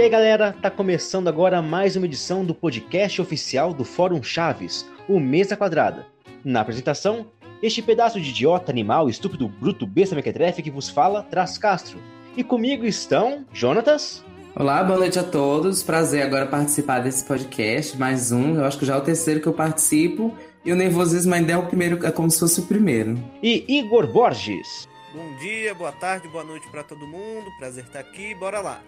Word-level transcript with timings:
E 0.00 0.02
aí 0.02 0.08
galera, 0.08 0.54
tá 0.62 0.70
começando 0.70 1.28
agora 1.28 1.60
mais 1.60 1.94
uma 1.94 2.06
edição 2.06 2.42
do 2.42 2.54
podcast 2.54 3.20
oficial 3.20 3.74
do 3.74 3.84
Fórum 3.84 4.22
Chaves, 4.22 4.88
o 5.06 5.20
Mesa 5.20 5.58
Quadrada. 5.58 6.06
Na 6.42 6.62
apresentação, 6.62 7.26
este 7.62 7.82
pedaço 7.82 8.18
de 8.18 8.30
idiota, 8.30 8.72
animal, 8.72 9.10
estúpido, 9.10 9.46
bruto, 9.46 9.86
besta 9.86 10.16
mequetrefe 10.16 10.62
que 10.62 10.70
vos 10.70 10.88
fala, 10.88 11.22
Traz 11.24 11.58
Castro. 11.58 11.98
E 12.34 12.42
comigo 12.42 12.86
estão 12.86 13.44
Jonatas. 13.52 14.24
Olá, 14.56 14.82
boa 14.82 15.00
noite 15.00 15.18
a 15.18 15.22
todos. 15.22 15.82
Prazer 15.82 16.22
agora 16.22 16.46
participar 16.46 17.00
desse 17.00 17.22
podcast, 17.26 17.98
mais 17.98 18.32
um. 18.32 18.54
Eu 18.54 18.64
acho 18.64 18.78
que 18.78 18.86
já 18.86 18.94
é 18.94 18.96
o 18.96 19.02
terceiro 19.02 19.42
que 19.42 19.48
eu 19.48 19.52
participo. 19.52 20.34
E 20.64 20.72
o 20.72 20.76
nervosismo 20.76 21.34
ainda 21.34 21.52
é 21.52 21.58
o 21.58 21.66
primeiro, 21.66 22.06
é 22.06 22.10
como 22.10 22.30
se 22.30 22.40
fosse 22.40 22.58
o 22.58 22.64
primeiro. 22.66 23.22
E 23.42 23.66
Igor 23.68 24.06
Borges. 24.06 24.88
Bom 25.14 25.36
dia, 25.36 25.74
boa 25.74 25.92
tarde, 25.92 26.26
boa 26.26 26.42
noite 26.42 26.66
para 26.70 26.84
todo 26.84 27.06
mundo. 27.06 27.50
Prazer 27.58 27.84
estar 27.84 28.00
aqui. 28.00 28.34
Bora 28.34 28.60
lá. 28.62 28.80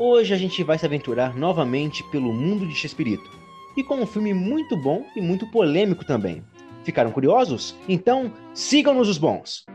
Hoje 0.00 0.32
a 0.32 0.36
gente 0.36 0.62
vai 0.62 0.78
se 0.78 0.86
aventurar 0.86 1.36
novamente 1.36 2.04
pelo 2.04 2.32
mundo 2.32 2.64
de 2.64 2.72
Chespirito. 2.72 3.28
E 3.76 3.82
com 3.82 3.96
um 3.96 4.06
filme 4.06 4.32
muito 4.32 4.76
bom 4.76 5.04
e 5.16 5.20
muito 5.20 5.44
polêmico 5.50 6.04
também. 6.04 6.44
Ficaram 6.84 7.10
curiosos? 7.10 7.74
Então, 7.88 8.32
sigam-nos 8.54 9.08
os 9.08 9.18
bons! 9.18 9.66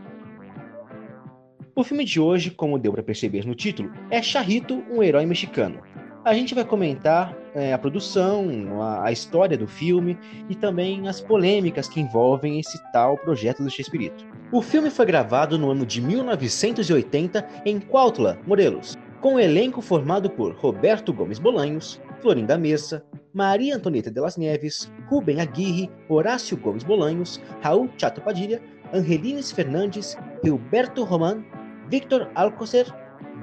O 1.75 1.83
filme 1.83 2.05
de 2.05 2.21
hoje, 2.21 2.51
como 2.51 2.79
deu 2.79 2.93
para 2.93 3.03
perceber 3.03 3.45
no 3.45 3.53
título, 3.53 3.91
é 4.09 4.21
Charrito, 4.21 4.81
um 4.89 5.03
herói 5.03 5.25
mexicano. 5.25 5.81
A 6.23 6.33
gente 6.33 6.55
vai 6.55 6.63
comentar 6.63 7.37
é, 7.53 7.73
a 7.73 7.77
produção, 7.77 8.81
a, 8.81 9.07
a, 9.07 9.11
história 9.11 9.57
do 9.57 9.67
filme 9.67 10.17
e 10.47 10.55
também 10.55 11.05
as 11.09 11.19
polêmicas 11.19 11.89
que 11.89 11.99
envolvem 11.99 12.61
esse 12.61 12.81
tal 12.93 13.17
projeto 13.17 13.61
do 13.61 13.69
Chespirito. 13.69 14.25
O 14.53 14.61
filme 14.61 14.89
foi 14.89 15.05
gravado 15.05 15.57
no 15.57 15.69
ano 15.69 15.85
de 15.85 15.99
1980 15.99 17.45
em 17.65 17.77
Cuautla, 17.77 18.39
Morelos, 18.47 18.97
com 19.23 19.35
o 19.35 19.39
elenco 19.39 19.81
formado 19.81 20.29
por 20.29 20.53
Roberto 20.55 21.13
Gomes 21.13 21.39
Bolanhos, 21.39 21.97
Florinda 22.21 22.57
Messa, 22.57 23.05
Maria 23.33 23.77
Antonieta 23.77 24.11
de 24.11 24.19
las 24.19 24.35
Neves, 24.35 24.91
Rubem 25.07 25.39
Aguirre, 25.39 25.89
Horácio 26.09 26.57
Gomes 26.57 26.83
Bolanhos, 26.83 27.39
Raul 27.61 27.89
Chato 27.97 28.19
Padilha, 28.19 28.61
Angelines 28.93 29.49
Fernandes, 29.49 30.17
Gilberto 30.43 31.05
Roman, 31.05 31.41
Victor 31.87 32.29
Alcocer, 32.35 32.85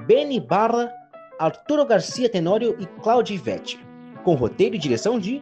Beni 0.05 0.39
Barra, 0.39 0.93
Arturo 1.39 1.83
Garcia 1.83 2.29
Tenório 2.29 2.75
e 2.79 2.85
Cláudia 3.01 3.33
Ivete, 3.33 3.83
com 4.23 4.35
roteiro 4.35 4.75
e 4.75 4.77
direção 4.77 5.17
de 5.17 5.41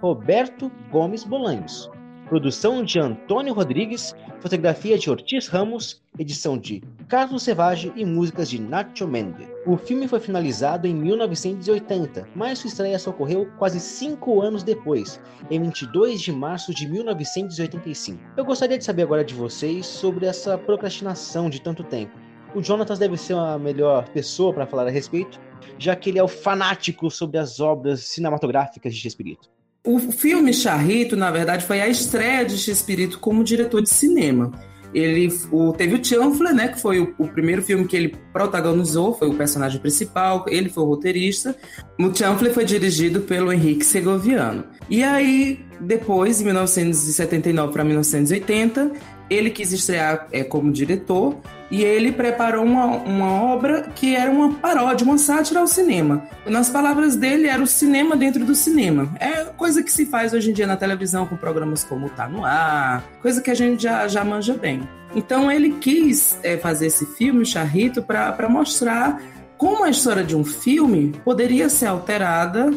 Roberto 0.00 0.68
Gomes 0.90 1.22
Bolanhos. 1.22 1.88
Produção 2.28 2.82
de 2.82 2.98
Antônio 2.98 3.54
Rodrigues, 3.54 4.12
fotografia 4.40 4.98
de 4.98 5.08
Ortiz 5.08 5.46
Ramos, 5.46 6.02
edição 6.18 6.58
de 6.58 6.82
Carlos 7.06 7.44
Sevage 7.44 7.92
e 7.94 8.04
músicas 8.04 8.50
de 8.50 8.60
Nacho 8.60 9.06
Mende. 9.06 9.46
O 9.64 9.76
filme 9.76 10.08
foi 10.08 10.18
finalizado 10.18 10.88
em 10.88 10.94
1980, 10.94 12.28
mas 12.34 12.58
sua 12.58 12.66
estreia 12.66 12.98
só 12.98 13.10
ocorreu 13.10 13.48
quase 13.56 13.78
cinco 13.78 14.42
anos 14.42 14.64
depois, 14.64 15.20
em 15.48 15.62
22 15.62 16.20
de 16.20 16.32
março 16.32 16.74
de 16.74 16.88
1985. 16.88 18.20
Eu 18.36 18.44
gostaria 18.44 18.76
de 18.76 18.84
saber 18.84 19.04
agora 19.04 19.24
de 19.24 19.32
vocês 19.32 19.86
sobre 19.86 20.26
essa 20.26 20.58
procrastinação 20.58 21.48
de 21.48 21.60
tanto 21.60 21.84
tempo. 21.84 22.18
O 22.56 22.60
Jonathan 22.60 22.96
deve 22.96 23.16
ser 23.16 23.36
a 23.36 23.56
melhor 23.56 24.08
pessoa 24.08 24.52
para 24.52 24.66
falar 24.66 24.88
a 24.88 24.90
respeito, 24.90 25.38
já 25.78 25.94
que 25.94 26.10
ele 26.10 26.18
é 26.18 26.24
o 26.24 26.28
fanático 26.28 27.08
sobre 27.08 27.38
as 27.38 27.60
obras 27.60 28.00
cinematográficas 28.00 28.92
de 28.92 29.00
Chespirito. 29.00 29.55
O 29.86 30.00
filme 30.00 30.52
Charrito, 30.52 31.16
na 31.16 31.30
verdade, 31.30 31.64
foi 31.64 31.80
a 31.80 31.86
estreia 31.86 32.44
de 32.44 32.58
Chespirito 32.58 33.20
como 33.20 33.44
diretor 33.44 33.80
de 33.80 33.88
cinema. 33.88 34.50
Ele 34.92 35.32
o, 35.52 35.72
teve 35.72 35.94
o 35.94 36.04
Chanfler, 36.04 36.52
né, 36.54 36.68
que 36.68 36.80
foi 36.80 36.98
o, 36.98 37.14
o, 37.18 37.28
primeiro 37.28 37.62
filme 37.62 37.86
que 37.86 37.96
ele 37.96 38.16
protagonizou, 38.32 39.14
foi 39.14 39.28
o 39.28 39.34
personagem 39.34 39.80
principal, 39.80 40.44
ele 40.48 40.68
foi 40.68 40.82
o 40.82 40.86
roteirista. 40.86 41.56
O 42.00 42.12
Chanfler 42.12 42.52
foi 42.52 42.64
dirigido 42.64 43.20
pelo 43.20 43.52
Henrique 43.52 43.84
Segoviano. 43.84 44.64
E 44.90 45.04
aí, 45.04 45.64
depois, 45.80 46.40
em 46.40 46.44
1979 46.46 47.72
para 47.72 47.84
1980, 47.84 48.92
ele 49.28 49.50
quis 49.50 49.72
estrear 49.72 50.26
é, 50.32 50.44
como 50.44 50.72
diretor 50.72 51.36
e 51.70 51.82
ele 51.82 52.12
preparou 52.12 52.64
uma, 52.64 52.86
uma 52.86 53.42
obra 53.42 53.82
que 53.94 54.14
era 54.14 54.30
uma 54.30 54.54
paródia, 54.54 55.04
uma 55.04 55.18
sátira 55.18 55.60
ao 55.60 55.66
cinema. 55.66 56.22
Nas 56.46 56.70
palavras 56.70 57.16
dele, 57.16 57.48
era 57.48 57.60
o 57.60 57.66
cinema 57.66 58.16
dentro 58.16 58.44
do 58.44 58.54
cinema. 58.54 59.12
É 59.18 59.44
coisa 59.44 59.82
que 59.82 59.92
se 59.92 60.06
faz 60.06 60.32
hoje 60.32 60.50
em 60.50 60.52
dia 60.52 60.66
na 60.66 60.76
televisão 60.76 61.26
com 61.26 61.36
programas 61.36 61.82
como 61.82 62.08
Tá 62.08 62.28
No 62.28 62.44
Ar, 62.44 63.02
coisa 63.20 63.40
que 63.40 63.50
a 63.50 63.54
gente 63.54 63.82
já, 63.82 64.06
já 64.06 64.24
manja 64.24 64.54
bem. 64.54 64.88
Então 65.14 65.50
ele 65.50 65.72
quis 65.80 66.38
é, 66.42 66.56
fazer 66.56 66.86
esse 66.86 67.04
filme, 67.04 67.44
Charrito, 67.44 68.02
para 68.02 68.48
mostrar 68.48 69.20
como 69.56 69.84
a 69.84 69.90
história 69.90 70.22
de 70.22 70.36
um 70.36 70.44
filme 70.44 71.14
poderia 71.24 71.68
ser 71.68 71.86
alterada 71.86 72.70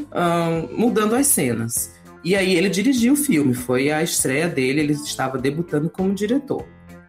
mudando 0.75 1.15
as 1.15 1.27
cenas. 1.27 1.98
E 2.23 2.35
aí 2.35 2.55
ele 2.55 2.69
dirigiu 2.69 3.13
o 3.13 3.17
filme, 3.17 3.53
foi 3.53 3.91
a 3.91 4.03
estreia 4.03 4.47
dele, 4.47 4.81
ele 4.81 4.93
estava 4.93 5.37
debutando 5.37 5.89
como 5.89 6.13
diretor. 6.13 6.65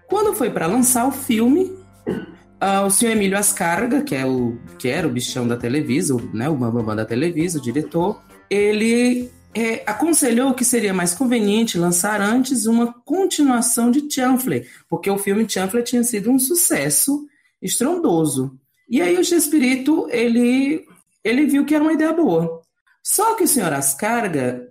Quando 0.09 0.34
foi 0.34 0.50
para 0.50 0.66
lançar 0.66 1.06
o 1.06 1.12
filme, 1.12 1.72
uh, 2.06 2.87
o 2.87 2.91
senhor 2.91 3.12
Emílio 3.12 3.38
Ascarga, 3.38 4.03
que, 4.03 4.15
é 4.15 4.25
o, 4.25 4.59
que 4.78 4.88
era 4.88 5.06
o 5.06 5.10
bichão 5.10 5.47
da 5.47 5.56
Televisa, 5.56 6.16
né, 6.32 6.48
o 6.48 6.54
bambam 6.54 6.94
da 6.94 7.04
Televisa, 7.04 7.59
o 7.59 7.62
diretor, 7.62 8.22
ele 8.48 9.31
é, 9.54 9.82
aconselhou 9.87 10.54
que 10.54 10.65
seria 10.65 10.94
mais 10.94 11.12
conveniente 11.15 11.78
lançar 11.78 12.21
antes 12.21 12.66
uma 12.66 12.92
continuação 12.92 13.91
de 13.91 14.09
Chanfle, 14.12 14.66
porque 14.88 15.10
o 15.10 15.19
filme 15.19 15.48
Chanfle 15.48 15.82
tinha 15.82 16.04
sido 16.04 16.31
um 16.31 16.38
sucesso 16.38 17.27
estrondoso. 17.60 18.59
E 18.88 19.00
aí 19.00 19.19
o 19.19 19.25
Chespirito, 19.25 20.09
ele, 20.10 20.84
ele 21.22 21.47
viu 21.47 21.65
que 21.65 21.75
era 21.75 21.82
uma 21.82 21.92
ideia 21.92 22.12
boa. 22.12 22.60
Só 23.03 23.34
que 23.34 23.44
o 23.44 23.48
senhor 23.48 23.72
Ascarga 23.72 24.69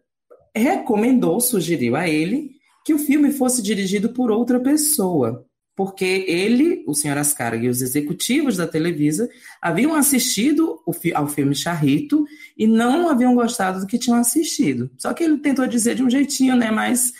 recomendou, 0.60 1.40
sugeriu 1.40 1.96
a 1.96 2.08
ele, 2.08 2.52
que 2.86 2.94
o 2.94 3.00
filme 3.00 3.32
fosse 3.32 3.62
dirigido 3.62 4.10
por 4.10 4.32
outra 4.32 4.60
pessoa, 4.60 5.46
porque 5.76 6.26
ele, 6.28 6.84
o 6.88 6.94
senhor 6.94 7.18
Ascarga 7.18 7.66
e 7.66 7.70
os 7.70 7.82
executivos 7.82 8.58
da 8.58 8.68
Televisa 8.68 9.30
haviam 9.62 9.96
assistido 9.96 10.80
ao 11.16 11.28
filme 11.28 11.56
Charrito 11.56 12.26
e 12.58 12.68
não 12.68 13.10
haviam 13.10 13.34
gostado 13.34 13.80
do 13.80 13.88
que 13.88 13.98
tinham 13.98 14.20
assistido. 14.20 14.90
Só 14.98 15.14
que 15.14 15.24
ele 15.24 15.38
tentou 15.38 15.66
dizer 15.68 15.96
de 15.96 16.04
um 16.04 16.10
jeitinho 16.10 16.56
né, 16.56 16.70
mais, 16.70 17.14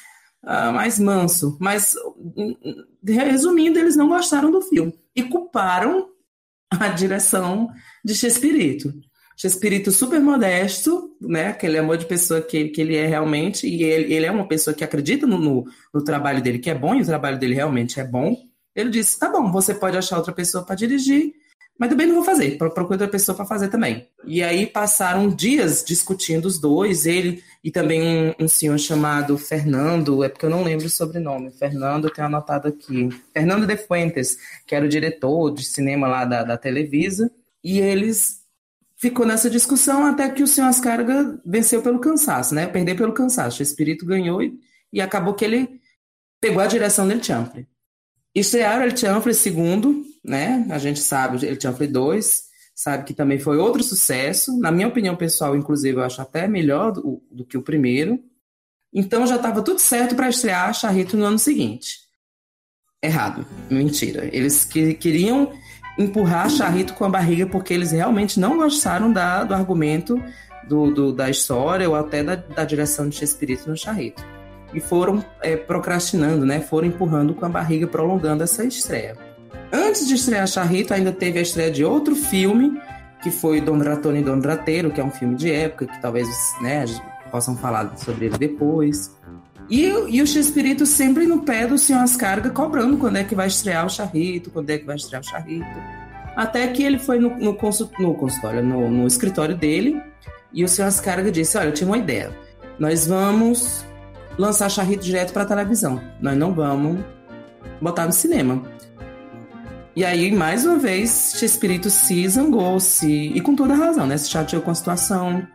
uh, 0.44 0.74
mais 0.74 1.00
manso. 1.00 1.58
Mas, 1.60 1.94
resumindo, 3.06 3.80
eles 3.80 3.96
não 3.96 4.10
gostaram 4.10 4.52
do 4.52 4.62
filme 4.62 4.94
e 5.16 5.24
culparam 5.24 6.10
a 6.70 6.90
direção 6.90 7.70
de 8.04 8.14
Chespirito. 8.14 8.94
Espírito 9.48 9.92
super 9.92 10.20
modesto, 10.20 11.16
né? 11.22 11.48
Aquele 11.48 11.78
amor 11.78 11.98
de 11.98 12.06
pessoa 12.06 12.42
que, 12.42 12.70
que 12.70 12.82
ele 12.82 12.98
é 12.98 13.06
realmente, 13.06 13.66
e 13.68 13.84
ele, 13.84 14.14
ele 14.14 14.26
é 14.26 14.32
uma 14.32 14.48
pessoa 14.48 14.74
que 14.74 14.84
acredita 14.84 15.26
no, 15.26 15.38
no, 15.38 15.66
no, 15.94 16.04
trabalho 16.04 16.42
dele, 16.42 16.60
que 16.60 16.70
é 16.70 16.76
bom, 16.76 16.94
e 16.94 17.02
o 17.02 17.06
trabalho 17.06 17.40
dele 17.40 17.56
realmente 17.56 18.00
é 18.00 18.04
bom. 18.04 18.36
Ele 18.76 18.90
disse: 18.90 19.18
tá 19.18 19.30
bom, 19.30 19.50
você 19.52 19.74
pode 19.74 19.98
achar 19.98 20.18
outra 20.18 20.34
pessoa 20.34 20.66
para 20.66 20.76
dirigir, 20.76 21.34
mas 21.80 21.90
também 21.90 22.06
não 22.06 22.16
vou 22.16 22.24
fazer, 22.26 22.58
procura 22.58 22.96
outra 22.96 23.08
pessoa 23.08 23.34
para 23.34 23.46
fazer 23.46 23.70
também. 23.70 24.10
E 24.26 24.44
aí 24.44 24.68
passaram 24.68 25.30
dias 25.30 25.86
discutindo 25.88 26.46
os 26.46 26.60
dois, 26.60 27.06
ele 27.06 27.42
e 27.64 27.72
também 27.72 28.02
um, 28.02 28.44
um, 28.44 28.48
senhor 28.50 28.78
chamado 28.78 29.38
Fernando, 29.38 30.22
é 30.22 30.28
porque 30.28 30.46
eu 30.46 30.50
não 30.50 30.64
lembro 30.64 30.88
o 30.88 30.90
sobrenome, 30.90 31.52
Fernando, 31.52 32.10
tenho 32.10 32.28
anotado 32.28 32.68
aqui, 32.68 33.08
Fernando 33.34 33.66
de 33.66 33.78
Fuentes, 33.78 34.38
que 34.68 34.76
era 34.76 34.86
o 34.86 34.90
diretor 34.90 35.54
de 35.54 35.64
cinema 35.64 36.10
lá 36.10 36.26
da, 36.26 36.44
da 36.44 36.58
Televisa, 36.58 37.32
e 37.64 37.80
eles 37.80 38.39
ficou 39.00 39.26
nessa 39.26 39.50
discussão 39.50 40.06
até 40.06 40.30
que 40.30 40.44
o 40.44 40.48
senhor 40.48 40.68
Ascarga 40.68 41.42
venceu 41.46 41.82
pelo 41.82 42.00
cansaço, 42.00 42.54
né? 42.54 42.68
Perdeu 42.68 42.96
pelo 42.96 43.14
cansaço. 43.14 43.60
O 43.60 43.64
espírito 43.64 44.06
ganhou 44.06 44.44
e, 44.44 44.60
e 44.92 45.02
acabou 45.02 45.34
que 45.34 45.46
ele 45.46 45.80
pegou 46.40 46.62
a 46.62 46.68
direção 46.68 47.08
del 47.08 47.24
Chanfre. 47.24 47.68
Estrearam 48.36 48.84
El 48.84 48.96
Chanfre 48.96 49.34
segundo, 49.34 50.04
né? 50.24 50.68
A 50.70 50.78
gente 50.78 51.00
sabe, 51.00 51.46
El 51.48 51.60
Chanfre 51.60 51.88
2, 51.88 52.44
sabe 52.76 53.06
que 53.06 53.14
também 53.14 53.40
foi 53.40 53.58
outro 53.58 53.82
sucesso. 53.82 54.60
Na 54.60 54.72
minha 54.72 54.88
opinião 54.88 55.16
pessoal, 55.16 55.56
inclusive, 55.56 55.98
eu 55.98 56.04
acho 56.04 56.22
até 56.22 56.48
melhor 56.48 56.92
do, 56.92 57.24
do 57.32 57.46
que 57.46 57.58
o 57.58 57.64
primeiro. 57.64 58.22
Então 58.94 59.26
já 59.26 59.38
estava 59.38 59.62
tudo 59.62 59.80
certo 59.80 60.16
para 60.16 60.30
estrear 60.30 60.74
Charrito 60.74 61.16
no 61.16 61.26
ano 61.26 61.40
seguinte. 61.40 62.00
Errado, 63.02 63.48
mentira. 63.70 64.30
Eles 64.36 64.66
que, 64.66 64.94
queriam 64.94 65.54
empurrar 66.00 66.50
Charrito 66.50 66.94
com 66.94 67.04
a 67.04 67.10
barriga 67.10 67.46
porque 67.46 67.74
eles 67.74 67.92
realmente 67.92 68.40
não 68.40 68.58
gostaram 68.58 69.12
da, 69.12 69.44
do 69.44 69.54
argumento 69.54 70.20
do, 70.66 70.92
do, 70.92 71.12
da 71.12 71.30
história 71.30 71.90
ou 71.90 71.96
até 71.96 72.24
da, 72.24 72.36
da 72.36 72.64
direção 72.64 73.10
de 73.10 73.18
Chespirito 73.18 73.70
no 73.70 73.76
Charrito. 73.76 74.24
E 74.74 74.80
foram 74.80 75.24
é, 75.42 75.58
procrastinando, 75.58 76.46
né? 76.46 76.62
Foram 76.62 76.88
empurrando 76.88 77.34
com 77.34 77.46
a 77.46 77.50
barriga, 77.50 77.86
prolongando 77.86 78.44
essa 78.44 78.64
estreia. 78.64 79.18
Antes 79.74 80.08
de 80.08 80.14
estrear 80.14 80.48
Charrito, 80.48 80.94
ainda 80.94 81.12
teve 81.12 81.40
a 81.40 81.42
estreia 81.42 81.72
de 81.72 81.84
outro 81.84 82.16
filme, 82.16 82.80
que 83.22 83.30
foi 83.30 83.60
Don 83.60 83.80
Ratone 83.80 84.20
e 84.20 84.24
Don 84.24 84.40
Rateiro, 84.40 84.92
que 84.92 85.02
é 85.02 85.04
um 85.04 85.12
filme 85.12 85.36
de 85.36 85.52
época, 85.52 85.88
que 85.88 86.02
talvez 86.02 86.28
né, 86.62 86.86
possam 87.32 87.58
falar 87.58 87.98
sobre 87.98 88.28
ele 88.28 88.38
depois. 88.38 89.16
E, 89.70 89.86
e 89.86 90.22
o 90.22 90.26
X-Espírito 90.28 90.86
sempre 90.86 91.28
no 91.28 91.42
pé 91.42 91.68
do 91.68 91.78
senhor 91.78 92.00
Ascarga, 92.00 92.50
cobrando 92.50 92.98
quando 92.98 93.18
é 93.18 93.24
que 93.24 93.36
vai 93.36 93.48
estrear 93.48 93.86
o 93.86 93.90
Charrito, 93.90 94.50
quando 94.50 94.70
é 94.72 94.78
que 94.78 94.86
vai 94.86 94.96
estrear 94.96 95.22
o 95.22 95.26
Charrito. 95.26 95.68
Até 96.36 96.68
que 96.70 96.84
ele 96.84 96.98
foi 96.98 97.20
no, 97.20 97.38
no, 97.38 97.54
consult, 97.54 97.92
no 98.00 98.16
consultório, 98.16 98.64
no, 98.64 98.90
no 98.90 99.06
escritório 99.06 99.56
dele, 99.56 100.02
e 100.52 100.64
o 100.64 100.68
senhor 100.68 100.88
Ascarga 100.88 101.32
disse: 101.32 101.58
Olha, 101.58 101.68
eu 101.68 101.74
tinha 101.74 101.88
uma 101.88 101.98
ideia. 101.98 102.36
Nós 102.80 103.06
vamos 103.06 103.86
lançar 104.38 104.70
Charrito 104.70 105.04
direto 105.04 105.34
para 105.34 105.46
televisão. 105.46 106.02
Nós 106.20 106.36
não 106.36 106.54
vamos 106.54 107.04
botar 107.82 108.06
no 108.06 108.14
cinema. 108.14 108.64
E 109.96 110.06
aí, 110.06 110.32
mais 110.32 110.66
uma 110.66 110.78
vez, 110.78 111.36
Chespirito 111.38 111.90
se 111.90 112.28
zangou, 112.30 112.80
se... 112.80 113.08
e 113.08 113.42
com 113.42 113.54
toda 113.56 113.76
razão, 113.76 114.08
né? 114.08 114.18
Se 114.18 114.30
chateou 114.30 114.62
com 114.62 114.72
a 114.72 114.76
situação. 114.76 115.46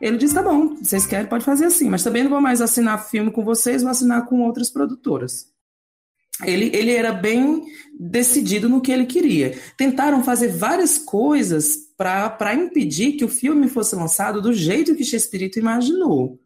Ele 0.00 0.16
disse: 0.16 0.34
tá 0.34 0.42
bom, 0.42 0.76
vocês 0.76 1.06
querem, 1.06 1.26
pode 1.26 1.44
fazer 1.44 1.66
assim, 1.66 1.88
mas 1.88 2.02
também 2.02 2.22
não 2.22 2.30
vou 2.30 2.40
mais 2.40 2.60
assinar 2.60 3.08
filme 3.08 3.30
com 3.30 3.44
vocês, 3.44 3.82
vou 3.82 3.90
assinar 3.90 4.26
com 4.26 4.40
outras 4.42 4.70
produtoras. 4.70 5.46
Ele, 6.44 6.70
ele 6.76 6.92
era 6.92 7.12
bem 7.12 7.64
decidido 7.98 8.68
no 8.68 8.80
que 8.80 8.92
ele 8.92 9.06
queria. 9.06 9.58
Tentaram 9.76 10.22
fazer 10.22 10.48
várias 10.48 10.98
coisas 10.98 11.78
para 11.96 12.54
impedir 12.54 13.12
que 13.12 13.24
o 13.24 13.28
filme 13.28 13.68
fosse 13.68 13.96
lançado 13.96 14.42
do 14.42 14.52
jeito 14.52 14.94
que 14.94 15.04
Chespirito 15.04 15.58
imaginou. 15.58 16.38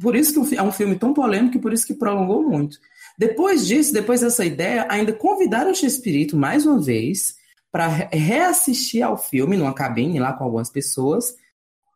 Por 0.00 0.14
isso 0.14 0.32
que 0.46 0.56
é 0.56 0.62
um 0.62 0.70
filme 0.70 0.96
tão 0.96 1.12
polêmico 1.12 1.56
e 1.56 1.60
por 1.60 1.72
isso 1.72 1.86
que 1.86 1.94
prolongou 1.94 2.48
muito. 2.48 2.78
Depois 3.18 3.66
disso, 3.66 3.92
depois 3.92 4.20
dessa 4.20 4.44
ideia, 4.44 4.86
ainda 4.88 5.12
convidaram 5.12 5.72
o 5.72 6.36
mais 6.36 6.64
uma 6.64 6.80
vez 6.80 7.34
para 7.70 7.88
reassistir 7.88 9.02
ao 9.02 9.16
filme 9.16 9.56
numa 9.56 9.74
cabine 9.74 10.20
lá 10.20 10.32
com 10.32 10.44
algumas 10.44 10.70
pessoas. 10.70 11.34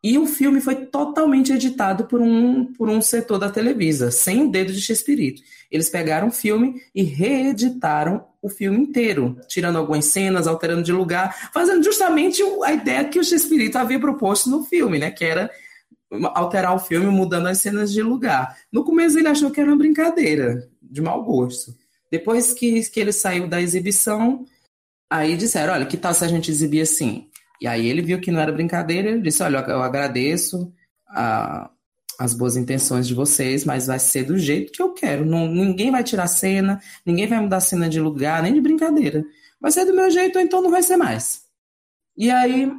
E 0.01 0.17
o 0.17 0.25
filme 0.25 0.61
foi 0.61 0.75
totalmente 0.75 1.51
editado 1.51 2.05
por 2.05 2.21
um, 2.21 2.65
por 2.73 2.89
um 2.89 3.01
setor 3.01 3.37
da 3.37 3.49
Televisa, 3.49 4.11
sem 4.11 4.43
o 4.43 4.51
dedo 4.51 4.71
de 4.71 4.81
Chespirito. 4.81 5.41
Eles 5.69 5.89
pegaram 5.89 6.29
o 6.29 6.31
filme 6.31 6.81
e 6.95 7.03
reeditaram 7.03 8.25
o 8.41 8.47
filme 8.47 8.79
inteiro, 8.79 9.37
tirando 9.47 9.77
algumas 9.77 10.05
cenas, 10.05 10.47
alterando 10.47 10.83
de 10.83 10.93
lugar, 10.93 11.51
fazendo 11.53 11.83
justamente 11.83 12.41
a 12.63 12.73
ideia 12.73 13.03
que 13.05 13.19
o 13.19 13.23
Chespirito 13.23 13.77
havia 13.77 13.99
proposto 13.99 14.49
no 14.49 14.63
filme, 14.63 14.97
né? 14.97 15.11
Que 15.11 15.25
era 15.25 15.51
alterar 16.33 16.73
o 16.73 16.79
filme 16.79 17.07
mudando 17.07 17.47
as 17.47 17.59
cenas 17.59 17.91
de 17.91 18.01
lugar. 18.01 18.57
No 18.71 18.83
começo 18.83 19.19
ele 19.19 19.27
achou 19.27 19.51
que 19.51 19.59
era 19.59 19.69
uma 19.69 19.77
brincadeira, 19.77 20.67
de 20.81 21.01
mau 21.01 21.23
gosto. 21.23 21.75
Depois 22.09 22.53
que, 22.53 22.81
que 22.89 22.99
ele 22.99 23.11
saiu 23.11 23.47
da 23.47 23.61
exibição, 23.61 24.45
aí 25.09 25.37
disseram, 25.37 25.73
olha, 25.73 25.85
que 25.85 25.97
tal 25.97 26.13
se 26.13 26.25
a 26.25 26.27
gente 26.27 26.49
exibir 26.49 26.81
assim? 26.81 27.28
E 27.61 27.67
aí 27.67 27.87
ele 27.87 28.01
viu 28.01 28.19
que 28.21 28.31
não 28.31 28.39
era 28.39 28.51
brincadeira, 28.51 29.09
ele 29.09 29.21
disse, 29.21 29.43
olha, 29.43 29.59
eu 29.67 29.81
agradeço 29.81 30.71
a, 31.07 31.69
as 32.19 32.33
boas 32.33 32.55
intenções 32.55 33.07
de 33.07 33.13
vocês, 33.13 33.65
mas 33.65 33.87
vai 33.87 33.99
ser 33.99 34.23
do 34.23 34.37
jeito 34.37 34.71
que 34.71 34.81
eu 34.81 34.93
quero. 34.93 35.25
Não, 35.25 35.47
ninguém 35.47 35.91
vai 35.91 36.03
tirar 36.03 36.27
cena, 36.27 36.81
ninguém 37.05 37.27
vai 37.27 37.39
mudar 37.39 37.59
cena 37.59 37.89
de 37.89 37.99
lugar, 37.99 38.41
nem 38.43 38.53
de 38.53 38.61
brincadeira. 38.61 39.23
Vai 39.59 39.71
ser 39.71 39.85
do 39.85 39.95
meu 39.95 40.09
jeito, 40.09 40.39
então 40.39 40.61
não 40.61 40.71
vai 40.71 40.83
ser 40.83 40.97
mais. 40.97 41.43
E 42.17 42.29
aí 42.29 42.71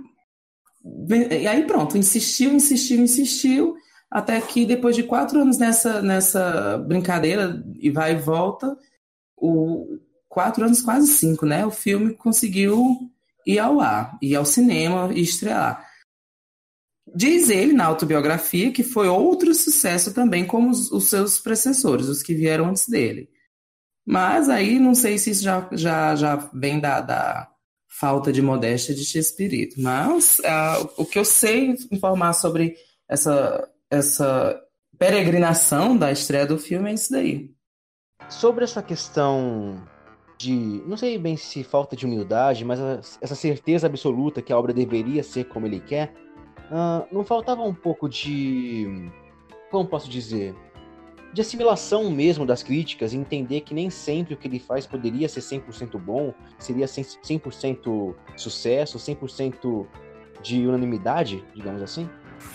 e 1.32 1.46
aí 1.46 1.66
pronto, 1.66 1.98
insistiu, 1.98 2.52
insistiu, 2.54 3.02
insistiu, 3.02 3.76
até 4.10 4.40
que 4.40 4.64
depois 4.64 4.96
de 4.96 5.02
quatro 5.02 5.40
anos 5.40 5.58
nessa, 5.58 6.00
nessa 6.00 6.78
brincadeira, 6.78 7.62
e 7.78 7.90
vai 7.90 8.12
e 8.12 8.18
volta, 8.18 8.76
o, 9.36 9.98
quatro 10.30 10.64
anos, 10.64 10.80
quase 10.80 11.08
cinco, 11.08 11.44
né? 11.44 11.66
O 11.66 11.70
filme 11.70 12.14
conseguiu 12.14 13.10
ir 13.46 13.58
ao 13.58 13.80
ar, 13.80 14.18
ir 14.20 14.36
ao 14.36 14.44
cinema 14.44 15.10
e 15.12 15.22
estrear. 15.22 15.88
Diz 17.14 17.50
ele 17.50 17.72
na 17.72 17.86
autobiografia 17.86 18.72
que 18.72 18.84
foi 18.84 19.08
outro 19.08 19.52
sucesso 19.54 20.14
também, 20.14 20.46
como 20.46 20.70
os, 20.70 20.90
os 20.92 21.08
seus 21.08 21.38
predecessores, 21.38 22.06
os 22.06 22.22
que 22.22 22.34
vieram 22.34 22.66
antes 22.66 22.88
dele. 22.88 23.28
Mas 24.06 24.48
aí 24.48 24.78
não 24.78 24.94
sei 24.94 25.18
se 25.18 25.30
isso 25.30 25.42
já, 25.42 25.68
já, 25.72 26.14
já 26.14 26.36
vem 26.52 26.78
da, 26.80 27.00
da, 27.00 27.50
falta 28.00 28.32
de 28.32 28.40
modéstia 28.40 28.94
de 28.94 29.18
espírito. 29.18 29.80
Mas 29.80 30.38
uh, 30.38 30.90
o 30.96 31.04
que 31.04 31.18
eu 31.18 31.24
sei 31.24 31.76
informar 31.90 32.32
sobre 32.32 32.76
essa, 33.08 33.68
essa 33.90 34.58
peregrinação 34.98 35.96
da 35.96 36.10
estreia 36.10 36.46
do 36.46 36.58
filme 36.58 36.90
é 36.90 36.94
isso 36.94 37.12
daí. 37.12 37.50
Sobre 38.28 38.64
essa 38.64 38.82
questão 38.82 39.82
de, 40.40 40.82
não 40.86 40.96
sei 40.96 41.18
bem 41.18 41.36
se 41.36 41.62
falta 41.62 41.94
de 41.94 42.06
humildade, 42.06 42.64
mas 42.64 42.80
essa 43.20 43.34
certeza 43.34 43.86
absoluta 43.86 44.40
que 44.40 44.50
a 44.50 44.58
obra 44.58 44.72
deveria 44.72 45.22
ser 45.22 45.44
como 45.44 45.66
ele 45.66 45.80
quer, 45.80 46.14
uh, 46.70 47.06
não 47.12 47.22
faltava 47.22 47.60
um 47.60 47.74
pouco 47.74 48.08
de, 48.08 49.10
como 49.70 49.86
posso 49.86 50.08
dizer, 50.08 50.54
de 51.34 51.42
assimilação 51.42 52.10
mesmo 52.10 52.46
das 52.46 52.62
críticas, 52.62 53.12
entender 53.12 53.60
que 53.60 53.74
nem 53.74 53.90
sempre 53.90 54.32
o 54.32 54.36
que 54.38 54.48
ele 54.48 54.58
faz 54.58 54.86
poderia 54.86 55.28
ser 55.28 55.40
100% 55.40 55.98
bom, 55.98 56.32
seria 56.58 56.86
100% 56.86 58.14
sucesso, 58.34 58.96
100% 58.96 59.86
de 60.40 60.66
unanimidade, 60.66 61.44
digamos 61.54 61.82
assim? 61.82 62.08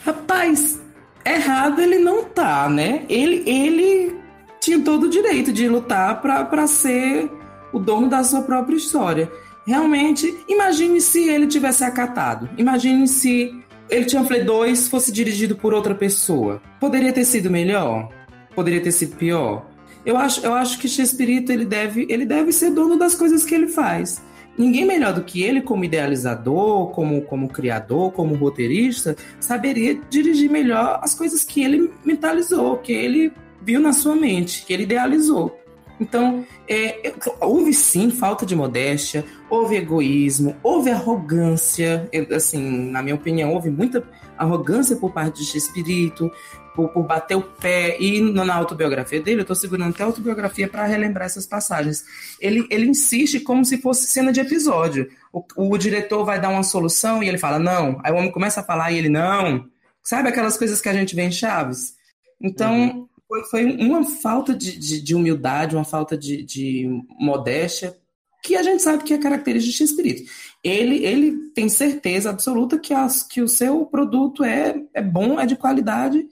Rapaz, 0.03 0.81
errado 1.23 1.79
ele 1.79 1.99
não 1.99 2.23
tá, 2.23 2.67
né? 2.67 3.05
Ele, 3.07 3.47
ele 3.47 4.19
tinha 4.59 4.83
todo 4.83 5.03
o 5.03 5.09
direito 5.09 5.53
de 5.53 5.69
lutar 5.69 6.19
para 6.19 6.65
ser 6.65 7.44
o 7.75 7.79
dono 7.79 8.09
da 8.09 8.23
sua 8.23 8.41
própria 8.41 8.75
história. 8.75 9.31
Realmente, 9.65 10.37
imagine 10.47 11.01
se 11.01 11.27
ele 11.27 11.47
tivesse 11.47 11.83
acatado. 11.83 12.49
Imagine 12.57 13.07
se 13.07 13.53
ele 13.89 14.05
tinha 14.05 14.23
Play 14.23 14.43
2 14.43 14.87
fosse 14.87 15.11
dirigido 15.11 15.55
por 15.55 15.73
outra 15.73 15.93
pessoa. 15.93 16.61
Poderia 16.79 17.13
ter 17.13 17.25
sido 17.25 17.49
melhor? 17.49 18.09
poderia 18.55 18.81
ter 18.81 18.91
sido 18.91 19.17
pior. 19.17 19.67
Eu 20.05 20.17
acho, 20.17 20.43
eu 20.45 20.53
acho 20.53 20.79
que 20.79 20.87
Chespirito 20.87 21.51
ele 21.51 21.65
deve, 21.65 22.07
ele 22.09 22.25
deve 22.25 22.51
ser 22.51 22.71
dono 22.71 22.97
das 22.97 23.13
coisas 23.13 23.43
que 23.43 23.53
ele 23.53 23.67
faz. 23.67 24.21
Ninguém 24.57 24.85
melhor 24.85 25.13
do 25.13 25.23
que 25.23 25.43
ele, 25.43 25.61
como 25.61 25.83
idealizador, 25.83 26.91
como, 26.91 27.21
como 27.23 27.49
criador, 27.49 28.13
como 28.13 28.35
roteirista, 28.35 29.15
saberia 29.39 29.99
dirigir 30.09 30.49
melhor 30.49 30.99
as 31.03 31.13
coisas 31.13 31.43
que 31.43 31.61
ele 31.61 31.91
mentalizou, 32.05 32.77
que 32.77 32.93
ele 32.93 33.33
viu 33.61 33.81
na 33.81 33.91
sua 33.91 34.15
mente, 34.15 34.65
que 34.65 34.71
ele 34.71 34.83
idealizou. 34.83 35.59
Então, 35.99 36.45
é, 36.67 37.13
houve 37.39 37.73
sim 37.73 38.11
falta 38.11 38.45
de 38.45 38.55
modéstia, 38.55 39.25
houve 39.49 39.75
egoísmo, 39.75 40.55
houve 40.61 40.89
arrogância. 40.89 42.09
Assim, 42.35 42.91
na 42.91 43.01
minha 43.01 43.15
opinião, 43.15 43.53
houve 43.53 43.69
muita 43.69 44.03
arrogância 44.37 44.95
por 44.97 45.13
parte 45.13 45.43
de 45.43 45.57
Espírito, 45.57 46.29
por, 46.75 46.89
por, 46.89 47.03
bater 47.03 47.35
o 47.35 47.41
pé. 47.41 47.97
E 47.99 48.19
na 48.19 48.55
autobiografia 48.55 49.21
dele, 49.21 49.39
eu 49.39 49.43
estou 49.43 49.55
segurando 49.55 49.91
até 49.93 50.03
a 50.03 50.07
autobiografia 50.07 50.67
para 50.67 50.85
relembrar 50.85 51.25
essas 51.25 51.45
passagens. 51.45 52.03
Ele, 52.41 52.67
ele 52.69 52.87
insiste 52.87 53.39
como 53.39 53.63
se 53.63 53.77
fosse 53.77 54.07
cena 54.07 54.33
de 54.33 54.41
episódio. 54.41 55.09
O, 55.31 55.43
o 55.55 55.77
diretor 55.77 56.25
vai 56.25 56.39
dar 56.39 56.49
uma 56.49 56.63
solução 56.63 57.23
e 57.23 57.29
ele 57.29 57.37
fala, 57.37 57.57
não. 57.57 57.99
Aí 58.03 58.11
o 58.11 58.17
homem 58.17 58.31
começa 58.31 58.59
a 58.59 58.63
falar 58.63 58.91
e 58.91 58.97
ele, 58.97 59.09
não. 59.09 59.65
Sabe 60.03 60.27
aquelas 60.27 60.57
coisas 60.57 60.81
que 60.81 60.89
a 60.89 60.93
gente 60.93 61.15
vê 61.15 61.23
em 61.23 61.31
Chaves? 61.31 61.95
Então. 62.41 62.75
Uhum 62.75 63.14
foi, 63.27 63.43
foi 63.45 63.65
uma 63.77 64.03
falta 64.03 64.53
de, 64.55 64.77
de, 64.77 65.01
de, 65.01 65.15
humildade, 65.15 65.75
uma 65.75 65.83
falta 65.83 66.17
de, 66.17 66.43
de 66.43 66.87
modéstia, 67.19 67.95
que 68.43 68.55
a 68.55 68.63
gente 68.63 68.83
sabe 68.83 69.03
que 69.03 69.13
é 69.13 69.17
característica 69.17 69.77
de 69.77 69.83
espírito. 69.83 70.31
Ele, 70.63 71.03
ele 71.03 71.49
tem 71.53 71.67
certeza 71.67 72.29
absoluta 72.29 72.77
que, 72.77 72.93
as, 72.93 73.23
que 73.23 73.41
o 73.41 73.47
seu 73.47 73.85
produto 73.85 74.43
é, 74.43 74.75
é 74.93 75.01
bom, 75.01 75.39
é 75.39 75.45
de 75.45 75.55
qualidade, 75.55 76.27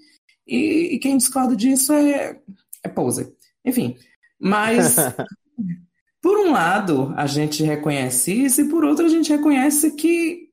e, 0.48 0.96
e 0.96 1.00
quem 1.00 1.18
discorda 1.18 1.56
disso 1.56 1.94
é, 1.94 2.40
é 2.84 2.90
poser. 2.90 3.34
Enfim, 3.66 3.98
mas 4.40 4.96
por 6.22 6.38
um 6.38 6.52
lado 6.52 7.14
a 7.18 7.26
gente 7.26 7.64
reconhece 7.64 8.32
isso, 8.32 8.62
e 8.62 8.70
por 8.70 8.84
outro 8.84 9.06
a 9.06 9.10
gente 9.10 9.32
reconhece 9.32 9.92
que 9.92 10.50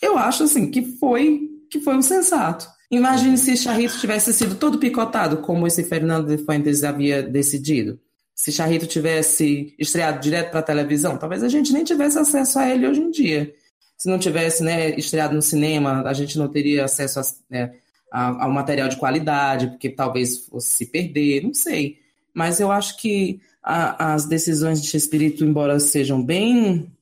eu 0.00 0.18
acho 0.18 0.44
assim 0.44 0.70
que 0.70 0.82
foi 0.82 1.48
que 1.70 1.80
foi 1.80 1.96
um 1.96 2.02
sensato. 2.02 2.68
Imagine 2.92 3.38
se 3.38 3.56
Charrito 3.56 3.98
tivesse 3.98 4.34
sido 4.34 4.54
todo 4.54 4.78
picotado, 4.78 5.38
como 5.38 5.66
esse 5.66 5.82
Fernando 5.82 6.26
de 6.26 6.44
Fuentes 6.44 6.84
havia 6.84 7.22
decidido. 7.22 7.98
Se 8.34 8.52
Charrito 8.52 8.86
tivesse 8.86 9.74
estreado 9.78 10.20
direto 10.20 10.50
para 10.50 10.60
a 10.60 10.62
televisão, 10.62 11.16
talvez 11.16 11.42
a 11.42 11.48
gente 11.48 11.72
nem 11.72 11.84
tivesse 11.84 12.18
acesso 12.18 12.58
a 12.58 12.68
ele 12.68 12.86
hoje 12.86 13.00
em 13.00 13.10
dia. 13.10 13.54
Se 13.96 14.10
não 14.10 14.18
tivesse 14.18 14.62
né, 14.62 14.90
estreado 14.90 15.34
no 15.34 15.40
cinema, 15.40 16.02
a 16.02 16.12
gente 16.12 16.36
não 16.36 16.48
teria 16.48 16.84
acesso 16.84 17.18
a, 17.18 17.22
né, 17.48 17.72
a, 18.12 18.44
ao 18.44 18.50
material 18.50 18.90
de 18.90 18.98
qualidade, 18.98 19.68
porque 19.68 19.88
talvez 19.88 20.44
fosse 20.46 20.72
se 20.72 20.86
perder, 20.86 21.44
não 21.44 21.54
sei. 21.54 21.98
Mas 22.34 22.60
eu 22.60 22.70
acho 22.70 22.98
que 22.98 23.40
a, 23.62 24.12
as 24.12 24.26
decisões 24.26 24.82
de 24.82 24.94
Espírito, 24.94 25.42
embora 25.46 25.80
sejam 25.80 26.22
bem, 26.22 26.92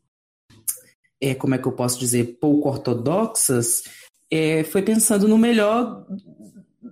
é, 1.20 1.34
como 1.34 1.56
é 1.56 1.58
que 1.58 1.66
eu 1.66 1.72
posso 1.72 1.98
dizer, 1.98 2.38
pouco 2.40 2.68
ortodoxas, 2.68 3.82
é, 4.30 4.64
foi 4.64 4.82
pensando 4.82 5.26
no 5.26 5.36
melhor 5.36 6.06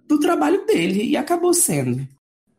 do 0.07 0.19
trabalho 0.19 0.67
dele 0.67 1.05
e 1.05 1.17
acabou 1.17 1.55
sendo. 1.55 2.07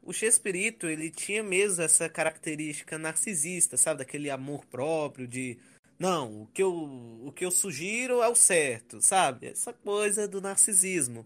O 0.02 0.14
Chespirito, 0.14 0.88
ele 0.88 1.12
tinha 1.12 1.44
mesmo 1.44 1.84
essa 1.84 2.10
característica 2.10 2.98
narcisista, 2.98 3.78
sabe? 3.78 4.00
Daquele 4.00 4.30
amor 4.30 4.66
próprio 4.66 5.28
de 5.28 5.58
não, 6.00 6.44
o 6.44 6.48
que 6.48 6.64
eu, 6.64 6.74
o 7.26 7.32
que 7.34 7.46
eu 7.46 7.52
sugiro 7.52 8.24
é 8.24 8.30
o 8.30 8.36
certo, 8.36 9.02
sabe? 9.02 9.48
Essa 9.48 9.74
coisa 9.74 10.28
do 10.28 10.40
narcisismo. 10.40 11.26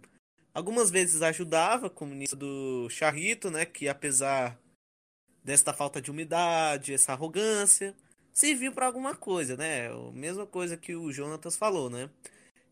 Algumas 0.52 0.90
vezes 0.90 1.22
ajudava, 1.22 1.90
como 1.90 2.16
nisso 2.16 2.36
do 2.36 2.90
Charrito, 2.90 3.52
né? 3.52 3.66
Que 3.66 3.88
apesar 3.88 4.60
desta 5.44 5.74
falta 5.74 6.02
de 6.02 6.10
umidade, 6.10 6.94
essa 6.94 7.12
arrogância, 7.14 7.96
serviu 8.34 8.72
para 8.72 8.88
alguma 8.88 9.16
coisa, 9.16 9.56
né? 9.56 9.90
A 9.90 10.12
mesma 10.12 10.48
coisa 10.48 10.76
que 10.76 10.96
o 10.96 11.12
Jonatas 11.12 11.56
falou, 11.56 11.90
né? 11.90 12.10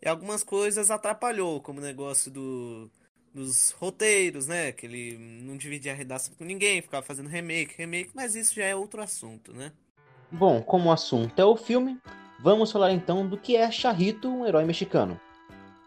E 0.01 0.09
algumas 0.09 0.43
coisas 0.43 0.89
atrapalhou, 0.89 1.61
como 1.61 1.79
o 1.79 1.83
negócio 1.83 2.31
do, 2.31 2.89
dos 3.33 3.71
roteiros, 3.71 4.47
né? 4.47 4.71
Que 4.71 4.85
ele 4.85 5.17
não 5.43 5.55
dividia 5.55 5.91
a 5.91 5.95
redação 5.95 6.33
com 6.35 6.43
ninguém, 6.43 6.81
ficava 6.81 7.05
fazendo 7.05 7.29
remake, 7.29 7.75
remake, 7.77 8.11
mas 8.13 8.35
isso 8.35 8.55
já 8.55 8.65
é 8.65 8.75
outro 8.75 9.01
assunto, 9.01 9.53
né? 9.53 9.71
Bom, 10.31 10.61
como 10.61 10.89
o 10.89 10.91
assunto 10.91 11.39
é 11.39 11.45
o 11.45 11.55
filme, 11.55 11.99
vamos 12.39 12.71
falar 12.71 12.91
então 12.91 13.27
do 13.27 13.37
que 13.37 13.55
é 13.55 13.69
Charrito, 13.69 14.29
um 14.29 14.45
herói 14.45 14.65
mexicano. 14.65 15.19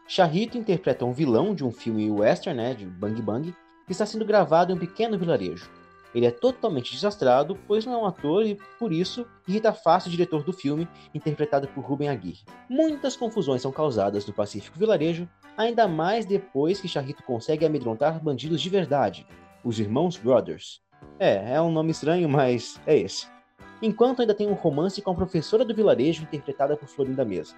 Charrito 0.06 0.58
interpreta 0.58 1.04
um 1.04 1.12
vilão 1.12 1.54
de 1.54 1.64
um 1.64 1.72
filme 1.72 2.10
western, 2.10 2.56
né, 2.60 2.74
de 2.74 2.84
Bang 2.84 3.20
Bang, 3.22 3.54
que 3.86 3.92
está 3.92 4.04
sendo 4.04 4.24
gravado 4.24 4.70
em 4.70 4.76
um 4.76 4.78
pequeno 4.78 5.18
vilarejo. 5.18 5.70
Ele 6.14 6.26
é 6.26 6.30
totalmente 6.30 6.92
desastrado, 6.92 7.58
pois 7.66 7.84
não 7.84 7.94
é 7.94 7.96
um 7.96 8.06
ator 8.06 8.46
e, 8.46 8.56
por 8.78 8.92
isso, 8.92 9.26
irrita 9.48 9.72
fácil 9.72 10.08
o 10.08 10.10
diretor 10.12 10.44
do 10.44 10.52
filme, 10.52 10.88
interpretado 11.12 11.66
por 11.68 11.84
Ruben 11.84 12.08
Aguirre. 12.08 12.44
Muitas 12.68 13.16
confusões 13.16 13.62
são 13.62 13.72
causadas 13.72 14.24
no 14.26 14.32
Pacífico 14.32 14.78
Vilarejo, 14.78 15.28
ainda 15.56 15.88
mais 15.88 16.24
depois 16.24 16.80
que 16.80 16.88
Charrito 16.88 17.22
consegue 17.24 17.66
amedrontar 17.66 18.22
bandidos 18.22 18.60
de 18.60 18.70
verdade, 18.70 19.26
os 19.64 19.80
Irmãos 19.80 20.16
Brothers. 20.16 20.80
É, 21.18 21.54
é 21.54 21.60
um 21.60 21.72
nome 21.72 21.90
estranho, 21.90 22.28
mas 22.28 22.80
é 22.86 22.96
esse. 22.96 23.26
Enquanto 23.82 24.20
ainda 24.20 24.34
tem 24.34 24.48
um 24.48 24.54
romance 24.54 25.02
com 25.02 25.10
a 25.10 25.14
professora 25.14 25.64
do 25.64 25.74
vilarejo, 25.74 26.22
interpretada 26.22 26.76
por 26.76 26.88
Florinda 26.88 27.24
Mesa. 27.24 27.54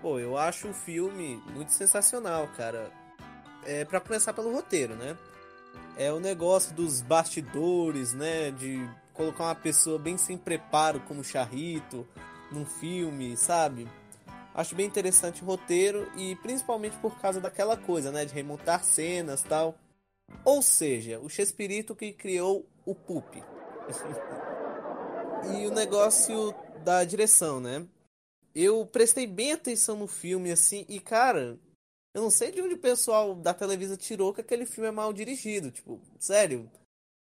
Pô, 0.00 0.18
eu 0.18 0.36
acho 0.36 0.68
o 0.68 0.74
filme 0.74 1.40
muito 1.54 1.70
sensacional, 1.70 2.48
cara. 2.56 2.90
É 3.64 3.84
para 3.84 4.00
começar 4.00 4.32
pelo 4.32 4.52
roteiro, 4.52 4.96
né? 4.96 5.16
É 5.96 6.12
o 6.12 6.20
negócio 6.20 6.74
dos 6.74 7.00
bastidores, 7.00 8.12
né? 8.12 8.50
De 8.50 8.88
colocar 9.12 9.44
uma 9.44 9.54
pessoa 9.54 9.98
bem 9.98 10.16
sem 10.16 10.36
preparo 10.36 11.00
como 11.00 11.22
Charrito 11.22 12.06
num 12.50 12.64
filme, 12.64 13.36
sabe? 13.36 13.88
Acho 14.54 14.74
bem 14.74 14.86
interessante 14.86 15.42
o 15.42 15.46
roteiro 15.46 16.10
e 16.16 16.36
principalmente 16.36 16.96
por 16.98 17.18
causa 17.18 17.40
daquela 17.40 17.76
coisa, 17.76 18.10
né? 18.10 18.24
De 18.24 18.34
remontar 18.34 18.84
cenas 18.84 19.42
tal. 19.42 19.76
Ou 20.44 20.62
seja, 20.62 21.18
o 21.20 21.28
Chespirito 21.28 21.94
que 21.94 22.12
criou 22.12 22.66
o 22.84 22.94
Pup. 22.94 23.34
e 25.54 25.66
o 25.66 25.70
negócio 25.70 26.54
da 26.84 27.02
direção, 27.04 27.60
né? 27.60 27.86
Eu 28.54 28.84
prestei 28.84 29.26
bem 29.26 29.52
atenção 29.52 29.96
no 29.96 30.06
filme, 30.06 30.52
assim, 30.52 30.84
e 30.88 31.00
cara, 31.00 31.58
eu 32.14 32.20
não 32.20 32.30
sei 32.30 32.50
de 32.50 32.60
onde 32.60 32.74
o 32.74 32.78
pessoal 32.78 33.34
da 33.34 33.54
televisão 33.54 33.96
tirou 33.96 34.34
que 34.34 34.40
aquele 34.40 34.66
filme 34.66 34.88
é 34.88 34.92
mal 34.92 35.12
dirigido. 35.12 35.70
Tipo, 35.70 36.00
sério. 36.18 36.70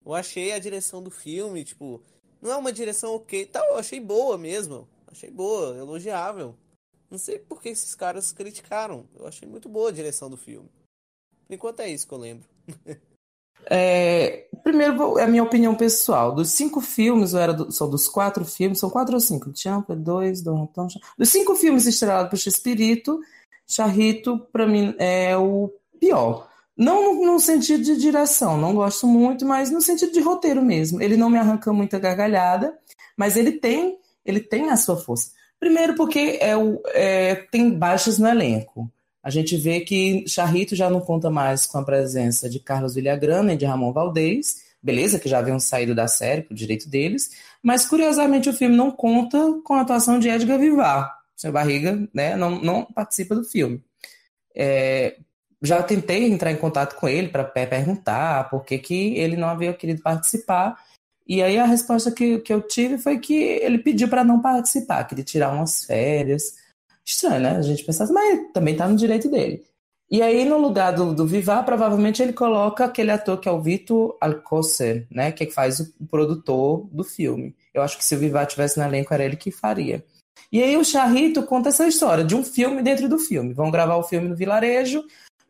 Eu 0.06 0.14
achei 0.14 0.52
a 0.52 0.60
direção 0.60 1.02
do 1.02 1.12
filme, 1.12 1.64
tipo, 1.64 2.02
não 2.42 2.52
é 2.52 2.56
uma 2.58 2.74
direção 2.74 3.16
ok. 3.16 3.46
Tal, 3.46 3.66
eu 3.68 3.78
achei 3.78 4.00
boa 4.00 4.38
mesmo. 4.38 4.88
Achei 5.08 5.30
boa, 5.30 5.78
elogiável. 5.78 6.56
Não 7.10 7.18
sei 7.18 7.38
por 7.38 7.62
que 7.62 7.70
esses 7.70 7.94
caras 7.94 8.32
criticaram. 8.32 9.06
Eu 9.18 9.28
achei 9.28 9.48
muito 9.48 9.70
boa 9.70 9.90
a 9.90 9.94
direção 9.94 10.30
do 10.30 10.38
filme. 10.38 10.70
Por 11.46 11.54
enquanto 11.54 11.82
é 11.82 11.90
isso 11.90 12.08
que 12.08 12.14
eu 12.14 12.18
lembro. 12.18 12.48
é, 13.70 14.48
primeiro, 14.64 15.20
é 15.20 15.24
a 15.24 15.28
minha 15.28 15.44
opinião 15.44 15.76
pessoal. 15.76 16.34
Dos 16.34 16.52
cinco 16.52 16.82
filmes, 16.82 17.34
ou 17.34 17.40
era 17.40 17.54
do, 17.54 17.72
só 17.72 17.86
dos 17.86 18.08
quatro 18.08 18.44
filmes, 18.44 18.80
são 18.80 18.90
quatro 18.90 19.14
ou 19.14 19.20
cinco? 19.20 19.52
Champa, 19.56 19.96
dois, 19.96 20.42
Dom 20.42 20.72
Dos 21.18 21.30
cinco 21.30 21.56
filmes 21.56 21.86
estrelados 21.86 22.30
por 22.30 22.50
Espírito, 22.50 23.22
Charrito, 23.68 24.40
para 24.52 24.68
mim, 24.68 24.96
é 24.98 25.36
o 25.38 25.72
pior. 26.00 26.50
Não 26.76 27.16
no, 27.16 27.34
no, 27.34 27.40
sentido 27.40 27.84
de 27.84 27.98
direção, 27.98 28.58
não 28.58 28.74
gosto 28.74 29.06
muito, 29.06 29.46
mas 29.46 29.70
no 29.70 29.82
sentido 29.82 30.12
de 30.12 30.20
roteiro 30.20 30.64
mesmo. 30.64 31.02
Ele 31.02 31.16
não 31.16 31.30
me 31.30 31.38
arranca 31.38 31.72
muita 31.72 32.00
gargalhada, 32.00 32.78
mas 33.16 33.38
ele 33.38 33.54
tem, 33.54 33.98
ele 34.26 34.40
tem 34.40 34.70
a 34.70 34.78
sua 34.78 34.98
força. 34.98 35.32
Primeiro 35.60 35.96
porque 35.96 36.40
é 36.42 36.58
o, 36.58 36.82
é, 36.88 37.36
tem 37.52 37.70
baixas 37.70 38.18
no 38.18 38.28
elenco. 38.28 38.92
A 39.24 39.30
gente 39.30 39.56
vê 39.56 39.82
que 39.82 40.26
Charrito 40.28 40.76
já 40.76 40.90
não 40.90 41.00
conta 41.00 41.30
mais 41.30 41.68
com 41.68 41.78
a 41.78 41.86
presença 41.86 42.50
de 42.50 42.60
Carlos 42.60 42.96
Villagrana 42.96 43.54
e 43.54 43.58
de 43.58 43.66
Ramon 43.66 43.94
Valdez, 43.94 44.64
beleza, 44.82 45.20
que 45.20 45.30
já 45.30 45.38
haviam 45.38 45.60
saído 45.60 45.94
da 45.94 46.08
série 46.08 46.42
por 46.42 46.56
direito 46.56 46.90
deles, 46.90 47.30
mas 47.62 47.86
curiosamente 47.86 48.50
o 48.50 48.54
filme 48.54 48.76
não 48.76 48.90
conta 48.90 49.38
com 49.64 49.76
a 49.76 49.82
atuação 49.82 50.18
de 50.18 50.28
Edgar 50.28 50.58
Vivar, 50.58 51.21
seu 51.42 51.52
Barriga 51.52 52.08
né, 52.14 52.36
não, 52.36 52.62
não 52.62 52.86
participa 52.86 53.34
do 53.34 53.44
filme. 53.44 53.84
É, 54.56 55.18
já 55.62 55.82
tentei 55.82 56.26
entrar 56.26 56.52
em 56.52 56.58
contato 56.58 56.96
com 56.96 57.08
ele 57.08 57.30
para 57.30 57.44
perguntar 57.44 58.50
por 58.50 58.64
que, 58.64 58.78
que 58.78 59.16
ele 59.18 59.36
não 59.36 59.48
havia 59.48 59.74
querido 59.74 60.02
participar. 60.02 60.78
E 61.28 61.42
aí 61.42 61.58
a 61.58 61.66
resposta 61.66 62.12
que, 62.12 62.40
que 62.40 62.54
eu 62.54 62.62
tive 62.62 62.98
foi 62.98 63.20
que 63.20 63.34
ele 63.34 63.80
pediu 63.80 64.08
para 64.08 64.24
não 64.24 64.42
participar, 64.42 65.04
queria 65.06 65.24
tirar 65.24 65.52
umas 65.52 65.84
férias. 65.86 66.56
Estranho, 67.06 67.42
né? 67.42 67.58
A 67.58 67.62
gente 67.62 67.84
pensa 67.84 68.04
assim, 68.04 68.14
mas 68.14 68.52
também 68.54 68.74
está 68.74 68.88
no 68.88 68.96
direito 68.96 69.30
dele. 69.30 69.64
E 70.10 70.22
aí, 70.22 70.44
no 70.46 70.58
lugar 70.58 70.92
do, 70.92 71.16
do 71.16 71.26
Vivar, 71.26 71.64
provavelmente 71.64 72.22
ele 72.22 72.34
coloca 72.34 72.84
aquele 72.86 73.12
ator 73.12 73.40
que 73.40 73.48
é 73.48 73.52
o 73.52 73.62
Vitor 73.62 74.18
Alcocer, 74.20 75.08
né? 75.10 75.32
Que 75.32 75.50
faz 75.50 75.80
o, 75.80 75.94
o 76.02 76.06
produtor 76.06 76.88
do 76.92 77.04
filme. 77.04 77.56
Eu 77.74 77.82
acho 77.82 77.98
que 77.98 78.04
se 78.04 78.14
o 78.16 78.20
Vivar 78.20 78.46
tivesse 78.46 78.78
no 78.78 78.86
elenco, 78.86 79.14
era 79.14 79.24
ele 79.24 79.38
que 79.38 79.52
faria. 79.52 80.04
E 80.52 80.62
aí 80.62 80.76
o 80.76 80.84
Charrito 80.84 81.44
conta 81.44 81.70
essa 81.70 81.88
história 81.88 82.24
de 82.24 82.36
um 82.36 82.44
filme 82.44 82.82
dentro 82.82 83.08
do 83.08 83.18
filme. 83.18 83.54
Vão 83.54 83.72
gravar 83.72 83.96
o 83.96 84.04
filme 84.04 84.28
no 84.28 84.36
vilarejo, 84.36 85.04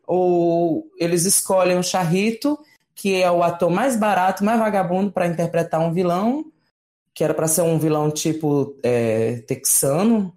ou 0.06 0.86
eles 0.96 1.24
escolhem 1.24 1.78
o 1.78 1.82
Charrito, 1.82 2.58
que 2.94 3.20
é 3.20 3.30
o 3.30 3.42
ator 3.42 3.70
mais 3.70 3.96
barato, 3.96 4.44
mais 4.44 4.60
vagabundo 4.60 5.10
para 5.10 5.26
interpretar 5.26 5.80
um 5.80 5.92
vilão, 5.92 6.44
que 7.14 7.24
era 7.24 7.34
para 7.34 7.48
ser 7.48 7.62
um 7.62 7.78
vilão 7.78 8.10
tipo 8.10 8.76
é, 8.82 9.42
texano. 9.46 10.32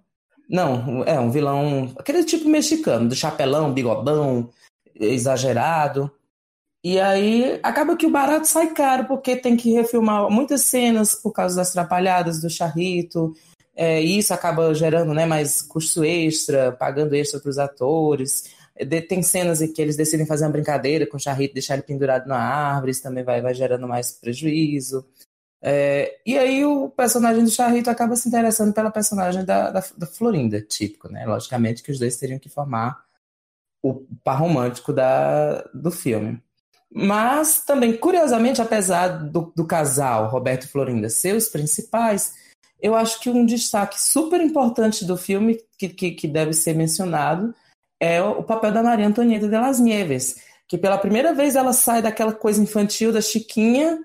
Não, 0.48 1.04
é 1.04 1.18
um 1.18 1.30
vilão, 1.30 1.92
aquele 1.96 2.24
tipo 2.24 2.48
mexicano, 2.48 3.08
do 3.08 3.14
chapelão, 3.14 3.72
bigodão, 3.72 4.50
exagerado. 4.94 6.10
E 6.82 7.00
aí 7.00 7.58
acaba 7.62 7.96
que 7.96 8.06
o 8.06 8.10
barato 8.10 8.46
sai 8.46 8.72
caro, 8.72 9.06
porque 9.06 9.36
tem 9.36 9.56
que 9.56 9.72
refilmar 9.72 10.30
muitas 10.30 10.62
cenas 10.62 11.14
por 11.14 11.32
causa 11.32 11.56
das 11.56 11.70
atrapalhadas 11.70 12.40
do 12.40 12.48
Charrito, 12.48 13.34
é, 13.76 14.02
e 14.02 14.18
isso 14.18 14.32
acaba 14.32 14.74
gerando 14.74 15.12
né, 15.12 15.26
mais 15.26 15.60
custo 15.60 16.02
extra, 16.02 16.72
pagando 16.72 17.14
extra 17.14 17.38
para 17.38 17.50
os 17.50 17.58
atores. 17.58 18.50
De, 18.74 19.02
tem 19.02 19.22
cenas 19.22 19.60
em 19.60 19.70
que 19.70 19.82
eles 19.82 19.96
decidem 19.96 20.26
fazer 20.26 20.46
uma 20.46 20.52
brincadeira 20.52 21.06
com 21.06 21.18
o 21.18 21.20
Charrito, 21.20 21.54
deixar 21.54 21.74
ele 21.74 21.82
pendurado 21.82 22.26
na 22.26 22.38
árvore, 22.38 22.92
isso 22.92 23.02
também 23.02 23.22
vai, 23.22 23.42
vai 23.42 23.52
gerando 23.52 23.86
mais 23.86 24.12
prejuízo. 24.12 25.06
É, 25.60 26.18
e 26.24 26.38
aí 26.38 26.64
o 26.64 26.88
personagem 26.88 27.44
do 27.44 27.50
Charrito 27.50 27.90
acaba 27.90 28.16
se 28.16 28.28
interessando 28.28 28.72
pela 28.72 28.90
personagem 28.90 29.44
da, 29.44 29.70
da, 29.70 29.84
da, 29.96 30.06
Florinda, 30.06 30.60
típico, 30.60 31.08
né? 31.08 31.26
Logicamente 31.26 31.82
que 31.82 31.90
os 31.90 31.98
dois 31.98 32.16
teriam 32.16 32.38
que 32.38 32.48
formar 32.48 33.04
o 33.82 34.06
par 34.24 34.38
romântico 34.40 34.92
da, 34.92 35.62
do 35.74 35.90
filme. 35.90 36.40
Mas 36.90 37.64
também, 37.64 37.96
curiosamente, 37.96 38.62
apesar 38.62 39.08
do, 39.08 39.52
do 39.54 39.66
casal 39.66 40.28
Roberto 40.28 40.64
e 40.64 40.68
Florinda 40.68 41.10
ser 41.10 41.34
os 41.34 41.48
principais, 41.48 42.32
eu 42.80 42.94
acho 42.94 43.20
que 43.20 43.30
um 43.30 43.44
destaque 43.44 44.00
super 44.00 44.40
importante 44.40 45.04
do 45.04 45.16
filme, 45.16 45.58
que, 45.78 45.88
que, 45.88 46.10
que 46.12 46.28
deve 46.28 46.52
ser 46.52 46.74
mencionado, 46.74 47.54
é 48.00 48.22
o, 48.22 48.42
papel 48.42 48.72
da 48.72 48.82
Maria 48.82 49.06
Antonieta 49.06 49.48
de 49.48 49.56
las 49.56 49.80
Nieves, 49.80 50.36
que 50.68 50.76
pela 50.76 50.98
primeira 50.98 51.32
vez 51.32 51.56
ela 51.56 51.72
sai 51.72 52.02
daquela 52.02 52.32
coisa 52.32 52.62
infantil 52.62 53.12
da 53.12 53.20
Chiquinha 53.20 53.98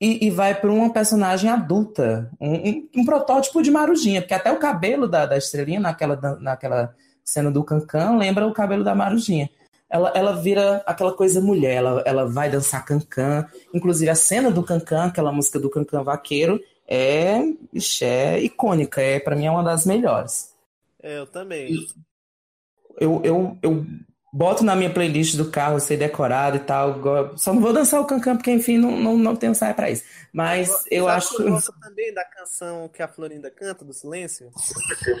e, 0.00 0.26
e 0.26 0.30
vai 0.30 0.54
para 0.54 0.70
uma 0.70 0.92
personagem 0.92 1.48
adulta, 1.48 2.30
um, 2.38 2.54
um, 2.54 2.88
um, 2.98 3.04
protótipo 3.04 3.62
de 3.62 3.70
Marujinha, 3.70 4.20
porque 4.20 4.34
até 4.34 4.52
o 4.52 4.58
cabelo 4.58 5.08
da, 5.08 5.24
da 5.24 5.38
estrelinha 5.38 5.80
naquela, 5.80 6.16
naquela 6.38 6.94
cena 7.24 7.50
do 7.50 7.64
Cancan 7.64 8.18
lembra 8.18 8.46
o 8.46 8.52
cabelo 8.52 8.84
da 8.84 8.94
Marujinha. 8.94 9.48
Ela, 9.88 10.12
ela 10.14 10.32
vira 10.32 10.82
aquela 10.84 11.12
coisa 11.12 11.40
mulher, 11.40 11.76
ela, 11.76 12.02
ela 12.04 12.26
vai 12.26 12.50
dançar 12.50 12.84
Cancan, 12.84 13.46
inclusive 13.72 14.10
a 14.10 14.16
cena 14.16 14.50
do 14.50 14.62
Cancan, 14.62 15.04
aquela 15.04 15.32
música 15.32 15.58
do 15.60 15.70
Cancan 15.70 16.02
vaqueiro, 16.02 16.60
é, 16.88 17.40
é 18.02 18.40
icônica, 18.40 19.00
é 19.00 19.18
para 19.18 19.36
mim 19.36 19.46
é 19.46 19.50
uma 19.50 19.62
das 19.62 19.84
melhores. 19.84 20.54
É, 21.02 21.18
eu 21.18 21.26
também. 21.26 21.74
Eu, 22.98 23.20
eu, 23.22 23.58
eu 23.62 23.86
boto 24.32 24.64
na 24.64 24.76
minha 24.76 24.92
playlist 24.92 25.36
do 25.36 25.50
carro, 25.50 25.80
sei 25.80 25.96
decorado 25.96 26.56
e 26.56 26.60
tal. 26.60 27.00
Só 27.36 27.52
não 27.54 27.60
vou 27.60 27.72
dançar 27.72 28.00
o 28.00 28.04
cancan, 28.04 28.36
porque 28.36 28.50
enfim, 28.50 28.76
não, 28.76 28.92
não, 29.00 29.16
não 29.16 29.36
tenho 29.36 29.54
saia 29.54 29.72
para 29.72 29.90
isso. 29.90 30.04
Mas 30.32 30.68
eu, 30.90 31.04
eu 31.04 31.08
acho. 31.08 31.40
Eu 31.42 31.52
gosto 31.52 31.72
também 31.80 32.12
da 32.12 32.24
canção 32.24 32.88
que 32.88 33.02
a 33.02 33.08
Florinda 33.08 33.50
canta, 33.50 33.84
do 33.84 33.92
Silêncio. 33.92 34.50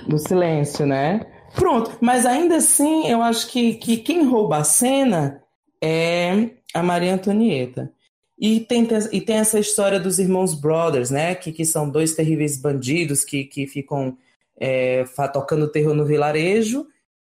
Do 0.06 0.18
Silêncio, 0.18 0.86
né? 0.86 1.20
Pronto, 1.54 1.96
mas 2.00 2.26
ainda 2.26 2.56
assim, 2.56 3.08
eu 3.08 3.22
acho 3.22 3.48
que, 3.48 3.74
que 3.74 3.96
quem 3.96 4.26
rouba 4.26 4.58
a 4.58 4.64
cena 4.64 5.42
é 5.82 6.50
a 6.74 6.82
Maria 6.82 7.14
Antonieta. 7.14 7.90
E 8.38 8.60
tem, 8.60 8.86
e 9.12 9.20
tem 9.20 9.36
essa 9.36 9.58
história 9.58 9.98
dos 9.98 10.18
irmãos 10.18 10.54
Brothers, 10.54 11.10
né? 11.10 11.34
Que, 11.34 11.52
que 11.52 11.64
são 11.64 11.88
dois 11.88 12.14
terríveis 12.14 12.58
bandidos 12.58 13.24
que, 13.24 13.44
que 13.44 13.66
ficam 13.66 14.16
é, 14.58 15.04
tocando 15.32 15.68
terror 15.68 15.94
no 15.94 16.04
vilarejo. 16.04 16.86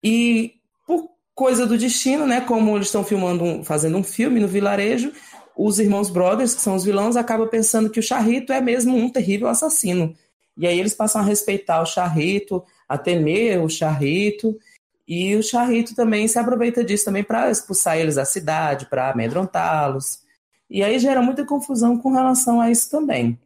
E 0.04 0.56
por 0.86 1.10
coisa 1.34 1.66
do 1.66 1.78
destino, 1.78 2.28
né? 2.28 2.42
Como 2.42 2.76
eles 2.76 2.88
estão 2.88 3.04
filmando, 3.04 3.64
fazendo 3.64 3.98
um 3.98 4.04
filme 4.04 4.40
no 4.40 4.48
vilarejo, 4.48 5.14
os 5.58 5.80
irmãos 5.80 6.10
Brothers, 6.10 6.54
que 6.54 6.62
são 6.62 6.76
os 6.76 6.84
vilões, 6.84 7.16
acabam 7.16 7.48
pensando 7.48 7.90
que 7.90 8.00
o 8.00 8.04
Charrito 8.04 8.52
é 8.52 8.62
mesmo 8.62 8.96
um 8.96 9.10
terrível 9.10 9.48
assassino. 9.48 10.16
E 10.58 10.68
aí 10.68 10.78
eles 10.78 10.94
passam 10.94 11.22
a 11.22 11.24
respeitar 11.24 11.82
o 11.82 11.86
charrito, 11.86 12.62
a 12.88 12.98
temer 12.98 13.64
o 13.64 13.70
charrito, 13.70 14.60
e 15.08 15.34
o 15.38 15.42
charrito 15.42 15.96
também 15.96 16.28
se 16.28 16.38
aproveita 16.38 16.84
disso 16.84 17.06
também 17.06 17.24
para 17.24 17.50
expulsar 17.50 17.98
eles 17.98 18.16
da 18.16 18.26
cidade, 18.26 18.86
para 18.88 19.10
amedrontá-los. 19.10 20.20
E 20.70 20.84
aí 20.84 21.00
gera 21.00 21.22
muita 21.22 21.46
confusão 21.46 21.98
com 21.98 22.12
relação 22.12 22.62
a 22.62 22.70
isso 22.70 22.90
também. 22.90 23.40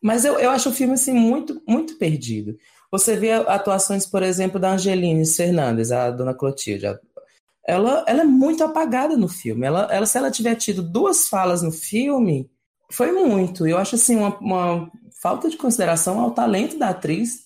Mas 0.00 0.24
eu, 0.24 0.38
eu 0.38 0.50
acho 0.50 0.70
o 0.70 0.72
filme 0.72 0.94
assim 0.94 1.12
muito 1.12 1.62
muito 1.66 1.96
perdido. 1.96 2.56
Você 2.90 3.16
vê 3.16 3.32
atuações, 3.32 4.04
por 4.04 4.22
exemplo, 4.22 4.58
da 4.58 4.72
Angeline 4.72 5.24
Fernandes, 5.26 5.92
a 5.92 6.10
dona 6.10 6.34
Clotilde. 6.34 6.86
Ela, 7.64 8.04
ela 8.06 8.22
é 8.22 8.24
muito 8.24 8.64
apagada 8.64 9.16
no 9.16 9.28
filme. 9.28 9.64
Ela, 9.64 9.86
ela, 9.92 10.06
se 10.06 10.18
ela 10.18 10.30
tiver 10.30 10.56
tido 10.56 10.82
duas 10.82 11.28
falas 11.28 11.62
no 11.62 11.70
filme, 11.70 12.50
foi 12.90 13.12
muito. 13.12 13.66
Eu 13.66 13.78
acho 13.78 13.94
assim 13.94 14.16
uma, 14.16 14.36
uma 14.38 14.90
falta 15.22 15.48
de 15.48 15.56
consideração 15.56 16.18
ao 16.18 16.32
talento 16.32 16.76
da 16.78 16.88
atriz 16.88 17.44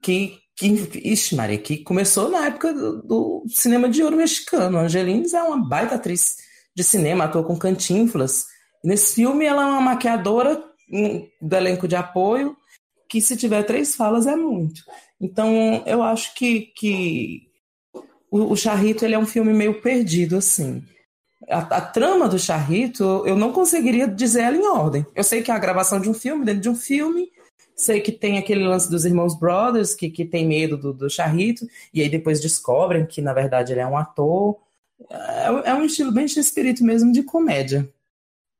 que, 0.00 0.38
que 0.54 0.66
ixi, 1.02 1.34
Maria, 1.34 1.58
que 1.58 1.78
começou 1.78 2.28
na 2.28 2.46
época 2.46 2.72
do, 2.72 3.02
do 3.02 3.44
cinema 3.48 3.88
de 3.88 4.04
ouro 4.04 4.16
mexicano. 4.16 4.78
A 4.78 4.82
Angelines 4.82 5.34
é 5.34 5.42
uma 5.42 5.68
baita 5.68 5.96
atriz 5.96 6.36
de 6.76 6.84
cinema, 6.84 7.24
atuou 7.24 7.42
com 7.42 7.58
Cantinflas. 7.58 8.46
Nesse 8.84 9.14
filme, 9.14 9.46
ela 9.46 9.62
é 9.62 9.66
uma 9.66 9.80
maquiadora 9.80 10.62
do 11.40 11.56
elenco 11.56 11.88
de 11.88 11.96
apoio, 11.96 12.54
que 13.08 13.20
se 13.20 13.36
tiver 13.36 13.62
três 13.62 13.96
falas 13.96 14.26
é 14.26 14.36
muito. 14.36 14.82
Então, 15.18 15.82
eu 15.86 16.02
acho 16.02 16.34
que, 16.34 16.72
que 16.76 17.48
o, 18.30 18.52
o 18.52 18.56
Charrito 18.56 19.04
ele 19.04 19.14
é 19.14 19.18
um 19.18 19.26
filme 19.26 19.54
meio 19.54 19.80
perdido, 19.80 20.36
assim. 20.36 20.84
A, 21.48 21.58
a, 21.58 21.80
trama 21.80 22.28
do 22.28 22.38
Charrito, 22.38 23.22
eu 23.24 23.36
não 23.36 23.52
conseguiria 23.52 24.06
dizer 24.06 24.42
ela 24.42 24.56
em 24.56 24.66
ordem. 24.66 25.06
Eu 25.14 25.24
sei 25.24 25.42
que 25.42 25.50
é 25.50 25.54
a 25.54 25.58
gravação 25.58 25.98
de 25.98 26.10
um 26.10 26.14
filme, 26.14 26.44
dentro 26.44 26.60
de 26.60 26.68
um 26.68 26.74
filme, 26.74 27.30
sei 27.74 28.00
que 28.00 28.12
tem 28.12 28.36
aquele 28.36 28.66
lance 28.66 28.90
dos 28.90 29.04
irmãos 29.06 29.38
Brothers, 29.38 29.94
que, 29.94 30.10
que 30.10 30.26
tem 30.26 30.46
medo 30.46 30.76
do, 30.76 30.92
do 30.92 31.08
Charrito, 31.08 31.66
e 31.94 32.02
aí 32.02 32.08
depois 32.08 32.40
descobrem 32.40 33.06
que, 33.06 33.22
na 33.22 33.32
verdade, 33.32 33.72
ele 33.72 33.80
é 33.80 33.86
um 33.86 33.96
ator. 33.96 34.58
É, 35.10 35.70
é 35.70 35.74
um 35.74 35.84
estilo 35.84 36.12
bem 36.12 36.26
de 36.26 36.38
espírito 36.38 36.84
mesmo 36.84 37.12
de 37.12 37.22
comédia. 37.22 37.92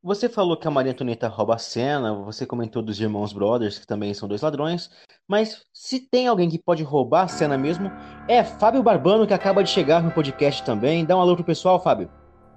Você 0.02 0.28
falou 0.28 0.56
que 0.56 0.68
a 0.68 0.70
Maria 0.70 0.92
Antonieta 0.92 1.26
rouba 1.26 1.56
a 1.56 1.58
cena, 1.58 2.14
você 2.14 2.46
comentou 2.46 2.80
dos 2.80 3.00
irmãos 3.00 3.32
Brothers, 3.32 3.78
que 3.78 3.86
também 3.86 4.14
são 4.14 4.28
dois 4.28 4.40
ladrões, 4.40 4.88
mas 5.26 5.64
se 5.72 5.98
tem 5.98 6.28
alguém 6.28 6.48
que 6.48 6.62
pode 6.62 6.84
roubar 6.84 7.24
a 7.24 7.28
cena 7.28 7.58
mesmo, 7.58 7.90
é 8.28 8.44
Fábio 8.44 8.84
Barbano, 8.84 9.26
que 9.26 9.34
acaba 9.34 9.64
de 9.64 9.70
chegar 9.70 10.02
no 10.02 10.12
podcast 10.12 10.62
também. 10.64 11.04
Dá 11.04 11.16
um 11.16 11.20
alô 11.20 11.34
pro 11.34 11.44
pessoal, 11.44 11.82
Fábio. 11.82 12.08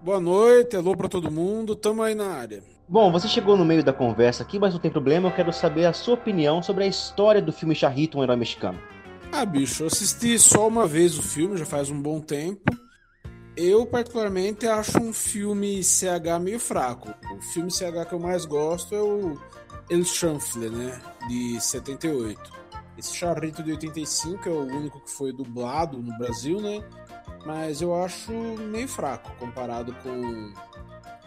Boa 0.03 0.19
noite, 0.19 0.75
alô 0.75 0.95
para 0.95 1.09
todo 1.09 1.31
mundo, 1.31 1.75
tamo 1.75 2.03
aí 2.03 2.13
na 2.13 2.27
área. 2.27 2.63
Bom, 2.87 3.11
você 3.11 3.27
chegou 3.27 3.57
no 3.57 3.65
meio 3.65 3.83
da 3.83 3.91
conversa 3.91 4.43
aqui, 4.43 4.59
mas 4.59 4.73
não 4.73 4.79
tem 4.79 4.91
problema, 4.91 5.29
eu 5.29 5.35
quero 5.35 5.51
saber 5.51 5.85
a 5.85 5.93
sua 5.93 6.13
opinião 6.13 6.61
sobre 6.61 6.83
a 6.83 6.87
história 6.87 7.41
do 7.41 7.51
filme 7.51 7.73
Charrito, 7.73 8.19
um 8.19 8.23
herói 8.23 8.35
mexicano. 8.35 8.79
Ah, 9.31 9.45
bicho, 9.45 9.83
eu 9.83 9.87
assisti 9.87 10.37
só 10.37 10.67
uma 10.67 10.85
vez 10.85 11.17
o 11.17 11.23
filme, 11.23 11.57
já 11.57 11.65
faz 11.65 11.89
um 11.89 11.99
bom 11.99 12.19
tempo. 12.19 12.61
Eu, 13.61 13.85
particularmente, 13.85 14.65
acho 14.65 14.97
um 14.99 15.11
filme 15.11 15.83
CH 15.83 16.39
meio 16.41 16.57
fraco. 16.61 17.13
O 17.35 17.41
filme 17.41 17.69
CH 17.69 18.07
que 18.07 18.13
eu 18.13 18.19
mais 18.19 18.45
gosto 18.45 18.95
é 18.95 19.01
o 19.01 19.37
El 19.89 20.05
Chanfle, 20.05 20.69
né? 20.69 21.01
De 21.27 21.59
78. 21.59 22.39
Esse 22.97 23.13
Charrito 23.13 23.61
de 23.61 23.71
85 23.71 24.47
é 24.47 24.51
o 24.53 24.61
único 24.61 25.01
que 25.01 25.11
foi 25.11 25.33
dublado 25.33 25.97
no 25.97 26.17
Brasil, 26.17 26.61
né? 26.61 26.81
Mas 27.45 27.81
eu 27.81 27.93
acho 28.01 28.31
meio 28.31 28.87
fraco 28.87 29.29
comparado 29.37 29.93
com 29.95 30.53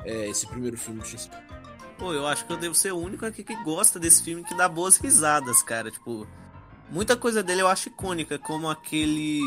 é, 0.06 0.30
esse 0.30 0.46
primeiro 0.46 0.78
filme 0.78 1.02
de 1.02 1.08
Shakespeare. 1.08 1.42
Pô, 1.98 2.14
eu 2.14 2.26
acho 2.26 2.46
que 2.46 2.52
eu 2.54 2.56
devo 2.56 2.74
ser 2.74 2.94
o 2.94 2.98
único 2.98 3.26
aqui 3.26 3.44
que 3.44 3.62
gosta 3.62 4.00
desse 4.00 4.22
filme 4.22 4.42
que 4.42 4.54
dá 4.54 4.70
boas 4.70 4.96
risadas, 4.96 5.62
cara. 5.62 5.90
Tipo, 5.90 6.26
muita 6.90 7.14
coisa 7.14 7.42
dele 7.42 7.60
eu 7.60 7.68
acho 7.68 7.90
icônica, 7.90 8.38
como 8.38 8.70
aquele 8.70 9.42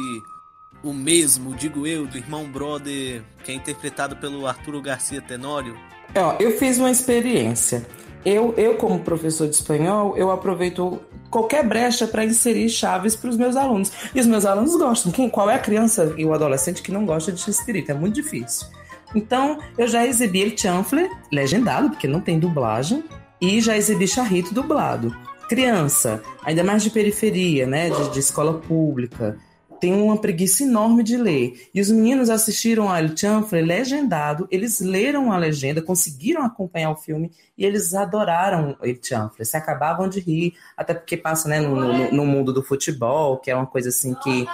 o 0.86 0.94
mesmo, 0.94 1.56
digo 1.56 1.88
eu, 1.88 2.06
do 2.06 2.18
irmão 2.18 2.46
brother, 2.46 3.24
que 3.44 3.52
é 3.52 3.56
interpretado 3.56 4.16
pelo 4.18 4.46
Arturo 4.46 4.82
Garcia 4.82 5.22
Tenório? 5.22 5.76
É, 6.14 6.22
ó, 6.22 6.36
eu 6.40 6.58
fiz 6.58 6.78
uma 6.78 6.92
experiência. 6.92 7.86
Eu, 8.24 8.54
eu, 8.56 8.76
como 8.76 9.00
professor 9.00 9.48
de 9.48 9.56
espanhol, 9.56 10.16
eu 10.16 10.32
aproveito 10.32 11.00
qualquer 11.30 11.68
brecha 11.68 12.08
para 12.08 12.24
inserir 12.24 12.70
chaves 12.70 13.16
para 13.16 13.30
os 13.30 13.38
meus 13.38 13.56
alunos. 13.56 13.92
E 14.14 14.20
os 14.20 14.28
meus 14.28 14.46
alunos 14.46 14.76
gostam. 14.76 15.12
Quem, 15.12 15.30
qual 15.30 15.50
é 15.50 15.56
a 15.56 15.60
criança 15.60 16.14
e 16.18 16.26
o 16.26 16.34
adolescente 16.34 16.82
que 16.82 16.92
não 16.92 17.06
gosta 17.06 17.32
de 17.32 17.50
espírito? 17.50 17.92
É 17.92 17.94
muito 17.94 18.16
difícil. 18.16 18.68
Então, 19.14 19.60
eu 19.78 19.88
já 19.88 20.06
exibi 20.06 20.42
El 20.42 20.58
Chanfle, 20.58 21.10
legendado, 21.32 21.90
porque 21.90 22.08
não 22.08 22.22
tem 22.22 22.40
dublagem, 22.40 23.04
e 23.42 23.62
já 23.62 23.78
exibi 23.78 24.08
Charrito 24.08 24.54
dublado. 24.54 25.16
Criança, 25.48 26.22
ainda 26.44 26.64
mais 26.64 26.84
de 26.84 26.90
periferia, 26.90 27.68
né, 27.68 27.90
de, 27.90 28.10
de 28.10 28.20
escola 28.20 28.56
pública, 28.56 29.38
tem 29.80 29.94
uma 29.94 30.20
preguiça 30.20 30.64
enorme 30.64 31.04
de 31.04 31.18
ler. 31.18 31.70
E 31.74 31.82
os 31.82 31.90
meninos 31.90 32.30
assistiram 32.30 32.90
a 32.90 33.00
El 33.00 33.16
Chanfle 33.16 33.62
legendado, 33.62 34.48
eles 34.52 34.80
leram 34.80 35.32
a 35.32 35.38
legenda, 35.38 35.82
conseguiram 35.82 36.44
acompanhar 36.44 36.92
o 36.92 36.96
filme 36.96 37.32
e 37.58 37.66
eles 37.66 37.94
adoraram 37.94 38.78
El 38.82 38.98
Chanfle, 39.02 39.46
se 39.46 39.58
acabavam 39.58 40.08
de 40.10 40.20
rir, 40.20 40.54
até 40.76 40.94
porque 40.94 41.18
passa 41.18 41.48
né, 41.48 41.60
no, 41.60 41.76
no, 41.76 42.12
no 42.12 42.26
mundo 42.26 42.52
do 42.54 42.64
futebol, 42.64 43.38
que 43.38 43.52
é 43.52 43.56
uma 43.56 43.68
coisa 43.68 43.90
assim 43.90 44.14
que, 44.16 44.46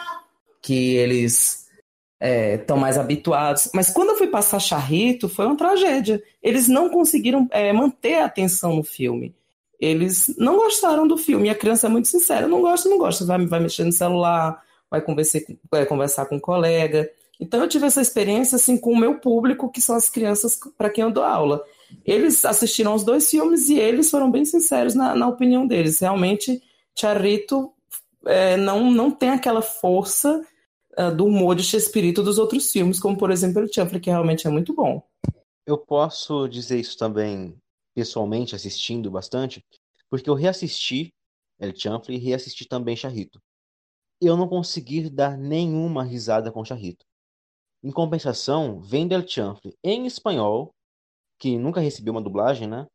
que 0.61 0.95
eles 0.95 1.61
estão 2.21 2.77
é, 2.77 2.79
mais 2.79 2.97
habituados. 2.97 3.69
Mas 3.73 3.89
quando 3.89 4.09
eu 4.09 4.17
fui 4.17 4.27
passar 4.27 4.59
Charrito, 4.59 5.27
foi 5.27 5.45
uma 5.45 5.57
tragédia. 5.57 6.21
Eles 6.41 6.67
não 6.67 6.89
conseguiram 6.89 7.47
é, 7.51 7.73
manter 7.73 8.15
a 8.15 8.25
atenção 8.25 8.75
no 8.75 8.83
filme. 8.83 9.33
Eles 9.79 10.33
não 10.37 10.57
gostaram 10.57 11.07
do 11.07 11.17
filme. 11.17 11.47
E 11.47 11.49
a 11.49 11.55
criança 11.55 11.87
é 11.87 11.89
muito 11.89 12.07
sincera: 12.07 12.47
não 12.47 12.61
gosta, 12.61 12.87
não 12.87 12.99
gosta. 12.99 13.25
Vai, 13.25 13.43
vai 13.47 13.59
mexer 13.59 13.83
no 13.83 13.91
celular, 13.91 14.61
vai 14.91 15.01
conversar, 15.01 15.39
conversar 15.87 16.25
com 16.25 16.35
um 16.35 16.39
colega. 16.39 17.09
Então 17.39 17.61
eu 17.61 17.69
tive 17.69 17.85
essa 17.87 18.01
experiência 18.01 18.57
assim 18.57 18.77
com 18.77 18.91
o 18.91 18.97
meu 18.97 19.19
público, 19.19 19.71
que 19.71 19.81
são 19.81 19.95
as 19.95 20.09
crianças 20.09 20.59
para 20.77 20.89
quem 20.89 21.03
eu 21.05 21.11
dou 21.11 21.23
aula. 21.23 21.63
Eles 22.05 22.43
assistiram 22.43 22.93
os 22.93 23.03
dois 23.03 23.29
filmes 23.29 23.69
e 23.69 23.79
eles 23.79 24.11
foram 24.11 24.29
bem 24.29 24.43
sinceros 24.43 24.93
na, 24.93 25.15
na 25.15 25.27
opinião 25.27 25.65
deles. 25.65 25.99
Realmente, 25.99 26.61
Charrito 26.95 27.71
é, 28.25 28.57
não, 28.57 28.91
não 28.91 29.09
tem 29.09 29.29
aquela 29.29 29.61
força 29.61 30.45
uh, 30.99 31.15
do 31.15 31.25
humor 31.25 31.55
de 31.55 31.63
Shakespeare 31.63 32.11
dos 32.11 32.37
outros 32.37 32.69
filmes, 32.69 32.99
como 32.99 33.17
por 33.17 33.31
exemplo 33.31 33.63
o 33.63 33.73
Champlin, 33.73 33.99
que 33.99 34.09
realmente 34.09 34.45
é 34.45 34.49
muito 34.49 34.73
bom. 34.73 35.01
Eu 35.65 35.77
posso 35.77 36.47
dizer 36.47 36.79
isso 36.79 36.97
também 36.97 37.55
pessoalmente, 37.95 38.55
assistindo 38.55 39.09
bastante, 39.09 39.63
porque 40.09 40.29
eu 40.29 40.33
reassisti 40.33 41.13
El 41.59 41.73
Champlin 41.75 42.15
e 42.15 42.19
reassisti 42.19 42.67
também 42.67 42.95
Charrito 42.95 43.41
eu 44.21 44.37
não 44.37 44.47
consegui 44.47 45.09
dar 45.09 45.37
nenhuma 45.37 46.03
risada 46.03 46.51
com 46.51 46.63
Charrito. 46.63 47.05
Em 47.83 47.91
compensação, 47.91 48.79
vendo 48.79 49.13
El 49.13 49.27
Chanfle 49.27 49.75
em 49.83 50.05
espanhol, 50.05 50.71
que 51.39 51.57
nunca 51.57 51.81
recebi 51.81 52.09
uma 52.11 52.21
dublagem, 52.21 52.67
né? 52.67 52.85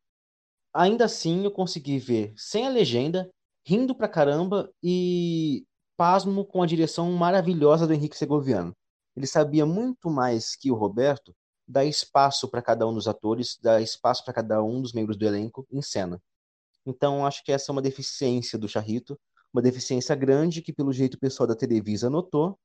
Ainda 0.72 1.06
assim, 1.06 1.42
eu 1.44 1.50
consegui 1.50 1.98
ver 1.98 2.32
sem 2.36 2.66
a 2.66 2.70
legenda, 2.70 3.28
rindo 3.66 3.94
pra 3.94 4.08
caramba 4.08 4.70
e 4.82 5.64
pasmo 5.96 6.44
com 6.44 6.62
a 6.62 6.66
direção 6.66 7.10
maravilhosa 7.12 7.86
do 7.86 7.92
Henrique 7.92 8.16
Segoviano. 8.16 8.72
Ele 9.16 9.26
sabia 9.26 9.66
muito 9.66 10.08
mais 10.10 10.54
que 10.54 10.70
o 10.70 10.74
Roberto 10.74 11.34
dar 11.66 11.84
espaço 11.84 12.48
para 12.48 12.62
cada 12.62 12.86
um 12.86 12.94
dos 12.94 13.08
atores, 13.08 13.58
dar 13.60 13.82
espaço 13.82 14.24
para 14.24 14.34
cada 14.34 14.62
um 14.62 14.80
dos 14.80 14.92
membros 14.92 15.16
do 15.16 15.26
elenco 15.26 15.66
em 15.72 15.82
cena. 15.82 16.22
Então, 16.84 17.26
acho 17.26 17.42
que 17.42 17.50
essa 17.50 17.70
é 17.70 17.72
uma 17.72 17.82
deficiência 17.82 18.56
do 18.58 18.68
Charrito, 18.68 19.18
uma 19.56 19.62
deficiência 19.62 20.14
grande 20.14 20.60
que, 20.60 20.72
pelo 20.72 20.92
jeito, 20.92 21.14
o 21.14 21.18
pessoal 21.18 21.46
da 21.46 21.56
Televisa 21.56 22.10
notou, 22.10 22.58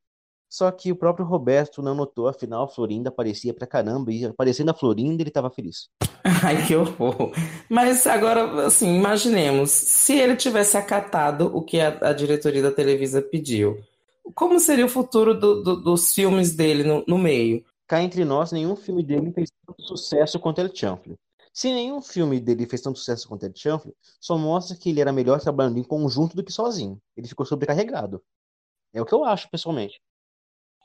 só 0.49 0.69
que 0.69 0.91
o 0.91 0.95
próprio 0.97 1.25
Roberto 1.25 1.81
não 1.81 1.95
notou, 1.95 2.27
afinal, 2.27 2.65
a 2.65 2.67
Florinda 2.67 3.07
aparecia 3.07 3.53
pra 3.53 3.65
caramba, 3.65 4.11
e 4.11 4.25
aparecendo 4.25 4.69
a 4.69 4.73
Florinda, 4.73 5.23
ele 5.23 5.29
estava 5.29 5.49
feliz. 5.49 5.87
Ai, 6.43 6.67
que 6.67 6.75
horror. 6.75 7.31
Mas 7.69 8.05
agora, 8.05 8.65
assim, 8.65 8.93
imaginemos, 8.97 9.71
se 9.71 10.19
ele 10.19 10.35
tivesse 10.35 10.75
acatado 10.75 11.49
o 11.55 11.61
que 11.61 11.79
a, 11.79 12.09
a 12.09 12.13
diretoria 12.13 12.61
da 12.61 12.71
Televisa 12.71 13.21
pediu, 13.21 13.81
como 14.35 14.59
seria 14.59 14.85
o 14.85 14.89
futuro 14.89 15.33
do, 15.33 15.63
do, 15.63 15.75
dos 15.77 16.13
filmes 16.13 16.53
dele 16.53 16.83
no, 16.83 17.03
no, 17.07 17.17
meio? 17.17 17.63
Cá 17.87 18.01
entre 18.03 18.25
nós, 18.25 18.51
nenhum 18.51 18.75
filme 18.75 19.03
dele 19.03 19.31
fez 19.31 19.49
tanto 19.65 19.81
sucesso 19.83 20.37
quanto 20.37 20.59
El 20.59 20.75
Chanfle. 20.75 21.17
Se 21.53 21.71
nenhum 21.71 22.01
filme 22.01 22.39
dele 22.39 22.65
fez 22.65 22.81
tanto 22.81 22.99
sucesso 22.99 23.27
quanto 23.27 23.45
Ed 23.45 23.59
Chanfle, 23.59 23.93
só 24.19 24.37
mostra 24.37 24.75
que 24.75 24.89
ele 24.89 25.01
era 25.01 25.11
melhor 25.11 25.39
trabalhando 25.39 25.77
em 25.77 25.83
conjunto 25.83 26.35
do 26.35 26.43
que 26.43 26.51
sozinho. 26.51 27.01
Ele 27.15 27.27
ficou 27.27 27.45
sobrecarregado. 27.45 28.23
É 28.93 29.01
o 29.01 29.05
que 29.05 29.13
eu 29.13 29.25
acho, 29.25 29.49
pessoalmente. 29.49 30.01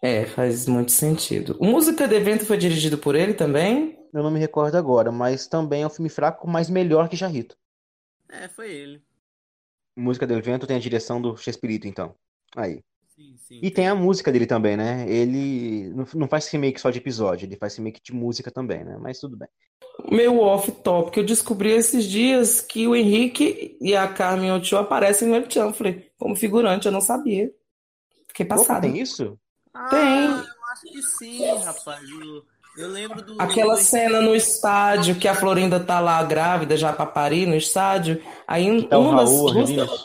É, 0.02 0.26
faz 0.26 0.66
muito 0.66 0.92
sentido. 0.92 1.56
O 1.60 1.64
Música 1.64 2.06
de 2.06 2.14
Evento 2.14 2.44
foi 2.44 2.56
dirigido 2.56 2.98
por 2.98 3.14
ele 3.14 3.32
também? 3.32 3.98
Eu 4.12 4.22
não 4.22 4.30
me 4.30 4.38
recordo 4.38 4.76
agora, 4.76 5.10
mas 5.10 5.46
também 5.46 5.82
é 5.82 5.86
um 5.86 5.90
filme 5.90 6.08
fraco, 6.08 6.48
mas 6.48 6.68
melhor 6.68 7.08
que 7.08 7.16
Jarrito. 7.16 7.56
É, 8.28 8.48
foi 8.48 8.70
ele. 8.70 9.02
Música 9.96 10.26
do 10.26 10.34
Evento 10.34 10.66
tem 10.66 10.76
a 10.76 10.80
direção 10.80 11.20
do 11.20 11.36
Chespirito, 11.36 11.86
então. 11.86 12.14
Aí. 12.54 12.82
Sim, 13.16 13.34
sim, 13.38 13.60
E 13.62 13.70
tem 13.70 13.88
a 13.88 13.94
música 13.94 14.30
dele 14.30 14.46
também, 14.46 14.76
né? 14.76 15.08
Ele 15.08 15.90
não 16.14 16.28
faz 16.28 16.46
remake 16.48 16.78
só 16.80 16.90
de 16.90 16.98
episódio, 16.98 17.46
ele 17.46 17.56
faz 17.56 17.74
remake 17.76 18.00
de 18.04 18.12
música 18.12 18.50
também, 18.50 18.84
né? 18.84 18.98
Mas 19.00 19.18
tudo 19.18 19.36
bem. 19.36 19.48
Meio 20.10 20.38
off-top, 20.40 21.10
que 21.10 21.20
eu 21.20 21.24
descobri 21.24 21.70
esses 21.70 22.04
dias 22.04 22.60
que 22.60 22.86
o 22.86 22.94
Henrique 22.94 23.76
e 23.80 23.96
a 23.96 24.06
Carmen 24.06 24.52
Ochoa 24.52 24.80
aparecem 24.80 25.26
no 25.28 25.34
El 25.34 25.50
Chanfle 25.50 26.10
como 26.18 26.36
figurante, 26.36 26.84
eu 26.86 26.92
não 26.92 27.00
sabia. 27.00 27.50
Fiquei 28.28 28.44
Opa, 28.44 28.56
passada. 28.56 28.82
tem 28.82 28.98
isso? 29.00 29.38
Ah, 29.72 29.88
Tem. 29.88 30.24
eu 30.26 30.44
acho 30.72 30.82
que 30.92 31.02
sim, 31.02 31.42
rapaz. 31.64 32.02
Eu, 32.08 32.44
eu 32.84 32.88
lembro 32.90 33.22
do. 33.22 33.40
Aquela 33.40 33.74
do- 33.76 33.80
cena 33.80 34.20
no 34.20 34.34
estádio 34.34 35.16
que 35.18 35.26
a 35.26 35.34
Florinda 35.34 35.80
tá 35.80 36.00
lá 36.00 36.22
grávida 36.22 36.76
já 36.76 36.92
pra 36.92 37.06
parir 37.06 37.46
no 37.46 37.56
estádio. 37.56 38.22
Aí 38.46 38.70
um, 38.70 38.82
Tá 38.86 38.98
o 38.98 39.02
uma 39.08 39.16
das 39.22 39.30
Raul, 39.30 39.52
duas-. 39.52 40.04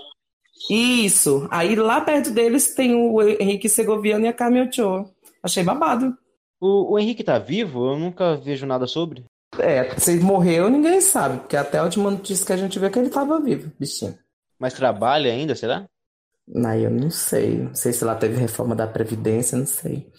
Isso. 0.73 1.47
Aí 1.51 1.75
lá 1.75 1.99
perto 1.99 2.31
deles 2.31 2.73
tem 2.73 2.95
o 2.95 3.21
Henrique 3.21 3.67
Segoviano 3.67 4.25
e 4.25 4.29
a 4.29 4.33
Carmen 4.33 4.67
Ochoa. 4.67 5.09
Achei 5.43 5.63
babado. 5.63 6.17
O, 6.61 6.93
o 6.93 6.99
Henrique 6.99 7.23
tá 7.23 7.37
vivo? 7.37 7.91
Eu 7.91 7.99
nunca 7.99 8.37
vejo 8.37 8.65
nada 8.65 8.87
sobre. 8.87 9.25
É, 9.59 9.99
se 9.99 10.13
ele 10.13 10.23
morreu, 10.23 10.69
ninguém 10.69 11.01
sabe, 11.01 11.39
porque 11.39 11.57
até 11.57 11.79
a 11.79 11.83
última 11.83 12.09
notícia 12.09 12.45
que 12.45 12.53
a 12.53 12.57
gente 12.57 12.79
viu 12.79 12.87
é 12.87 12.91
que 12.91 12.97
ele 12.97 13.09
tava 13.09 13.41
vivo, 13.41 13.69
bichinho. 13.77 14.17
Mas 14.57 14.73
trabalha 14.73 15.29
ainda, 15.29 15.55
será? 15.55 15.85
Aí 16.65 16.83
eu 16.83 16.91
não 16.91 17.09
sei. 17.09 17.57
Não 17.57 17.75
sei 17.75 17.91
se 17.91 18.05
lá 18.05 18.15
teve 18.15 18.37
reforma 18.37 18.73
da 18.73 18.87
Previdência, 18.87 19.57
não 19.57 19.65
sei. 19.65 20.09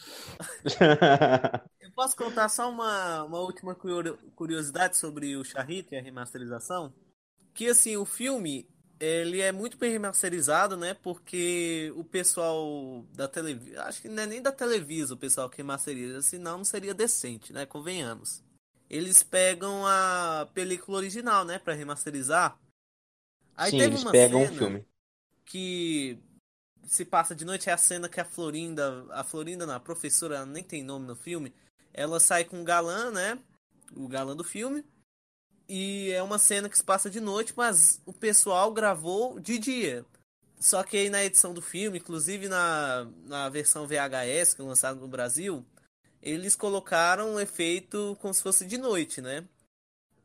Eu 1.80 1.90
posso 1.94 2.16
contar 2.16 2.48
só 2.48 2.70
uma, 2.70 3.24
uma 3.24 3.40
última 3.40 3.74
curio- 3.74 4.18
curiosidade 4.34 4.98
sobre 4.98 5.34
o 5.36 5.44
Charrito 5.44 5.94
e 5.94 5.98
a 5.98 6.02
remasterização? 6.02 6.92
Que 7.54 7.68
assim, 7.68 7.96
o 7.96 8.04
filme, 8.04 8.66
ele 9.02 9.40
é 9.40 9.50
muito 9.50 9.76
bem 9.76 9.90
remasterizado, 9.90 10.76
né? 10.76 10.94
Porque 10.94 11.92
o 11.96 12.04
pessoal 12.04 13.04
da 13.12 13.26
Televisa, 13.26 13.82
acho 13.82 14.00
que 14.00 14.08
não 14.08 14.22
é 14.22 14.26
nem 14.26 14.40
da 14.40 14.52
Televisa 14.52 15.14
o 15.14 15.16
pessoal 15.16 15.50
que 15.50 15.56
remasteriza, 15.56 16.22
senão 16.22 16.58
não 16.58 16.64
seria 16.64 16.94
decente, 16.94 17.52
né? 17.52 17.66
Convenhamos. 17.66 18.44
Eles 18.88 19.20
pegam 19.24 19.84
a 19.84 20.48
película 20.54 20.98
original, 20.98 21.44
né, 21.44 21.58
Pra 21.58 21.74
remasterizar. 21.74 22.56
Aí 23.56 23.72
Sim, 23.72 23.78
teve 23.78 23.96
eles 23.96 24.02
uma 24.02 24.12
pegam 24.12 24.40
o 24.40 24.46
cena 24.46 24.58
filme. 24.58 24.86
que 25.44 26.18
se 26.86 27.04
passa 27.04 27.34
de 27.34 27.44
noite 27.44 27.68
é 27.68 27.72
a 27.72 27.76
cena 27.76 28.08
que 28.08 28.20
a 28.20 28.24
Florinda, 28.24 29.04
a 29.10 29.24
Florinda 29.24 29.66
não, 29.66 29.74
a 29.74 29.80
professora, 29.80 30.36
ela 30.36 30.46
nem 30.46 30.62
tem 30.62 30.84
nome 30.84 31.06
no 31.08 31.16
filme, 31.16 31.52
ela 31.92 32.20
sai 32.20 32.44
com 32.44 32.60
o 32.60 32.64
galã, 32.64 33.10
né? 33.10 33.36
O 33.96 34.06
galã 34.06 34.36
do 34.36 34.44
filme. 34.44 34.84
E 35.74 36.12
é 36.12 36.22
uma 36.22 36.36
cena 36.36 36.68
que 36.68 36.76
se 36.76 36.84
passa 36.84 37.08
de 37.08 37.18
noite, 37.18 37.54
mas 37.56 37.98
o 38.04 38.12
pessoal 38.12 38.70
gravou 38.74 39.40
de 39.40 39.58
dia. 39.58 40.04
Só 40.60 40.82
que 40.82 40.98
aí 40.98 41.08
na 41.08 41.24
edição 41.24 41.54
do 41.54 41.62
filme, 41.62 41.96
inclusive 41.96 42.46
na, 42.46 43.08
na 43.24 43.48
versão 43.48 43.86
VHS 43.86 44.52
que 44.52 44.60
é 44.60 44.64
lançada 44.66 45.00
no 45.00 45.08
Brasil, 45.08 45.64
eles 46.20 46.54
colocaram 46.54 47.30
um 47.30 47.40
efeito 47.40 48.18
como 48.20 48.34
se 48.34 48.42
fosse 48.42 48.66
de 48.66 48.76
noite, 48.76 49.22
né? 49.22 49.48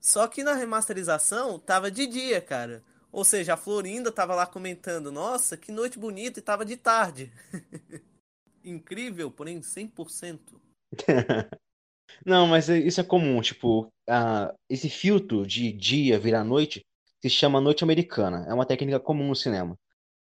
Só 0.02 0.28
que 0.28 0.44
na 0.44 0.54
remasterização 0.54 1.58
tava 1.58 1.90
de 1.90 2.08
dia, 2.08 2.42
cara. 2.42 2.84
Ou 3.10 3.24
seja, 3.24 3.54
a 3.54 3.58
Florinda 3.58 4.12
tava 4.12 4.36
lá 4.36 4.46
comentando, 4.46 5.14
nossa, 5.14 5.56
que 5.56 5.72
noite 5.72 5.98
bonita, 5.98 6.40
e 6.40 6.44
tava 6.44 6.66
de 6.66 6.76
tarde. 6.76 7.32
Incrível, 8.66 9.32
porém 9.32 9.62
100%. 9.62 10.40
Não, 12.26 12.48
mas 12.48 12.70
é- 12.70 12.78
isso 12.80 13.02
é 13.02 13.04
comum, 13.04 13.42
tipo, 13.42 13.92
esse 14.70 14.90
filtro 14.90 15.46
de 15.46 15.72
dia 15.72 16.20
virar 16.20 16.44
noite 16.44 16.86
se 17.22 17.30
chama 17.30 17.60
noite 17.62 17.84
americana. 17.84 18.46
É 18.48 18.54
uma 18.54 18.66
técnica 18.66 19.00
comum 19.00 19.28
no 19.30 19.36
cinema. 19.36 19.78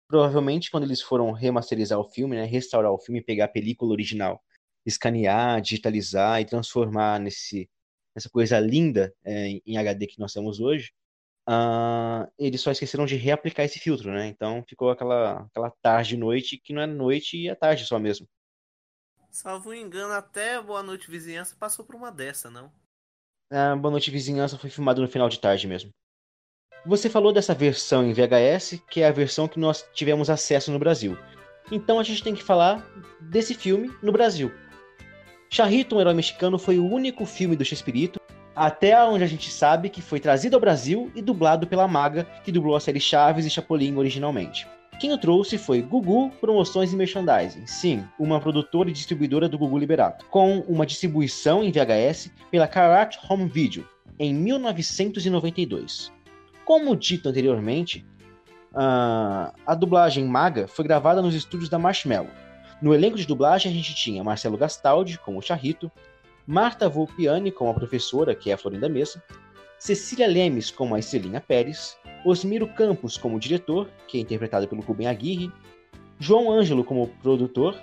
Provavelmente 0.09 0.71
quando 0.71 0.85
eles 0.85 1.03
foram 1.03 1.33
remasterizar 1.33 1.99
o 2.01 2.11
filme, 2.11 2.37
né, 2.37 2.45
restaurar 2.47 2.93
o 2.93 2.99
filme, 2.99 3.23
pegar 3.23 3.47
a 3.47 3.49
película 3.49 3.93
original, 3.93 4.43
escanear, 4.87 5.61
digitalizar 5.63 6.41
e 6.43 6.47
transformar 6.47 7.21
nesse, 7.21 7.69
coisa 8.33 8.61
linda 8.61 9.15
é, 9.25 9.49
em- 9.67 9.79
HD 9.79 10.07
que 10.09 10.21
nós 10.21 10.33
temos 10.35 10.61
hoje, 10.61 10.93
ah, 11.49 12.29
eles 12.39 12.61
só 12.63 12.71
esqueceram 12.73 13.07
de 13.07 13.17
reaplicar 13.17 13.67
esse 13.67 13.79
filtro, 13.81 14.13
né? 14.13 14.29
Então 14.29 14.65
ficou 14.69 14.91
aquela, 14.91 15.43
aquela 15.47 15.71
tarde 15.83 16.15
e 16.17 16.19
noite 16.19 16.59
que 16.59 16.73
não 16.75 16.83
é 16.83 16.87
noite 16.87 17.37
e 17.39 17.49
é 17.49 17.55
tarde 17.57 17.85
só 17.87 17.99
mesmo. 18.01 18.29
Salvo 19.39 19.75
engano, 19.75 20.15
até 20.15 20.59
Boa 20.63 20.83
Noite 20.83 21.11
Vizinhança 21.11 21.55
passou 21.61 21.85
por 21.85 21.95
uma 21.95 22.11
dessa, 22.11 22.49
não? 22.49 22.73
A 23.53 23.77
Boa 23.77 23.93
Noite 23.93 24.11
Vizinhança 24.11 24.57
foi 24.57 24.71
filmado 24.71 25.03
no 25.03 25.09
final 25.09 25.29
de 25.29 25.39
tarde 25.39 25.67
mesmo. 25.67 25.91
Você 26.87 27.11
falou 27.11 27.35
dessa 27.35 27.53
versão 27.53 28.03
em 28.03 28.15
VHS, 28.15 28.81
que 28.91 29.03
é 29.03 29.09
a 29.09 29.13
versão 29.13 29.47
que 29.47 29.61
nós 29.61 29.87
tivemos 29.93 30.31
acesso 30.31 30.73
no 30.73 30.79
Brasil. 30.79 31.19
Então 31.71 32.01
a 32.01 32.03
gente 32.03 32.25
tem 32.25 32.35
que 32.35 32.43
falar 32.43 32.83
desse 33.21 33.53
filme 33.53 33.95
no 34.03 34.11
Brasil. 34.11 34.51
Charrito, 35.51 35.97
um 35.97 36.01
herói 36.01 36.15
mexicano, 36.15 36.59
foi 36.59 36.79
o 36.79 36.91
único 36.91 37.27
filme 37.27 37.57
do 37.57 37.65
Chespirito, 37.65 38.19
até 38.55 38.99
onde 39.05 39.23
a 39.23 39.29
gente 39.29 39.51
sabe 39.51 39.91
que 39.91 40.01
foi 40.01 40.19
trazido 40.19 40.57
ao 40.57 40.63
Brasil 40.63 41.13
e 41.15 41.21
dublado 41.21 41.67
pela 41.67 41.87
Maga, 41.87 42.25
que 42.43 42.51
dublou 42.51 42.75
a 42.75 42.81
série 42.81 43.01
Chaves 43.01 43.45
e 43.45 43.51
Chapolin 43.51 43.97
originalmente. 43.97 44.67
Quem 44.99 45.13
o 45.13 45.19
trouxe 45.19 45.59
foi 45.59 45.83
Gugu 45.83 46.31
Promoções 46.41 46.91
e 46.91 46.97
Merchandising, 46.97 47.67
sim, 47.67 48.03
uma 48.19 48.41
produtora 48.41 48.89
e 48.89 48.95
distribuidora 48.95 49.47
do 49.47 49.59
Gugu 49.59 49.79
Liberato, 49.79 50.25
com 50.27 50.61
uma 50.61 50.87
distribuição 50.87 51.63
em 51.63 51.71
VHS 51.71 52.33
pela 52.51 52.67
Karat 52.67 53.19
Home 53.29 53.47
Video, 53.47 53.87
em 54.19 54.33
1992. 54.33 56.11
Como 56.65 56.97
dito 56.97 57.29
anteriormente, 57.29 58.07
a 58.75 59.75
dublagem 59.79 60.25
Maga 60.25 60.67
foi 60.67 60.87
gravada 60.87 61.21
nos 61.21 61.35
estúdios 61.35 61.69
da 61.69 61.79
Marshmallow. 61.79 62.31
No 62.81 62.95
elenco 62.95 63.19
de 63.19 63.27
dublagem 63.27 63.71
a 63.71 63.75
gente 63.75 63.95
tinha 63.95 64.25
Marcelo 64.25 64.57
Gastaldi 64.57 65.19
como 65.19 65.39
o 65.39 65.43
Charrito, 65.43 65.93
Marta 66.47 66.89
Volpiani 66.89 67.53
como 67.53 67.71
a 67.71 67.75
professora, 67.75 68.35
que 68.35 68.51
é 68.51 68.55
a 68.55 68.59
Florinda 68.59 68.89
Mesa, 68.89 69.23
Cecília 69.79 70.27
Lemes 70.27 70.71
como 70.71 70.95
a 70.95 70.99
Estelinha 70.99 71.41
Pérez, 71.41 71.97
Osmiro 72.25 72.67
Campos 72.67 73.19
como 73.19 73.39
diretor, 73.39 73.91
que 74.09 74.19
é 74.19 74.21
interpretado 74.21 74.67
pelo 74.67 74.81
Rubem 74.81 75.07
Aguirre, 75.07 75.53
João 76.19 76.51
Ângelo 76.51 76.83
como 76.83 77.09
produtor, 77.23 77.77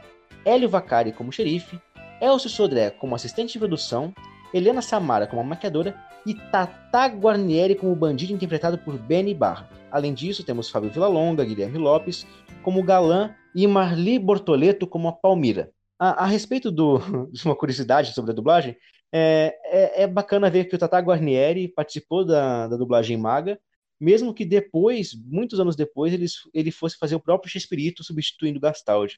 Hélio 0.44 0.68
Vacari 0.68 1.12
como 1.12 1.32
xerife, 1.32 1.80
Elcio 2.20 2.50
Sodré 2.50 2.90
como 2.90 3.16
assistente 3.16 3.54
de 3.54 3.60
produção, 3.60 4.14
Helena 4.54 4.82
Samara 4.82 5.28
como 5.28 5.44
maquiadora 5.44 5.96
e 6.26 6.34
Tata 6.34 7.08
Guarnieri 7.08 7.76
como 7.76 7.96
bandido 7.96 8.34
interpretado 8.34 8.78
por 8.78 8.98
Benny 8.98 9.34
Barra. 9.34 9.70
Além 9.92 10.14
disso, 10.14 10.44
temos 10.44 10.70
Fábio 10.70 10.90
Villalonga, 10.90 11.46
Guilherme 11.46 11.78
Lopes 11.78 12.26
como 12.64 12.84
galã 12.84 13.36
e 13.54 13.68
Marli 13.68 14.18
Bortoleto 14.18 14.88
como 14.88 15.08
a 15.08 15.14
Palmira. 15.14 15.72
A, 16.04 16.26
a 16.26 16.26
respeito 16.26 16.70
do, 16.70 17.00
de 17.32 17.46
uma 17.46 17.56
curiosidade 17.56 18.14
sobre 18.14 18.32
a 18.32 18.36
dublagem, 18.36 18.76
é, 19.10 19.58
é, 19.64 20.04
é 20.04 20.08
bacana 20.08 20.50
ver 20.50 20.66
que 20.66 20.76
o 20.76 20.78
Tata 20.78 21.00
Guarnieri 21.00 21.70
participou 21.70 22.26
da, 22.26 22.68
da 22.68 22.76
dublagem 22.76 23.16
maga, 23.16 23.58
mesmo 23.98 24.34
que 24.34 24.44
depois, 24.44 25.14
muitos 25.14 25.62
anos 25.62 25.78
depois, 25.78 26.12
ele, 26.12 26.26
ele 26.54 26.72
fosse 26.72 26.98
fazer 26.98 27.16
o 27.16 27.22
próprio 27.22 27.50
Chespirito 27.50 28.04
substituindo 28.04 28.60
Gastaldi. 28.60 29.18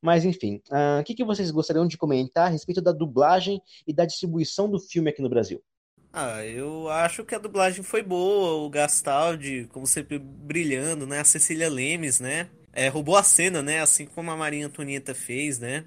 Mas 0.00 0.24
enfim, 0.24 0.62
ah, 0.70 0.98
o 1.00 1.04
que, 1.04 1.16
que 1.16 1.24
vocês 1.24 1.50
gostariam 1.50 1.84
de 1.84 1.98
comentar 1.98 2.46
a 2.46 2.50
respeito 2.50 2.80
da 2.80 2.92
dublagem 2.92 3.60
e 3.84 3.92
da 3.92 4.04
distribuição 4.04 4.70
do 4.70 4.78
filme 4.78 5.10
aqui 5.10 5.20
no 5.20 5.28
Brasil? 5.28 5.60
Ah, 6.12 6.44
eu 6.46 6.88
acho 6.88 7.24
que 7.24 7.34
a 7.34 7.38
dublagem 7.38 7.82
foi 7.82 8.04
boa, 8.04 8.64
o 8.64 8.70
Gastaldi, 8.70 9.68
como 9.72 9.86
sempre, 9.86 10.18
brilhando, 10.20 11.08
né? 11.08 11.18
A 11.18 11.24
Cecília 11.24 11.68
Lemes, 11.68 12.20
né? 12.20 12.50
É, 12.72 12.86
roubou 12.86 13.16
a 13.16 13.22
cena, 13.24 13.62
né? 13.62 13.80
Assim 13.80 14.06
como 14.06 14.30
a 14.30 14.36
Maria 14.36 14.66
Antonieta 14.66 15.12
fez, 15.12 15.58
né? 15.58 15.84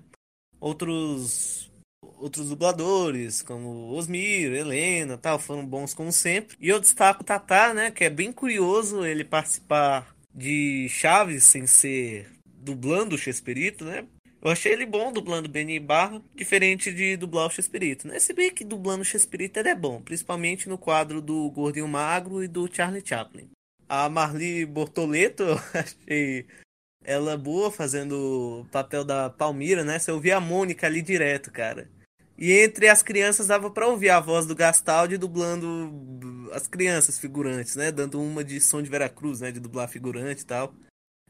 Outros 0.64 1.70
outros 2.18 2.48
dubladores, 2.48 3.42
como 3.42 3.92
Osmir, 3.92 4.54
Helena, 4.54 5.18
tal, 5.18 5.38
foram 5.38 5.66
bons 5.66 5.94
como 5.94 6.10
sempre. 6.10 6.56
E 6.58 6.70
eu 6.70 6.80
destaco 6.80 7.22
o 7.22 7.26
Tatá, 7.26 7.74
né? 7.74 7.92
Que 7.92 8.06
é 8.06 8.10
bem 8.10 8.32
curioso 8.32 9.06
ele 9.06 9.26
participar 9.26 10.16
de 10.34 10.88
Chaves 10.88 11.44
sem 11.44 11.68
ser 11.68 12.32
dublando 12.46 13.16
o 13.16 13.18
Chespirito, 13.18 13.84
né? 13.84 14.06
Eu 14.42 14.52
achei 14.52 14.72
ele 14.72 14.86
bom 14.86 15.12
dublando 15.12 15.50
Benny 15.50 15.82
Barra, 15.82 16.22
diferente 16.34 16.94
de 16.94 17.18
dublar 17.18 17.48
o 17.48 17.52
Chespirito, 17.52 18.08
né? 18.08 18.18
Se 18.18 18.32
bem 18.32 18.50
que 18.50 18.64
dublando 18.64 19.02
o 19.02 19.06
Chespirito 19.06 19.60
ele 19.60 19.68
é 19.68 19.76
bom, 19.76 20.02
principalmente 20.02 20.70
no 20.70 20.78
quadro 20.78 21.22
do 21.22 21.52
Gordinho 21.52 21.90
Magro 21.90 22.42
e 22.42 22.48
do 22.48 22.74
Charlie 22.74 23.04
Chaplin. 23.06 23.50
A 23.90 24.08
Marli 24.08 24.66
Bortoleto, 24.66 25.44
eu 25.44 25.60
achei 25.74 26.46
ela 27.04 27.38
boa 27.38 27.72
fazendo 27.72 28.62
o 28.62 28.66
papel 28.72 29.04
da 29.04 29.30
Palmira, 29.30 29.84
né? 29.84 30.00
Você 30.00 30.12
ouvia 30.12 30.38
a 30.38 30.42
Mônica 30.42 30.88
ali 30.88 31.02
direto, 31.02 31.52
cara. 31.52 31.90
E 32.38 32.52
entre 32.52 32.90
as 32.90 33.04
crianças 33.04 33.48
dava 33.48 33.70
pra 33.70 33.88
ouvir 33.88 34.10
a 34.10 34.20
voz 34.20 34.46
do 34.46 34.56
Gastaldi 34.56 35.18
dublando 35.18 36.50
as 36.52 36.68
crianças 36.68 37.20
figurantes, 37.20 37.76
né? 37.76 37.92
Dando 37.92 38.22
uma 38.22 38.44
de 38.44 38.60
som 38.60 38.82
de 38.82 38.90
Veracruz, 38.90 39.42
né? 39.42 39.52
De 39.52 39.60
dublar 39.60 39.88
figurante 39.88 40.42
e 40.42 40.46
tal. 40.46 40.74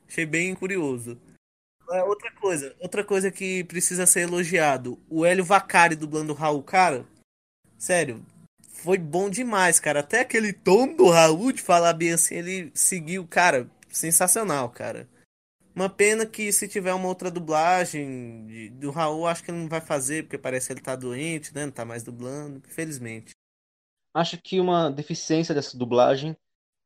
Achei 0.07 0.25
bem 0.25 0.55
curioso. 0.55 1.19
É, 1.91 2.03
Outra 2.03 2.31
coisa, 2.31 2.75
outra 2.79 3.03
coisa 3.03 3.31
que 3.31 3.63
precisa 3.65 4.05
ser 4.05 4.21
elogiado. 4.21 4.99
O 5.09 5.25
Hélio 5.25 5.43
Vacari 5.43 5.95
dublando 5.95 6.33
o 6.33 6.35
Raul, 6.35 6.63
cara. 6.63 7.05
Sério, 7.77 8.25
foi 8.69 8.97
bom 8.97 9.29
demais, 9.29 9.79
cara. 9.79 9.99
Até 9.99 10.21
aquele 10.21 10.53
tom 10.53 10.95
do 10.95 11.09
Raul 11.09 11.51
de 11.51 11.61
falar 11.61 11.93
bem 11.93 12.13
assim, 12.13 12.35
ele 12.35 12.71
seguiu, 12.73 13.27
cara, 13.27 13.69
sensacional, 13.89 14.69
cara. 14.69 15.07
Uma 15.75 15.89
pena 15.89 16.25
que 16.25 16.51
se 16.51 16.67
tiver 16.67 16.93
uma 16.93 17.07
outra 17.07 17.31
dublagem 17.31 18.45
de, 18.45 18.69
do 18.69 18.91
Raul, 18.91 19.25
acho 19.25 19.43
que 19.43 19.49
ele 19.49 19.59
não 19.59 19.67
vai 19.67 19.81
fazer, 19.81 20.23
porque 20.23 20.37
parece 20.37 20.67
que 20.67 20.73
ele 20.73 20.81
tá 20.81 20.95
doente, 20.95 21.53
né? 21.53 21.65
Não 21.65 21.71
tá 21.71 21.83
mais 21.83 22.03
dublando, 22.03 22.61
infelizmente. 22.65 23.31
Acho 24.13 24.39
que 24.39 24.59
uma 24.59 24.91
deficiência 24.91 25.55
dessa 25.55 25.75
dublagem 25.75 26.37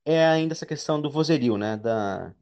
é 0.06 0.26
ainda 0.26 0.54
essa 0.54 0.66
questão 0.66 1.02
do 1.02 1.12
vozerio, 1.12 1.58
né? 1.58 1.76
Da, 1.76 2.34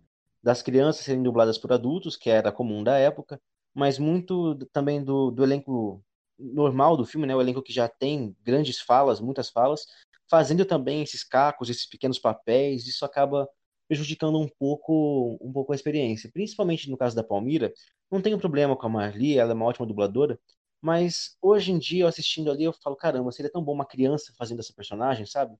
das 0.43 0.61
crianças 0.61 1.03
serem 1.03 1.23
dubladas 1.23 1.57
por 1.57 1.73
adultos, 1.73 2.15
que 2.15 2.29
era 2.29 2.51
comum 2.51 2.83
da 2.83 2.95
época, 2.95 3.41
mas 3.73 3.97
muito 3.97 4.55
também 4.71 5.03
do, 5.03 5.31
do 5.31 5.43
elenco 5.43 6.03
normal 6.37 6.95
do 6.95 7.05
filme, 7.05 7.25
né? 7.25 7.35
O 7.35 7.41
elenco 7.41 7.63
que 7.63 7.73
já 7.73 7.87
tem 7.87 8.37
grandes 8.43 8.79
falas, 8.79 9.19
muitas 9.19 9.49
falas, 9.49 9.87
fazendo 10.29 10.63
também 10.63 11.01
esses 11.01 11.23
cacos, 11.23 11.69
esses 11.69 11.87
pequenos 11.87 12.19
papéis, 12.19 12.85
isso 12.85 13.03
acaba 13.03 13.49
prejudicando 13.87 14.39
um 14.39 14.47
pouco, 14.47 15.37
um 15.41 15.51
pouco 15.51 15.71
a 15.71 15.75
experiência. 15.75 16.29
Principalmente 16.31 16.89
no 16.89 16.97
caso 16.97 17.15
da 17.15 17.23
Palmira, 17.23 17.73
não 18.11 18.21
tenho 18.21 18.39
problema 18.39 18.75
com 18.75 18.85
a 18.85 18.89
Marli, 18.89 19.37
ela 19.37 19.51
é 19.51 19.55
uma 19.55 19.65
ótima 19.65 19.85
dubladora, 19.85 20.39
mas 20.81 21.35
hoje 21.41 21.71
em 21.71 21.79
dia, 21.79 22.07
assistindo 22.07 22.51
ali, 22.51 22.63
eu 22.63 22.73
falo, 22.73 22.95
caramba, 22.95 23.31
seria 23.31 23.51
tão 23.51 23.63
bom 23.63 23.73
uma 23.73 23.85
criança 23.85 24.33
fazendo 24.37 24.59
essa 24.59 24.73
personagem, 24.73 25.25
sabe? 25.25 25.55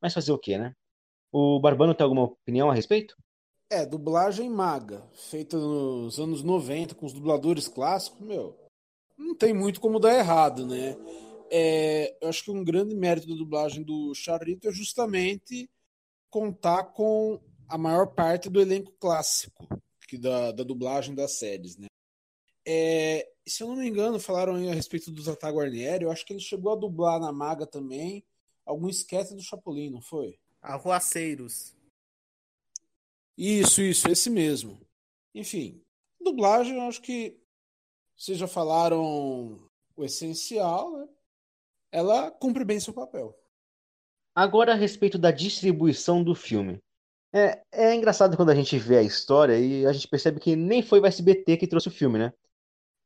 Mas 0.00 0.14
fazer 0.14 0.32
o 0.32 0.38
quê, 0.38 0.56
né? 0.56 0.74
O 1.32 1.60
Barbano 1.60 1.94
tem 1.94 2.04
alguma 2.04 2.22
opinião 2.22 2.70
a 2.70 2.74
respeito? 2.74 3.16
É, 3.70 3.84
dublagem 3.84 4.48
maga, 4.48 5.02
feita 5.12 5.58
nos 5.58 6.18
anos 6.18 6.42
90 6.42 6.94
com 6.94 7.04
os 7.04 7.12
dubladores 7.12 7.68
clássicos, 7.68 8.20
meu, 8.20 8.56
não 9.16 9.34
tem 9.34 9.52
muito 9.52 9.80
como 9.80 9.98
dar 9.98 10.14
errado, 10.14 10.64
né? 10.66 10.96
É, 11.50 12.16
eu 12.20 12.28
acho 12.28 12.44
que 12.44 12.50
um 12.50 12.64
grande 12.64 12.94
mérito 12.94 13.28
da 13.28 13.34
dublagem 13.34 13.82
do 13.82 14.14
Charito 14.14 14.68
é 14.68 14.72
justamente 14.72 15.68
contar 16.30 16.84
com 16.84 17.40
a 17.68 17.78
maior 17.78 18.06
parte 18.06 18.48
do 18.48 18.60
elenco 18.60 18.92
clássico 18.98 19.68
que 20.08 20.16
da, 20.16 20.52
da 20.52 20.64
dublagem 20.64 21.14
das 21.14 21.38
séries, 21.38 21.76
né? 21.76 21.86
É, 22.66 23.30
se 23.46 23.62
eu 23.62 23.68
não 23.68 23.76
me 23.76 23.86
engano, 23.86 24.18
falaram 24.18 24.54
aí 24.54 24.68
a 24.70 24.74
respeito 24.74 25.10
do 25.10 25.22
Tata 25.22 25.50
Guarnieri, 25.50 26.04
eu 26.04 26.10
acho 26.10 26.24
que 26.24 26.32
ele 26.32 26.40
chegou 26.40 26.72
a 26.72 26.76
dublar 26.76 27.20
na 27.20 27.30
Maga 27.30 27.66
também 27.66 28.24
algum 28.64 28.88
esquete 28.88 29.34
do 29.34 29.42
Chapolin, 29.42 29.90
não 29.90 30.00
foi? 30.00 30.38
Arruaceiros. 30.60 31.74
Isso, 33.36 33.80
isso, 33.80 34.08
esse 34.08 34.28
mesmo. 34.28 34.80
Enfim, 35.34 35.82
dublagem, 36.20 36.76
eu 36.76 36.82
acho 36.82 37.00
que 37.00 37.38
vocês 38.16 38.36
já 38.36 38.48
falaram 38.48 39.70
o 39.96 40.04
essencial, 40.04 40.98
né? 40.98 41.08
Ela 41.90 42.30
cumpre 42.30 42.64
bem 42.64 42.80
seu 42.80 42.92
papel. 42.92 43.38
Agora 44.34 44.72
a 44.72 44.76
respeito 44.76 45.16
da 45.16 45.30
distribuição 45.30 46.22
do 46.22 46.34
filme. 46.34 46.82
É, 47.32 47.60
é 47.72 47.94
engraçado 47.94 48.36
quando 48.36 48.50
a 48.50 48.54
gente 48.54 48.78
vê 48.78 48.98
a 48.98 49.02
história 49.02 49.58
e 49.58 49.86
a 49.86 49.92
gente 49.92 50.08
percebe 50.08 50.40
que 50.40 50.56
nem 50.56 50.82
foi 50.82 51.00
o 51.00 51.06
SBT 51.06 51.56
que 51.56 51.66
trouxe 51.66 51.88
o 51.88 51.92
filme, 51.92 52.18
né? 52.18 52.32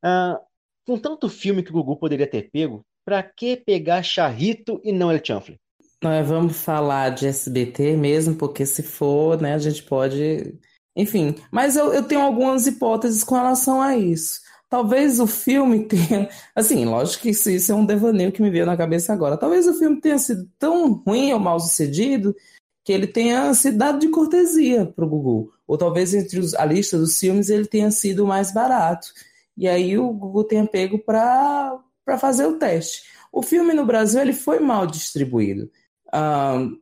Ah, 0.03 0.41
com 0.87 0.99
tanto 0.99 1.29
filme 1.29 1.63
que 1.63 1.71
o 1.71 1.73
Gugu 1.73 1.97
poderia 1.97 2.27
ter 2.27 2.51
pego, 2.51 2.85
pra 3.05 3.23
que 3.23 3.57
pegar 3.57 4.03
Charrito 4.03 4.81
e 4.85 4.93
não 4.93 5.11
El 5.11 5.25
Chanfle? 5.25 5.59
Nós 6.03 6.27
vamos 6.27 6.57
falar 6.57 7.11
de 7.11 7.27
SBT 7.27 7.97
mesmo, 7.97 8.35
porque 8.35 8.67
se 8.67 8.83
for, 8.83 9.41
né, 9.41 9.55
a 9.55 9.59
gente 9.59 9.83
pode. 9.85 10.59
Enfim, 10.97 11.35
mas 11.51 11.77
eu, 11.77 11.93
eu 11.93 12.03
tenho 12.03 12.21
algumas 12.21 12.67
hipóteses 12.67 13.23
com 13.23 13.37
relação 13.37 13.81
a 13.81 13.97
isso. 13.97 14.41
Talvez 14.69 15.21
o 15.21 15.27
filme 15.27 15.87
tenha. 15.87 16.29
Assim, 16.57 16.85
lógico 16.85 17.23
que 17.23 17.31
isso, 17.31 17.49
isso 17.51 17.71
é 17.71 17.75
um 17.75 17.87
devaneio 17.87 18.33
que 18.33 18.43
me 18.43 18.51
veio 18.51 18.67
na 18.67 18.77
cabeça 18.77 19.13
agora. 19.13 19.37
Talvez 19.37 19.67
o 19.69 19.75
filme 19.75 20.01
tenha 20.01 20.19
sido 20.19 20.49
tão 20.59 20.95
ruim 21.07 21.33
ou 21.33 21.39
mal 21.39 21.61
sucedido 21.61 22.35
que 22.85 22.93
ele 22.93 23.07
tenha 23.07 23.53
sido 23.55 23.79
dado 23.79 23.99
de 23.99 24.09
cortesia 24.09 24.87
para 24.87 25.05
o 25.05 25.09
Google. 25.09 25.51
Ou 25.67 25.79
talvez 25.79 26.15
entre 26.15 26.39
os, 26.41 26.55
a 26.55 26.65
lista 26.65 26.99
dos 26.99 27.19
filmes 27.19 27.49
ele 27.49 27.67
tenha 27.67 27.91
sido 27.91 28.27
mais 28.27 28.53
barato. 28.53 29.09
E 29.57 29.69
aí 29.69 29.99
o 29.99 30.13
Google 30.13 30.45
tenha 30.45 30.67
pego 30.67 30.99
para 30.99 31.79
fazer 32.19 32.47
o 32.47 32.59
teste. 32.59 33.03
O 33.33 33.43
filme 33.43 33.73
no 33.73 33.87
Brasil 33.87 34.21
ele 34.21 34.33
foi 34.33 34.59
mal 34.59 34.87
distribuído. 34.87 35.71
Uh, 36.09 36.77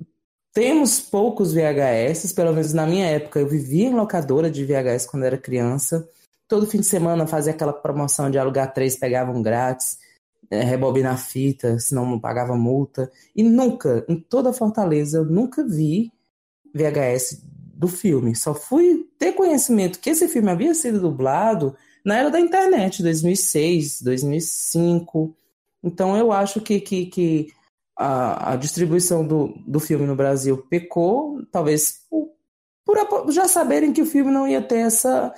temos 0.53 0.99
poucos 0.99 1.53
VHS, 1.53 2.33
pelo 2.33 2.53
menos 2.53 2.73
na 2.73 2.87
minha 2.87 3.07
época. 3.07 3.39
Eu 3.39 3.49
vivia 3.49 3.87
em 3.87 3.95
locadora 3.95 4.51
de 4.51 4.65
VHS 4.65 5.07
quando 5.07 5.25
era 5.25 5.39
criança. 5.39 6.09
Todo 6.49 6.67
fim 6.67 6.79
de 6.79 6.87
semana 6.87 7.27
fazia 7.27 7.53
aquela 7.53 7.73
promoção 7.73 8.29
de 8.31 8.39
alugar 8.39 8.73
três, 8.73 8.97
pegavam 8.97 9.41
grátis, 9.41 9.99
rebobinar 10.51 11.19
fita, 11.19 11.79
senão 11.79 12.05
não 12.05 12.19
pagava 12.19 12.57
multa. 12.57 13.11
E 13.35 13.43
nunca, 13.43 14.05
em 14.09 14.19
toda 14.19 14.53
Fortaleza, 14.53 15.19
eu 15.19 15.25
nunca 15.25 15.65
vi 15.65 16.13
VHS 16.75 17.43
do 17.75 17.89
filme. 17.89 18.35
Só 18.35 18.55
fui 18.55 19.09
ter 19.19 19.33
conhecimento 19.33 20.01
que 20.01 20.11
esse 20.11 20.29
filme 20.29 20.51
havia 20.51 20.75
sido 20.75 21.01
dublado 21.01 21.77
na 22.05 22.17
era 22.17 22.31
da 22.31 22.41
internet, 22.41 23.03
2006, 23.03 24.03
2005. 24.03 25.35
Então 25.83 26.17
eu 26.17 26.33
acho 26.33 26.61
que, 26.61 26.81
que, 26.81 27.07
que 27.07 27.53
a, 27.97 28.53
a 28.53 28.57
distribuição 28.57 29.27
do, 29.27 29.55
do 29.67 29.81
filme 29.81 30.07
no 30.07 30.17
Brasil 30.17 30.59
pecou, 30.69 31.43
talvez 31.51 32.01
por, 32.11 32.97
por 33.07 33.31
já 33.31 33.47
saberem 33.47 33.93
que 33.93 34.03
o 34.03 34.07
filme 34.07 34.31
não 34.31 34.49
ia 34.49 34.63
ter 34.63 34.79
essa, 34.79 35.35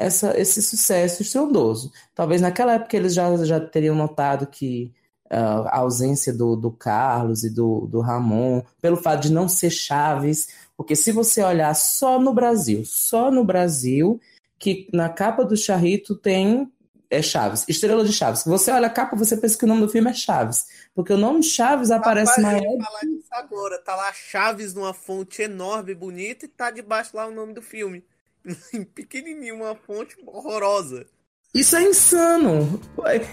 essa, 0.00 0.38
esse 0.40 0.62
sucesso 0.62 1.20
estrondoso. 1.20 1.92
Talvez 2.14 2.40
naquela 2.40 2.74
época 2.74 2.96
eles 2.96 3.12
já, 3.12 3.36
já 3.44 3.60
teriam 3.60 3.94
notado 3.94 4.46
que 4.46 4.92
uh, 5.26 5.68
a 5.68 5.78
ausência 5.78 6.32
do, 6.32 6.56
do 6.56 6.70
Carlos 6.70 7.44
e 7.44 7.50
do, 7.50 7.86
do 7.86 8.00
Ramon, 8.00 8.62
pelo 8.80 8.96
fato 8.96 9.22
de 9.22 9.32
não 9.32 9.46
ser 9.46 9.70
Chaves, 9.70 10.48
porque 10.76 10.96
se 10.96 11.12
você 11.12 11.42
olhar 11.42 11.74
só 11.74 12.18
no 12.18 12.32
Brasil, 12.32 12.82
só 12.86 13.30
no 13.30 13.44
Brasil, 13.44 14.18
que 14.58 14.88
na 14.92 15.10
capa 15.10 15.44
do 15.44 15.56
Charrito 15.56 16.16
tem 16.16 16.72
é 17.10 17.20
Chaves, 17.20 17.64
Estrela 17.68 18.04
de 18.04 18.12
Chaves. 18.12 18.44
Você 18.44 18.70
olha 18.70 18.86
a 18.86 18.90
capa, 18.90 19.16
você 19.16 19.36
pensa 19.36 19.58
que 19.58 19.64
o 19.64 19.68
nome 19.68 19.80
do 19.80 19.88
filme 19.88 20.08
é 20.08 20.14
Chaves, 20.14 20.66
porque 20.94 21.12
o 21.12 21.18
nome 21.18 21.42
Chaves 21.42 21.90
aparece 21.90 22.40
Rapaz, 22.40 22.62
maior. 22.62 22.84
falar 22.84 23.00
disso 23.00 23.28
agora, 23.32 23.78
tá 23.78 23.96
lá 23.96 24.12
Chaves 24.12 24.72
numa 24.72 24.94
fonte 24.94 25.42
enorme, 25.42 25.92
bonita, 25.92 26.44
e 26.46 26.48
tá 26.48 26.70
debaixo 26.70 27.16
lá 27.16 27.26
o 27.26 27.32
nome 27.32 27.52
do 27.52 27.60
filme. 27.60 28.04
Pequenininho, 28.94 29.56
uma 29.56 29.74
fonte 29.74 30.16
horrorosa. 30.26 31.06
Isso 31.52 31.74
é 31.74 31.82
insano. 31.82 32.80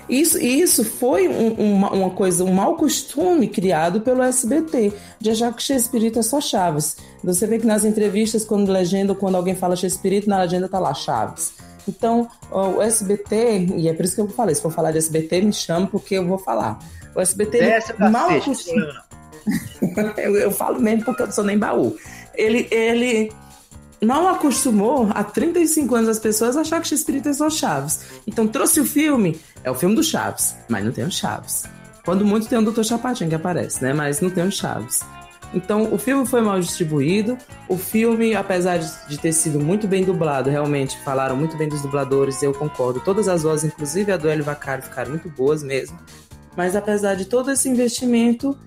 Isso, 0.09 0.39
isso 0.39 0.83
foi 0.83 1.27
um, 1.27 1.53
uma, 1.53 1.91
uma, 1.91 2.09
coisa, 2.09 2.43
um 2.43 2.51
mau 2.51 2.75
costume 2.75 3.47
criado 3.47 4.01
pelo 4.01 4.23
SBT, 4.23 4.91
de 5.19 5.29
achar 5.29 5.53
que 5.53 5.61
Shakespeare 5.61 6.17
é 6.17 6.21
só 6.23 6.41
Chaves. 6.41 6.97
Você 7.23 7.45
vê 7.45 7.59
que 7.59 7.67
nas 7.67 7.85
entrevistas, 7.85 8.43
quando 8.43 8.71
legenda, 8.71 9.13
quando 9.13 9.35
alguém 9.35 9.55
fala 9.55 9.75
Shakespeare, 9.75 10.27
na 10.27 10.41
legenda 10.41 10.67
tá 10.67 10.79
lá 10.79 10.95
Chaves. 10.95 11.53
Então, 11.87 12.27
o 12.51 12.81
SBT, 12.81 13.67
e 13.77 13.87
é 13.87 13.93
por 13.93 14.03
isso 14.03 14.15
que 14.15 14.21
eu 14.21 14.27
falei, 14.29 14.55
se 14.55 14.63
for 14.63 14.71
falar 14.71 14.91
de 14.91 14.97
SBT, 14.97 15.41
me 15.41 15.53
chama 15.53 15.85
porque 15.85 16.15
eu 16.15 16.25
vou 16.25 16.39
falar. 16.39 16.79
O 17.15 17.21
SBT 17.21 17.57
ele 17.57 18.09
mal 18.09 18.31
acostuma... 18.31 19.05
eu, 20.17 20.35
eu 20.35 20.51
falo 20.51 20.81
mesmo 20.81 21.05
porque 21.05 21.21
eu 21.21 21.27
não 21.27 21.33
sou 21.33 21.43
nem 21.43 21.57
baú. 21.57 21.95
Ele, 22.35 22.67
ele 22.71 23.31
não 24.01 24.27
acostumou 24.27 25.09
há 25.13 25.23
35 25.23 25.95
anos 25.95 26.09
as 26.09 26.19
pessoas 26.19 26.55
a 26.55 26.61
achar 26.61 26.81
que 26.81 26.87
Shakespeare 26.87 27.21
é 27.25 27.33
só 27.33 27.49
Chaves. 27.49 28.01
Então 28.25 28.47
trouxe 28.47 28.79
o 28.79 28.85
filme, 28.85 29.39
é 29.63 29.71
o 29.71 29.75
filme 29.75 29.95
do 29.95 30.03
Chaves, 30.03 30.55
mas 30.69 30.85
não 30.85 30.91
tem 30.91 31.05
o 31.05 31.11
Chaves. 31.11 31.63
Quando 32.05 32.25
muito 32.25 32.47
tem 32.47 32.57
o 32.57 32.71
Dr. 32.71 32.83
Chapatin 32.83 33.27
que 33.27 33.35
aparece, 33.35 33.83
né? 33.83 33.93
Mas 33.93 34.21
não 34.21 34.29
tem 34.29 34.47
o 34.47 34.51
Chaves. 34.51 35.01
Então, 35.53 35.93
o 35.93 35.97
filme 35.97 36.25
foi 36.25 36.41
mal 36.41 36.59
distribuído. 36.59 37.37
O 37.67 37.77
filme, 37.77 38.35
apesar 38.35 38.77
de 38.77 39.17
ter 39.17 39.31
sido 39.31 39.59
muito 39.59 39.87
bem 39.87 40.03
dublado, 40.03 40.49
realmente 40.49 40.97
falaram 40.99 41.35
muito 41.35 41.57
bem 41.57 41.67
dos 41.67 41.81
dubladores, 41.81 42.41
eu 42.43 42.53
concordo. 42.53 42.99
Todas 42.99 43.27
as 43.27 43.43
vozes, 43.43 43.65
inclusive 43.65 44.11
a 44.11 44.17
do 44.17 44.29
Hélio 44.29 44.43
Vacari, 44.43 44.81
ficaram 44.81 45.11
muito 45.11 45.29
boas 45.29 45.63
mesmo. 45.63 45.97
Mas 46.55 46.75
apesar 46.75 47.15
de 47.15 47.25
todo 47.25 47.51
esse 47.51 47.69
investimento, 47.69 48.57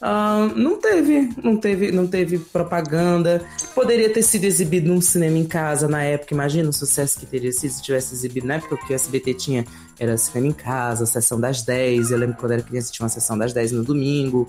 Uh, 0.00 0.56
não 0.56 0.80
teve, 0.80 1.28
não 1.42 1.56
teve, 1.58 1.92
não 1.92 2.06
teve 2.06 2.38
propaganda. 2.38 3.44
Poderia 3.74 4.10
ter 4.10 4.22
sido 4.22 4.44
exibido 4.44 4.88
num 4.88 5.00
cinema 5.00 5.36
em 5.36 5.44
casa 5.46 5.86
na 5.86 6.02
época. 6.02 6.32
Imagina 6.32 6.70
o 6.70 6.72
sucesso 6.72 7.20
que 7.20 7.26
teria 7.26 7.52
sido 7.52 7.70
se 7.70 7.82
tivesse 7.82 8.14
exibido 8.14 8.46
na 8.46 8.54
época, 8.54 8.76
porque 8.76 8.94
o 8.94 8.96
SBT 8.96 9.34
tinha 9.34 9.64
era 9.98 10.16
cinema 10.16 10.46
em 10.46 10.52
casa, 10.52 11.04
sessão 11.04 11.38
das 11.38 11.62
10. 11.62 12.10
Eu 12.10 12.18
lembro 12.18 12.36
quando 12.36 12.52
era 12.52 12.62
criança 12.62 12.90
tinha 12.90 13.04
uma 13.04 13.10
sessão 13.10 13.36
das 13.36 13.52
10 13.52 13.72
no 13.72 13.84
domingo. 13.84 14.46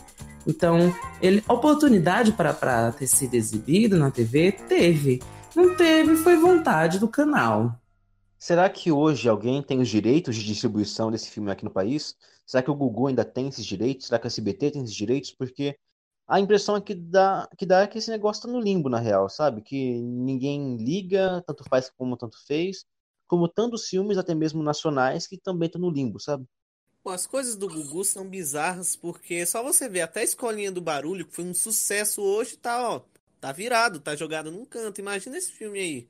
Então, 0.48 0.96
ele 1.22 1.44
oportunidade 1.48 2.32
para 2.32 2.94
ter 2.94 3.08
sido 3.08 3.34
exibido 3.36 3.98
na 3.98 4.10
TV 4.10 4.54
teve. 4.54 5.22
Não 5.54 5.76
teve, 5.76 6.16
foi 6.16 6.38
vontade 6.38 6.98
do 6.98 7.10
canal. 7.10 7.76
Será 8.40 8.70
que 8.70 8.90
hoje 8.90 9.28
alguém 9.28 9.62
tem 9.62 9.82
os 9.82 9.90
direitos 9.90 10.36
de 10.36 10.46
distribuição 10.46 11.12
desse 11.12 11.30
filme 11.30 11.52
aqui 11.52 11.66
no 11.66 11.70
país? 11.70 12.16
Será 12.52 12.62
que 12.62 12.70
o 12.70 12.76
Gugu 12.76 13.08
ainda 13.08 13.24
tem 13.24 13.48
esses 13.48 13.66
direitos? 13.66 14.08
Será 14.08 14.20
que 14.20 14.28
a 14.28 14.30
SBT 14.30 14.72
tem 14.72 14.84
esses 14.84 14.94
direitos? 14.94 15.32
Porque 15.32 15.80
a 16.28 16.38
impressão 16.38 16.76
é 16.76 16.82
que 16.82 16.94
dá, 16.94 17.48
que 17.58 17.66
dá 17.66 17.84
é 17.84 17.88
que 17.88 17.98
esse 17.98 18.12
negócio 18.12 18.44
tá 18.44 18.50
no 18.50 18.60
limbo, 18.60 18.90
na 18.90 19.00
real, 19.00 19.30
sabe? 19.30 19.62
Que 19.62 20.02
ninguém 20.02 20.76
liga, 20.76 21.42
tanto 21.48 21.64
faz 21.70 21.90
como 21.90 22.18
tanto 22.18 22.38
fez, 22.46 22.86
como 23.26 23.48
tantos 23.48 23.88
filmes, 23.88 24.18
até 24.18 24.36
mesmo 24.36 24.62
nacionais, 24.62 25.28
que 25.28 25.38
também 25.38 25.68
estão 25.68 25.80
no 25.80 25.90
limbo, 25.90 26.20
sabe? 26.20 26.46
as 27.06 27.26
coisas 27.26 27.56
do 27.56 27.70
Gugu 27.70 28.04
são 28.04 28.28
bizarras 28.28 28.98
porque 28.98 29.46
só 29.46 29.64
você 29.64 29.88
vê 29.88 30.02
até 30.02 30.20
a 30.20 30.26
escolinha 30.26 30.74
do 30.74 30.82
barulho, 30.82 31.26
que 31.26 31.34
foi 31.34 31.46
um 31.46 31.54
sucesso 31.54 32.22
hoje, 32.22 32.58
tá, 32.58 32.86
ó, 32.86 33.02
tá 33.40 33.54
virado, 33.54 34.02
tá 34.02 34.14
jogado 34.14 34.52
num 34.52 34.66
canto. 34.66 35.00
Imagina 35.00 35.38
esse 35.38 35.54
filme 35.54 35.80
aí. 35.80 36.10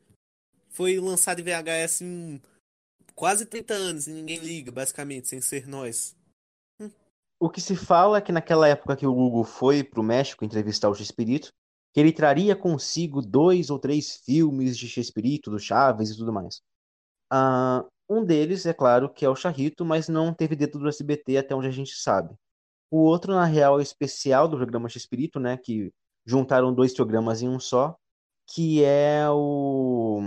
foi 0.70 1.00
lançado 1.00 1.40
em 1.40 1.44
VHS 1.44 2.02
em 2.02 2.42
quase 3.14 3.46
30 3.46 3.76
anos 3.76 4.08
e 4.08 4.12
ninguém 4.12 4.40
liga, 4.40 4.72
basicamente, 4.72 5.28
sem 5.28 5.40
ser 5.40 5.68
nós. 5.68 6.20
O 7.42 7.50
que 7.50 7.60
se 7.60 7.76
fala 7.76 8.20
é 8.20 8.22
que 8.22 8.32
naquela 8.32 8.68
época 8.68 8.96
que 8.96 9.08
o 9.08 9.16
Google 9.16 9.44
foi 9.44 9.84
pro 9.84 10.04
México 10.04 10.46
entrevistar 10.46 10.90
o 10.90 10.94
Chespirito, 10.94 11.52
que 11.92 12.00
ele 12.00 12.14
traria 12.14 12.56
consigo 12.56 13.20
dois 13.20 13.72
ou 13.72 13.80
três 13.80 14.18
filmes 14.18 14.78
de 14.78 14.88
Chespirito, 14.88 15.50
do 15.50 15.58
Chaves 15.58 16.12
e 16.12 16.18
tudo 16.18 16.32
mais. 16.32 16.62
Uh, 17.34 17.90
um 18.08 18.24
deles, 18.24 18.68
é 18.68 18.76
claro, 18.76 19.10
que 19.10 19.26
é 19.26 19.30
o 19.30 19.36
Charrito, 19.36 19.84
mas 19.84 20.08
não 20.08 20.32
teve 20.36 20.56
dedo 20.56 20.78
do 20.78 20.88
SBT 20.88 21.38
até 21.38 21.56
onde 21.56 21.66
a 21.66 21.72
gente 21.72 21.96
sabe. 21.96 22.32
O 22.92 23.00
outro, 23.00 23.34
na 23.34 23.46
real, 23.46 23.74
é 23.74 23.78
o 23.78 23.82
especial 23.82 24.48
do 24.48 24.58
programa 24.58 24.88
Chespirito, 24.88 25.40
né, 25.40 25.58
que 25.58 25.92
juntaram 26.24 26.72
dois 26.72 26.94
programas 26.94 27.42
em 27.42 27.50
um 27.50 27.60
só, 27.60 27.96
que 28.54 28.84
é 28.84 29.28
o 29.32 30.22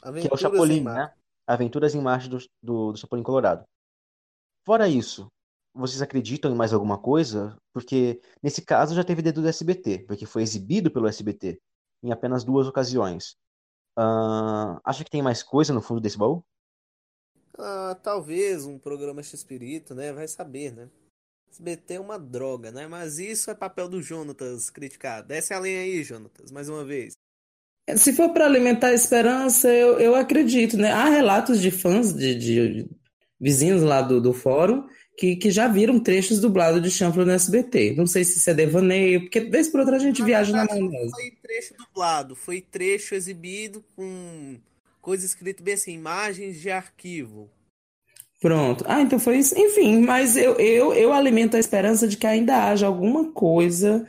Aventuras 0.00 0.22
que 0.22 0.28
é 0.28 0.34
o 0.34 0.36
Chapolin, 0.36 0.84
né? 0.84 1.12
Aventuras 1.48 1.96
em 1.96 2.00
Marcha 2.00 2.28
do, 2.28 2.38
do, 2.62 2.92
do 2.92 2.96
Chapolin 2.96 3.24
Colorado. 3.24 3.64
Fora 4.64 4.86
isso, 4.86 5.26
vocês 5.74 6.02
acreditam 6.02 6.50
em 6.50 6.54
mais 6.54 6.72
alguma 6.72 6.98
coisa? 6.98 7.56
Porque 7.72 8.20
nesse 8.42 8.62
caso 8.62 8.94
já 8.94 9.04
teve 9.04 9.22
dedo 9.22 9.42
do 9.42 9.48
SBT, 9.48 10.04
porque 10.06 10.26
foi 10.26 10.42
exibido 10.42 10.90
pelo 10.90 11.08
SBT 11.08 11.60
em 12.02 12.12
apenas 12.12 12.44
duas 12.44 12.66
ocasiões. 12.66 13.36
Uh, 13.98 14.80
acha 14.84 15.04
que 15.04 15.10
tem 15.10 15.22
mais 15.22 15.42
coisa 15.42 15.72
no 15.72 15.82
fundo 15.82 16.00
desse 16.00 16.18
baú? 16.18 16.44
Ah, 17.58 17.98
talvez 18.02 18.64
um 18.64 18.78
programa 18.78 19.22
X-Espírito, 19.22 19.94
né? 19.94 20.12
Vai 20.12 20.26
saber, 20.26 20.72
né? 20.72 20.88
SBT 21.50 21.94
é 21.94 22.00
uma 22.00 22.18
droga, 22.18 22.72
né? 22.72 22.86
Mas 22.86 23.18
isso 23.18 23.50
é 23.50 23.54
papel 23.54 23.88
do 23.88 24.00
Jonatas 24.00 24.70
criticar. 24.70 25.22
Desce 25.22 25.52
a 25.52 25.60
linha 25.60 25.80
aí, 25.80 26.02
Jonatas, 26.02 26.50
mais 26.50 26.68
uma 26.68 26.84
vez. 26.84 27.12
Se 27.96 28.12
for 28.12 28.32
para 28.32 28.46
alimentar 28.46 28.88
a 28.88 28.94
esperança, 28.94 29.68
eu, 29.68 29.98
eu 29.98 30.14
acredito, 30.14 30.76
né? 30.76 30.92
Há 30.92 31.06
relatos 31.10 31.60
de 31.60 31.70
fãs, 31.70 32.14
de, 32.14 32.34
de 32.34 32.88
vizinhos 33.38 33.82
lá 33.82 34.00
do, 34.00 34.20
do 34.20 34.32
fórum, 34.32 34.86
que, 35.16 35.36
que 35.36 35.50
já 35.50 35.68
viram 35.68 36.00
trechos 36.00 36.40
dublados 36.40 36.82
de 36.82 36.90
Chanfle 36.90 37.24
no 37.24 37.32
SBT. 37.32 37.94
Não 37.96 38.06
sei 38.06 38.24
se 38.24 38.38
isso 38.38 38.50
é 38.50 38.54
devaneio, 38.54 39.22
porque 39.22 39.40
vez 39.40 39.68
por 39.68 39.80
outra 39.80 39.96
a 39.96 39.98
gente 39.98 40.20
na 40.20 40.26
viaja 40.26 40.52
verdade, 40.52 40.80
na 40.80 40.88
maionese. 40.88 41.10
Foi 41.12 41.30
trecho 41.42 41.74
dublado, 41.76 42.36
foi 42.36 42.60
trecho 42.60 43.14
exibido 43.14 43.84
com 43.94 44.58
coisa 45.00 45.26
escrita 45.26 45.62
bem 45.62 45.74
assim, 45.74 45.92
imagens 45.92 46.60
de 46.60 46.70
arquivo. 46.70 47.50
Pronto. 48.40 48.84
Ah, 48.88 49.00
então 49.00 49.18
foi 49.18 49.38
isso. 49.38 49.56
Enfim, 49.56 50.00
mas 50.00 50.36
eu, 50.36 50.54
eu, 50.54 50.92
eu 50.94 51.12
alimento 51.12 51.56
a 51.56 51.60
esperança 51.60 52.08
de 52.08 52.16
que 52.16 52.26
ainda 52.26 52.68
haja 52.68 52.86
alguma 52.86 53.30
coisa 53.30 54.04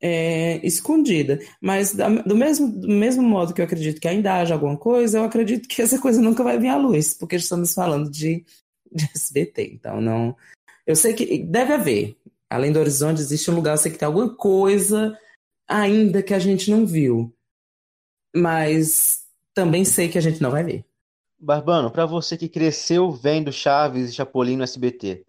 é, 0.00 0.64
escondida. 0.64 1.40
Mas 1.60 1.92
do 2.24 2.36
mesmo, 2.36 2.68
do 2.68 2.88
mesmo 2.88 3.22
modo 3.24 3.52
que 3.52 3.60
eu 3.60 3.64
acredito 3.64 4.00
que 4.00 4.06
ainda 4.06 4.34
haja 4.34 4.54
alguma 4.54 4.76
coisa, 4.76 5.18
eu 5.18 5.24
acredito 5.24 5.68
que 5.68 5.82
essa 5.82 5.98
coisa 5.98 6.20
nunca 6.20 6.44
vai 6.44 6.58
vir 6.58 6.68
à 6.68 6.76
luz, 6.76 7.14
porque 7.14 7.34
estamos 7.34 7.74
falando 7.74 8.08
de 8.08 8.44
de 8.96 9.04
SBT. 9.14 9.70
Então, 9.74 10.00
não. 10.00 10.36
Eu 10.86 10.96
sei 10.96 11.14
que 11.14 11.38
deve 11.42 11.72
haver. 11.72 12.16
Além 12.48 12.72
do 12.72 12.78
horizonte, 12.78 13.20
existe 13.20 13.50
um 13.50 13.54
lugar, 13.54 13.72
eu 13.72 13.78
sei 13.78 13.90
que 13.90 13.98
tem 13.98 14.06
alguma 14.06 14.34
coisa 14.34 15.18
ainda 15.68 16.22
que 16.22 16.32
a 16.32 16.38
gente 16.38 16.70
não 16.70 16.86
viu. 16.86 17.34
Mas 18.34 19.26
também 19.52 19.84
sei 19.84 20.08
que 20.08 20.18
a 20.18 20.20
gente 20.20 20.40
não 20.40 20.50
vai 20.50 20.62
ver. 20.62 20.84
Barbano, 21.38 21.90
para 21.90 22.06
você 22.06 22.36
que 22.36 22.48
cresceu 22.48 23.10
vendo 23.10 23.52
Chaves 23.52 24.10
e 24.10 24.14
Chapolin 24.14 24.56
no 24.56 24.62
SBT, 24.62 25.24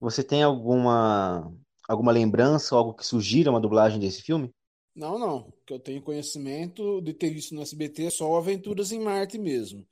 você 0.00 0.24
tem 0.24 0.42
alguma 0.42 1.52
alguma 1.88 2.10
lembrança, 2.10 2.74
algo 2.74 2.94
que 2.94 3.04
sugira 3.04 3.50
uma 3.50 3.60
dublagem 3.60 4.00
desse 4.00 4.22
filme? 4.22 4.50
Não, 4.94 5.18
não. 5.18 5.52
Que 5.66 5.74
eu 5.74 5.78
tenho 5.78 6.02
conhecimento 6.02 7.00
de 7.00 7.12
ter 7.12 7.30
visto 7.30 7.54
no 7.54 7.62
SBT 7.62 8.06
é 8.06 8.10
só 8.10 8.34
Aventuras 8.36 8.92
em 8.92 9.00
Marte 9.00 9.38
mesmo. 9.38 9.86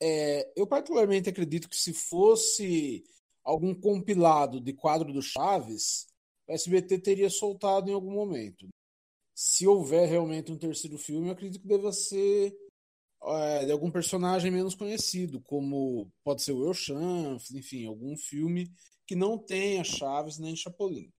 É, 0.00 0.52
eu 0.56 0.66
particularmente 0.66 1.28
acredito 1.28 1.68
que 1.68 1.76
se 1.76 1.92
fosse 1.92 3.04
algum 3.42 3.74
compilado 3.74 4.60
de 4.60 4.72
quadro 4.72 5.12
do 5.12 5.22
Chaves, 5.22 6.06
o 6.48 6.52
SBT 6.52 6.98
teria 6.98 7.30
soltado 7.30 7.90
em 7.90 7.94
algum 7.94 8.12
momento. 8.12 8.68
Se 9.34 9.66
houver 9.66 10.08
realmente 10.08 10.52
um 10.52 10.58
terceiro 10.58 10.98
filme, 10.98 11.28
eu 11.28 11.32
acredito 11.32 11.60
que 11.60 11.68
deva 11.68 11.92
ser 11.92 12.56
é, 13.22 13.64
de 13.64 13.72
algum 13.72 13.90
personagem 13.90 14.50
menos 14.50 14.74
conhecido, 14.74 15.40
como 15.40 16.10
pode 16.24 16.42
ser 16.42 16.52
o 16.52 16.66
El 16.66 17.38
enfim, 17.54 17.86
algum 17.86 18.16
filme 18.16 18.70
que 19.06 19.14
não 19.14 19.38
tenha 19.38 19.84
Chaves 19.84 20.38
nem 20.38 20.56
Chapolin. 20.56 21.12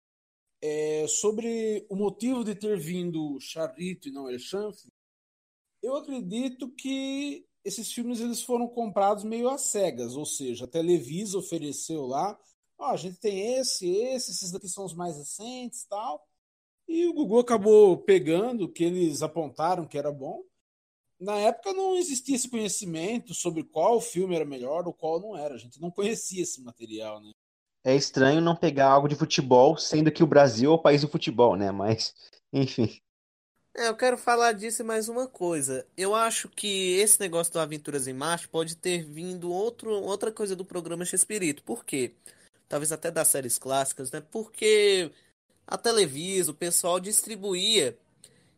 É, 0.61 1.07
sobre 1.07 1.85
o 1.89 1.95
motivo 1.95 2.43
de 2.43 2.55
ter 2.55 2.79
vindo 2.79 3.39
Charito 3.39 4.07
e 4.07 4.11
não 4.11 4.29
El 4.29 4.39
Chanf, 4.39 4.77
eu 5.81 5.95
acredito 5.95 6.69
que 6.71 7.45
esses 7.67 7.91
filmes 7.91 8.21
eles 8.21 8.41
foram 8.41 8.65
comprados 8.65 9.25
meio 9.25 9.49
às 9.49 9.61
cegas, 9.61 10.15
ou 10.15 10.25
seja, 10.25 10.63
a 10.63 10.69
Televisa 10.69 11.37
ofereceu 11.37 12.05
lá, 12.05 12.39
ó, 12.77 12.91
a 12.91 12.95
gente 12.95 13.17
tem 13.17 13.55
esse, 13.55 13.85
esse, 13.89 14.31
esses 14.31 14.51
daqui 14.51 14.69
são 14.69 14.85
os 14.85 14.93
mais 14.93 15.17
recentes, 15.17 15.85
tal. 15.85 16.25
E 16.87 17.05
o 17.07 17.13
Google 17.13 17.39
acabou 17.39 17.97
pegando 17.97 18.63
o 18.63 18.71
que 18.71 18.85
eles 18.85 19.21
apontaram 19.21 19.85
que 19.85 19.97
era 19.97 20.11
bom. 20.11 20.41
Na 21.19 21.37
época 21.37 21.73
não 21.73 21.97
existia 21.97 22.37
esse 22.37 22.49
conhecimento 22.49 23.33
sobre 23.33 23.63
qual 23.63 23.99
filme 23.99 24.35
era 24.35 24.45
melhor 24.45 24.87
ou 24.87 24.93
qual 24.93 25.19
não 25.19 25.35
era. 25.35 25.55
A 25.55 25.57
gente 25.57 25.81
não 25.81 25.91
conhecia 25.91 26.43
esse 26.43 26.61
material, 26.61 27.19
né? 27.19 27.33
É 27.83 27.95
estranho 27.95 28.39
não 28.39 28.55
pegar 28.55 28.89
algo 28.89 29.09
de 29.09 29.15
futebol, 29.15 29.75
sendo 29.77 30.11
que 30.11 30.23
o 30.23 30.27
Brasil 30.27 30.71
é 30.71 30.73
o 30.75 30.81
país 30.81 31.01
do 31.01 31.09
futebol, 31.09 31.57
né? 31.57 31.71
Mas, 31.71 32.13
enfim. 32.53 33.01
É, 33.77 33.89
eu 33.89 33.95
quero 33.95 34.17
falar 34.17 34.53
disso 34.53 34.83
mais 34.83 35.07
uma 35.07 35.27
coisa. 35.27 35.85
Eu 35.95 36.15
acho 36.15 36.49
que 36.49 36.95
esse 36.95 37.19
negócio 37.19 37.53
do 37.53 37.59
Aventuras 37.59 38.07
em 38.07 38.13
Marte 38.13 38.47
pode 38.47 38.75
ter 38.75 39.03
vindo 39.03 39.51
outro, 39.51 39.91
outra 39.91 40.31
coisa 40.31 40.55
do 40.55 40.65
programa 40.65 41.05
X-Espírito. 41.05 41.61
Por 41.61 41.85
quê? 41.85 42.11
Talvez 42.67 42.91
até 42.91 43.11
das 43.11 43.27
séries 43.27 43.59
clássicas, 43.59 44.09
né? 44.11 44.19
Porque 44.31 45.11
a 45.67 45.77
Televisa, 45.77 46.49
o 46.49 46.55
pessoal 46.55 46.99
distribuía 46.99 47.95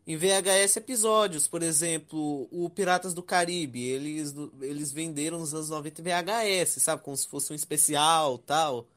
em 0.08 0.16
VHS 0.16 0.78
episódios. 0.78 1.50
Por 1.50 1.64
exemplo, 1.64 2.48
o 2.50 2.70
Piratas 2.70 3.14
do 3.14 3.22
Caribe. 3.22 3.84
Eles, 3.84 4.34
eles 4.62 4.94
venderam 4.94 5.40
nos 5.40 5.54
anos 5.54 5.70
90 5.70 6.02
em 6.02 6.04
VHS, 6.06 6.82
sabe? 6.82 7.04
Como 7.04 7.18
se 7.18 7.28
fosse 7.28 7.52
um 7.52 7.56
especial 7.58 8.38
tal. 8.38 8.88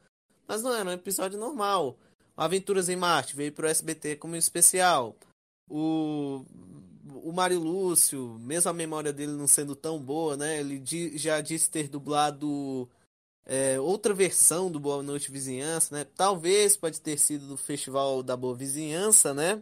Mas 0.47 0.63
não 0.63 0.73
era 0.73 0.89
um 0.89 0.93
episódio 0.93 1.37
normal. 1.37 1.97
Aventuras 2.37 2.87
em 2.87 2.95
Marte 2.95 3.35
veio 3.35 3.51
pro 3.51 3.67
SBT 3.67 4.15
como 4.15 4.35
um 4.35 4.37
especial. 4.37 5.17
O, 5.69 6.45
o 7.23 7.31
Mário 7.31 7.59
Lúcio, 7.59 8.37
mesmo 8.39 8.69
a 8.69 8.73
memória 8.73 9.13
dele 9.13 9.31
não 9.31 9.47
sendo 9.47 9.75
tão 9.75 9.99
boa, 9.99 10.37
né? 10.37 10.59
Ele 10.59 10.81
já 11.15 11.41
disse 11.41 11.69
ter 11.69 11.87
dublado 11.87 12.89
é, 13.45 13.79
outra 13.79 14.13
versão 14.13 14.71
do 14.71 14.79
Boa 14.79 15.03
Noite 15.03 15.31
Vizinhança, 15.31 15.95
né? 15.95 16.05
Talvez 16.15 16.77
pode 16.77 17.01
ter 17.01 17.17
sido 17.17 17.47
do 17.47 17.57
Festival 17.57 18.23
da 18.23 18.37
Boa 18.37 18.55
Vizinhança, 18.55 19.33
né? 19.33 19.61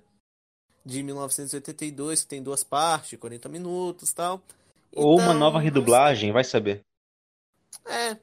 De 0.85 1.03
1982, 1.03 2.21
que 2.21 2.27
tem 2.27 2.43
duas 2.43 2.63
partes, 2.63 3.19
40 3.19 3.49
minutos 3.49 4.13
tal. 4.13 4.41
Ou 4.93 5.15
então, 5.15 5.25
uma 5.25 5.33
nova 5.33 5.59
redublagem, 5.59 6.31
vai 6.31 6.43
saber. 6.43 6.81
É. 7.85 8.17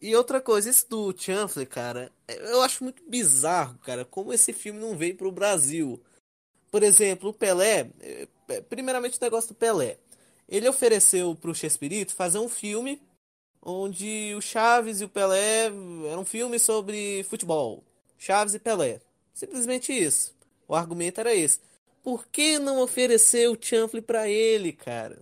E 0.00 0.14
outra 0.16 0.40
coisa, 0.40 0.70
esse 0.70 0.88
do 0.88 1.14
Chanfley, 1.16 1.66
cara, 1.66 2.10
eu 2.26 2.62
acho 2.62 2.82
muito 2.82 3.02
bizarro, 3.08 3.78
cara, 3.80 4.04
como 4.04 4.32
esse 4.32 4.52
filme 4.52 4.80
não 4.80 4.96
veio 4.96 5.16
pro 5.16 5.30
Brasil. 5.30 6.02
Por 6.70 6.82
exemplo, 6.82 7.30
o 7.30 7.32
Pelé, 7.32 7.90
eh, 8.00 8.28
eh, 8.48 8.60
primeiramente 8.62 9.18
o 9.18 9.24
negócio 9.24 9.48
do 9.48 9.54
Pelé. 9.54 9.98
Ele 10.48 10.68
ofereceu 10.68 11.34
para 11.34 11.50
o 11.50 11.54
Chespirito 11.54 12.14
fazer 12.14 12.38
um 12.38 12.48
filme 12.48 13.00
onde 13.62 14.34
o 14.36 14.40
Chaves 14.40 15.00
e 15.00 15.04
o 15.04 15.08
Pelé 15.08 15.66
era 15.66 16.18
um 16.18 16.24
filme 16.24 16.58
sobre 16.58 17.24
futebol. 17.24 17.84
Chaves 18.18 18.54
e 18.54 18.58
Pelé. 18.58 19.00
Simplesmente 19.32 19.92
isso. 19.92 20.34
O 20.68 20.74
argumento 20.74 21.20
era 21.20 21.34
esse. 21.34 21.60
Por 22.02 22.26
que 22.26 22.58
não 22.58 22.80
oferecer 22.80 23.48
o 23.48 23.58
chanfle 23.60 24.00
para 24.00 24.28
ele, 24.28 24.72
cara? 24.72 25.18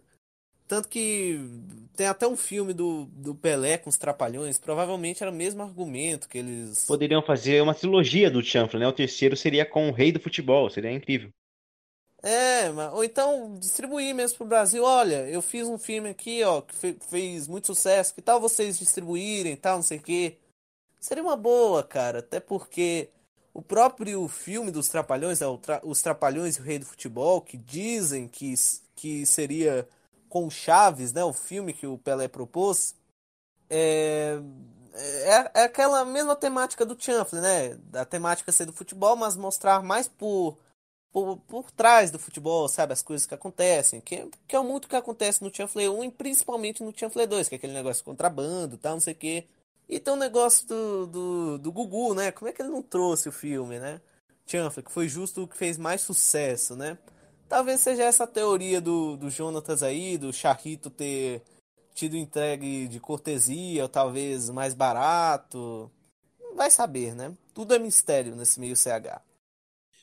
Tanto 0.69 0.89
que 0.89 1.41
tem 1.97 2.07
até 2.07 2.29
um 2.29 2.37
filme 2.37 2.75
do, 2.75 3.07
do 3.07 3.35
Pelé 3.35 3.79
com 3.79 3.89
os 3.89 3.97
Trapalhões, 3.97 4.59
provavelmente 4.59 5.23
era 5.23 5.33
o 5.33 5.35
mesmo 5.35 5.63
argumento 5.63 6.29
que 6.29 6.39
eles. 6.39 6.85
Poderiam 6.85 7.23
fazer 7.23 7.63
uma 7.63 7.75
trilogia 7.75 8.31
do 8.31 8.43
Chanfle, 8.43 8.79
né? 8.79 8.87
O 8.87 8.93
terceiro 8.93 9.35
seria 9.35 9.65
com 9.65 9.89
o 9.89 9.93
Rei 9.93 10.13
do 10.13 10.21
Futebol, 10.21 10.69
seria 10.69 10.93
incrível. 10.93 11.31
É, 12.23 12.69
ou 12.93 13.05
então 13.05 13.57
distribuir 13.59 14.15
mesmo 14.15 14.39
pro 14.39 14.47
Brasil. 14.47 14.83
Olha, 14.85 15.29
eu 15.29 15.41
fiz 15.41 15.69
um 15.69 15.79
filme 15.79 16.09
aqui, 16.11 16.43
ó, 16.43 16.61
que 16.63 16.75
fez 17.01 17.47
muito 17.47 17.69
sucesso. 17.69 18.15
Que 18.15 18.23
tal 18.23 18.41
vocês 18.41 18.79
distribuírem, 18.79 19.57
tal, 19.57 19.77
não 19.77 19.83
sei 19.83 19.99
o 19.99 20.03
quê. 20.03 20.37
Seria 21.01 21.23
uma 21.23 21.37
boa, 21.37 21.83
cara. 21.85 22.19
Até 22.21 22.41
porque 22.41 23.11
o 23.55 23.63
próprio 23.63 24.27
filme 24.29 24.71
dos 24.71 24.89
Trapalhões, 24.89 25.41
é 25.41 25.47
Os 25.83 26.03
Trapalhões 26.03 26.57
e 26.57 26.61
o 26.61 26.65
Rei 26.65 26.79
do 26.79 26.87
Futebol, 26.87 27.41
que 27.41 27.57
dizem 27.57 28.29
que, 28.29 28.55
que 28.97 29.25
seria 29.27 29.89
com 30.29 30.51
Chaves, 30.51 31.13
né? 31.13 31.25
O 31.25 31.33
filme 31.33 31.73
que 31.73 31.87
o 31.87 31.99
Pelé 31.99 32.29
propôs. 32.29 32.95
É, 33.71 34.41
é, 34.95 35.61
é 35.61 35.63
aquela 35.65 36.05
mesma 36.05 36.35
temática 36.35 36.85
do 36.85 37.01
Chanfle, 37.01 37.41
né? 37.41 37.79
A 37.95 38.05
temática 38.05 38.51
ser 38.53 38.67
do 38.67 38.73
futebol, 38.73 39.17
mas 39.17 39.37
mostrar 39.37 39.83
mais 39.83 40.09
por 40.09 40.59
por, 41.13 41.39
por 41.39 41.71
trás 41.71 42.11
do 42.11 42.19
futebol, 42.19 42.69
sabe? 42.69 42.93
As 42.93 43.03
coisas 43.03 43.27
que 43.27 43.35
acontecem. 43.35 44.01
Que, 44.01 44.29
que 44.47 44.57
é 44.57 44.61
muito 44.61 44.89
que 44.89 44.97
acontece 44.97 45.43
no 45.43 45.55
Chanfle 45.55 45.89
1 45.89 46.05
e 46.05 46.11
principalmente 46.11 46.83
no 46.83 46.93
Chanfle 46.97 47.27
2, 47.27 47.49
que 47.49 47.55
é 47.55 47.59
aquele 47.59 47.73
negócio 47.73 48.01
de 48.01 48.05
contrabando 48.05 48.79
tal, 48.79 48.95
não 48.95 49.01
sei 49.01 49.15
o 49.15 49.17
quê. 49.17 49.47
E 49.89 49.99
tem 49.99 50.13
o 50.13 50.17
um 50.17 50.21
negócio 50.21 50.67
do, 50.67 51.07
do, 51.07 51.59
do 51.59 51.73
Gugu, 51.73 52.15
né? 52.15 52.31
Como 52.31 52.49
é 52.49 52.53
que 52.53 52.61
ele 52.61 52.71
não 52.71 52.83
trouxe 52.83 53.29
o 53.29 53.33
filme, 53.33 53.79
né? 53.79 54.01
Chanfle, 54.47 54.83
que 54.83 54.93
foi 54.93 55.09
justo 55.09 55.43
o 55.43 55.49
que 55.49 55.57
fez 55.57 55.79
mais 55.79 56.01
sucesso, 56.03 56.77
né? 56.77 56.99
Talvez 57.49 57.81
seja 57.81 58.05
essa 58.05 58.27
teoria 58.27 58.81
do, 58.81 59.17
do 59.17 59.31
Jonatas 59.31 59.83
aí, 59.83 60.19
do 60.19 60.33
Charrito 60.33 60.91
ter 60.91 61.43
tido 61.95 62.17
entregue 62.17 62.87
de 62.87 63.01
cortesia, 63.01 63.83
ou 63.83 63.89
talvez 63.89 64.51
mais 64.51 64.75
barato. 64.75 65.91
Vai 66.55 66.71
saber, 66.71 67.15
né? 67.15 67.35
Tudo 67.55 67.75
é 67.75 67.79
mistério 67.79 68.37
nesse 68.37 68.61
meio 68.61 68.77
CH. 68.77 69.28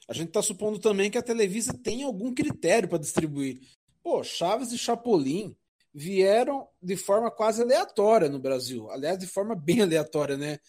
A 0.08 0.14
gente 0.14 0.32
tá 0.32 0.42
supondo 0.42 0.80
também 0.80 1.10
que 1.10 1.18
a 1.18 1.24
Televisa 1.24 1.74
tem 1.74 2.04
algum 2.04 2.34
critério 2.34 2.88
para 2.88 3.00
distribuir. 3.00 3.62
Pô, 4.04 4.24
Chaves 4.24 4.72
e 4.72 4.78
Chapolin 4.78 5.56
vieram 5.94 6.68
de 6.82 6.96
forma 6.96 7.32
quase 7.32 7.62
aleatória 7.62 8.30
no 8.30 8.38
Brasil. 8.38 8.90
Aliás, 8.92 9.18
de 9.18 9.26
forma 9.26 9.56
bem 9.56 9.82
aleatória, 9.82 10.38
né? 10.38 10.60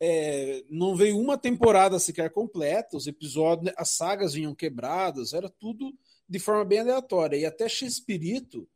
É, 0.00 0.64
não 0.70 0.94
veio 0.94 1.18
uma 1.18 1.36
temporada 1.36 1.98
sequer 1.98 2.30
completa, 2.30 2.96
os 2.96 3.08
episódios, 3.08 3.74
as 3.76 3.90
sagas 3.90 4.34
vinham 4.34 4.54
quebradas, 4.54 5.32
era 5.32 5.48
tudo 5.48 5.92
de 6.28 6.38
forma 6.38 6.64
bem 6.64 6.78
aleatória. 6.78 7.36
E 7.36 7.44
até 7.44 7.68
X-Espírito 7.68 8.68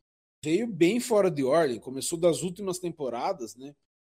veio 0.42 0.66
bem 0.66 0.98
fora 0.98 1.30
de 1.30 1.44
ordem, 1.44 1.78
começou 1.78 2.18
das 2.18 2.42
últimas 2.42 2.80
temporadas, 2.80 3.54
né? 3.54 3.72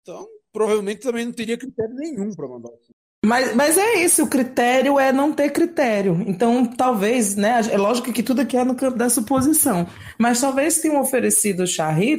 Então, 0.02 0.28
provavelmente 0.52 1.00
também 1.00 1.24
não 1.24 1.32
teria 1.32 1.58
critério 1.58 1.94
nenhum 1.94 2.32
para 2.34 2.46
mandar 2.46 2.72
assim. 2.72 2.92
Mas, 3.24 3.54
mas 3.54 3.78
é 3.78 4.02
isso, 4.02 4.24
o 4.24 4.28
critério 4.28 4.98
é 4.98 5.12
não 5.12 5.32
ter 5.32 5.50
critério. 5.50 6.24
Então, 6.26 6.66
talvez, 6.66 7.36
né? 7.36 7.60
É 7.70 7.78
lógico 7.78 8.12
que 8.12 8.22
tudo 8.22 8.40
aqui 8.40 8.56
é 8.56 8.64
no 8.64 8.74
campo 8.74 8.98
da 8.98 9.08
suposição. 9.08 9.86
Mas 10.18 10.40
talvez 10.40 10.80
tenham 10.80 11.00
oferecido 11.00 11.62
o 11.62 11.66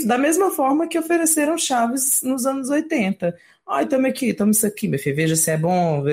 da 0.08 0.18
mesma 0.18 0.49
forma 0.51 0.88
que 0.88 0.97
ofereceram 0.97 1.58
chaves 1.58 2.22
nos 2.24 2.45
anos 2.45 2.70
80. 2.70 3.36
Ai, 3.68 3.86
toma 3.86 4.08
aqui, 4.08 4.34
toma 4.34 4.51
isso 4.51 4.66
aqui, 4.66 4.88
meu 4.88 4.99
filho, 4.99 5.16
veja 5.16 5.36
se 5.36 5.51
é 5.51 5.58
bom, 5.58 6.04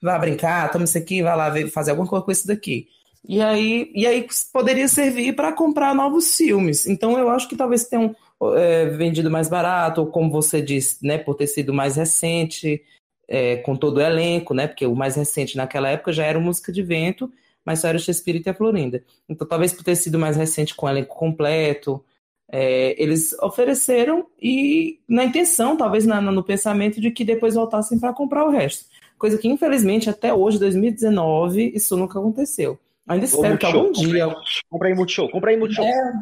vá 0.00 0.18
brincar, 0.18 0.70
toma 0.70 0.84
isso 0.84 0.96
aqui, 0.96 1.22
vai 1.22 1.36
lá 1.36 1.52
fazer 1.70 1.90
alguma 1.90 2.08
coisa 2.08 2.24
com 2.24 2.32
isso 2.32 2.46
daqui. 2.46 2.88
E 3.26 3.42
aí, 3.42 3.90
e 3.94 4.06
aí 4.06 4.26
poderia 4.52 4.88
servir 4.88 5.34
para 5.34 5.52
comprar 5.52 5.94
novos 5.94 6.34
filmes. 6.36 6.86
Então 6.86 7.18
eu 7.18 7.28
acho 7.28 7.48
que 7.48 7.56
talvez 7.56 7.84
tenham 7.84 8.14
é, 8.56 8.86
vendido 8.86 9.30
mais 9.30 9.48
barato, 9.48 10.02
ou 10.02 10.06
como 10.06 10.30
você 10.30 10.62
disse, 10.62 11.04
né, 11.04 11.18
por 11.18 11.34
ter 11.34 11.46
sido 11.46 11.74
mais 11.74 11.96
recente, 11.96 12.82
é, 13.28 13.58
com 13.58 13.76
todo 13.76 13.98
o 13.98 14.00
elenco, 14.00 14.54
né? 14.54 14.66
Porque 14.66 14.86
o 14.86 14.96
mais 14.96 15.14
recente 15.14 15.56
naquela 15.56 15.88
época 15.90 16.12
já 16.12 16.24
era 16.24 16.40
música 16.40 16.72
de 16.72 16.82
vento, 16.82 17.30
mas 17.64 17.80
só 17.80 17.88
era 17.88 17.98
o 17.98 18.00
Shakespeare 18.00 18.42
e 18.44 18.48
a 18.48 18.54
Florinda. 18.54 19.04
Então 19.28 19.46
talvez 19.46 19.72
por 19.72 19.84
ter 19.84 19.94
sido 19.94 20.18
mais 20.18 20.36
recente 20.36 20.74
com 20.74 20.86
o 20.86 20.88
elenco 20.88 21.14
completo, 21.14 22.02
é, 22.50 23.00
eles 23.00 23.34
ofereceram 23.42 24.26
e 24.40 24.98
na 25.06 25.24
intenção, 25.24 25.76
talvez 25.76 26.06
na, 26.06 26.20
no 26.20 26.42
pensamento 26.42 27.00
de 27.00 27.10
que 27.10 27.24
depois 27.24 27.54
voltassem 27.54 27.98
para 27.98 28.14
comprar 28.14 28.44
o 28.44 28.50
resto. 28.50 28.86
Coisa 29.18 29.36
que, 29.36 29.48
infelizmente, 29.48 30.08
até 30.08 30.32
hoje, 30.32 30.58
2019, 30.58 31.72
isso 31.74 31.96
nunca 31.96 32.18
aconteceu. 32.18 32.78
Ainda 33.06 33.24
espero 33.24 33.58
que 33.58 33.66
algum 33.66 33.90
dia. 33.92 34.34
Compra 34.70 34.88
aí 34.88 34.94
Multishow, 34.94 35.30
compra 35.30 35.50
aí 35.50 35.56
Multishow. 35.56 35.84
É, 35.84 36.12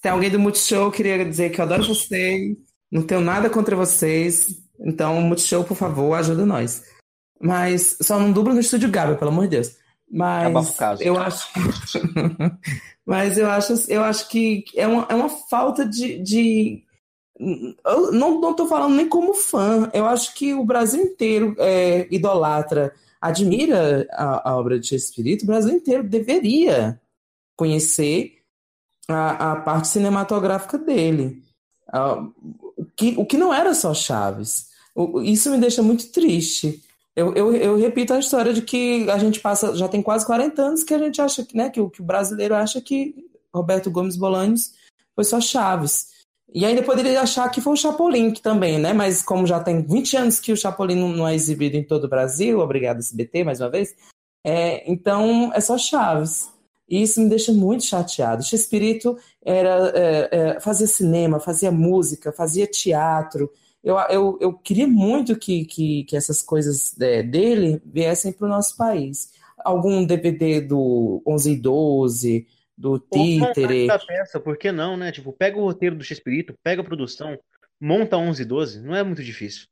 tem 0.00 0.12
alguém 0.12 0.30
do 0.30 0.38
Multishow, 0.38 0.90
queria 0.90 1.24
dizer 1.24 1.50
que 1.50 1.60
eu 1.60 1.64
adoro 1.64 1.84
vocês, 1.84 2.56
não 2.90 3.02
tenho 3.02 3.20
nada 3.20 3.48
contra 3.48 3.74
vocês. 3.74 4.60
Então, 4.82 5.20
Multishow, 5.20 5.64
por 5.64 5.76
favor, 5.76 6.14
ajuda 6.14 6.44
nós. 6.44 6.84
Mas 7.40 7.96
só 8.02 8.18
não 8.18 8.32
dubla 8.32 8.54
no 8.54 8.60
estúdio 8.60 8.90
Gabi, 8.90 9.16
pelo 9.16 9.30
amor 9.30 9.44
de 9.44 9.56
Deus. 9.56 9.76
Mas 10.10 10.76
caso. 10.76 11.02
eu 11.02 11.18
acho. 11.18 11.48
Mas 13.06 13.38
eu 13.38 13.50
acho, 13.50 13.72
eu 13.88 14.02
acho 14.02 14.28
que 14.28 14.64
é 14.76 14.86
uma, 14.86 15.06
é 15.08 15.14
uma 15.14 15.28
falta 15.28 15.86
de. 15.86 16.18
de... 16.18 16.84
Eu 17.84 18.12
não 18.12 18.50
estou 18.50 18.68
falando 18.68 18.94
nem 18.94 19.08
como 19.08 19.34
fã. 19.34 19.90
Eu 19.92 20.06
acho 20.06 20.34
que 20.34 20.54
o 20.54 20.64
Brasil 20.64 21.02
inteiro 21.02 21.56
é, 21.58 22.06
idolatra 22.10 22.92
admira 23.20 24.06
a, 24.12 24.50
a 24.50 24.56
obra 24.56 24.78
de 24.78 24.88
Shakespeare, 24.88 25.38
o 25.42 25.46
Brasil 25.46 25.72
inteiro 25.72 26.02
deveria 26.02 27.00
conhecer 27.56 28.42
a, 29.08 29.52
a 29.52 29.56
parte 29.56 29.88
cinematográfica 29.88 30.76
dele. 30.76 31.42
Uh, 31.88 32.32
o, 32.76 32.84
que, 32.96 33.14
o 33.16 33.24
que 33.24 33.36
não 33.36 33.52
era 33.52 33.74
só 33.74 33.94
Chaves. 33.94 34.71
O, 34.94 35.20
isso 35.20 35.50
me 35.50 35.58
deixa 35.58 35.82
muito 35.82 36.10
triste. 36.10 36.82
Eu, 37.14 37.34
eu, 37.34 37.54
eu, 37.54 37.76
repito 37.76 38.14
a 38.14 38.18
história 38.18 38.52
de 38.54 38.62
que 38.62 39.08
a 39.10 39.18
gente 39.18 39.40
passa, 39.40 39.76
já 39.76 39.86
tem 39.86 40.02
quase 40.02 40.24
40 40.24 40.62
anos 40.62 40.84
que 40.84 40.94
a 40.94 40.98
gente 40.98 41.20
acha 41.20 41.46
né, 41.52 41.68
que, 41.68 41.86
que 41.90 42.00
o 42.00 42.04
brasileiro 42.04 42.54
acha 42.54 42.80
que 42.80 43.14
Roberto 43.54 43.90
Gomes 43.90 44.16
Bolanhos 44.16 44.72
foi 45.14 45.24
só 45.24 45.40
Chaves. 45.40 46.10
E 46.54 46.64
ainda 46.64 46.82
poderia 46.82 47.20
achar 47.20 47.48
que 47.50 47.60
foi 47.60 47.72
o 47.74 47.76
Chapolin 47.76 48.30
que 48.30 48.42
também, 48.42 48.78
né? 48.78 48.92
Mas 48.92 49.22
como 49.22 49.46
já 49.46 49.60
tem 49.60 49.82
20 49.82 50.16
anos 50.16 50.40
que 50.40 50.52
o 50.52 50.56
Chapolin 50.56 50.96
não, 50.96 51.26
é 51.26 51.34
exibido 51.34 51.76
em 51.76 51.84
todo 51.84 52.04
o 52.04 52.08
Brasil, 52.08 52.60
obrigado 52.60 52.98
SBT 52.98 53.44
mais 53.44 53.60
uma 53.60 53.70
vez, 53.70 53.94
é, 54.44 54.90
então 54.90 55.50
é 55.54 55.60
só 55.60 55.78
Chaves. 55.78 56.50
E 56.88 57.00
isso 57.00 57.22
me 57.22 57.28
deixa 57.30 57.52
muito 57.52 57.84
chateado. 57.84 58.42
O 58.42 58.54
Espírito 58.54 59.16
era, 59.42 59.92
é, 59.94 60.28
é, 60.30 60.60
fazia 60.60 60.86
cinema, 60.86 61.40
fazia 61.40 61.70
música, 61.70 62.32
fazia 62.32 62.66
teatro. 62.66 63.50
Eu, 63.82 63.98
eu, 64.08 64.38
eu 64.40 64.52
queria 64.52 64.86
muito 64.86 65.36
que, 65.36 65.64
que, 65.64 66.04
que 66.04 66.16
essas 66.16 66.40
coisas 66.40 66.98
é, 67.00 67.22
dele 67.22 67.82
viessem 67.84 68.32
para 68.32 68.46
o 68.46 68.50
nosso 68.50 68.76
país. 68.76 69.32
Algum 69.58 70.04
DVD 70.04 70.60
do 70.60 71.22
11 71.26 71.52
e 71.52 71.56
12, 71.56 72.46
do 72.76 72.98
títere. 72.98 73.86
da 73.86 73.98
peça, 73.98 74.40
por 74.40 74.56
que 74.56 74.70
não, 74.70 74.96
né? 74.96 75.10
Tipo, 75.10 75.32
pega 75.32 75.58
o 75.58 75.64
roteiro 75.64 75.96
do 75.96 76.04
X-Espírito, 76.04 76.54
pega 76.62 76.80
a 76.80 76.84
produção, 76.84 77.38
monta 77.80 78.16
11 78.16 78.42
e 78.42 78.44
12, 78.44 78.80
não 78.80 78.94
é 78.94 79.02
muito 79.02 79.22
difícil. 79.22 79.66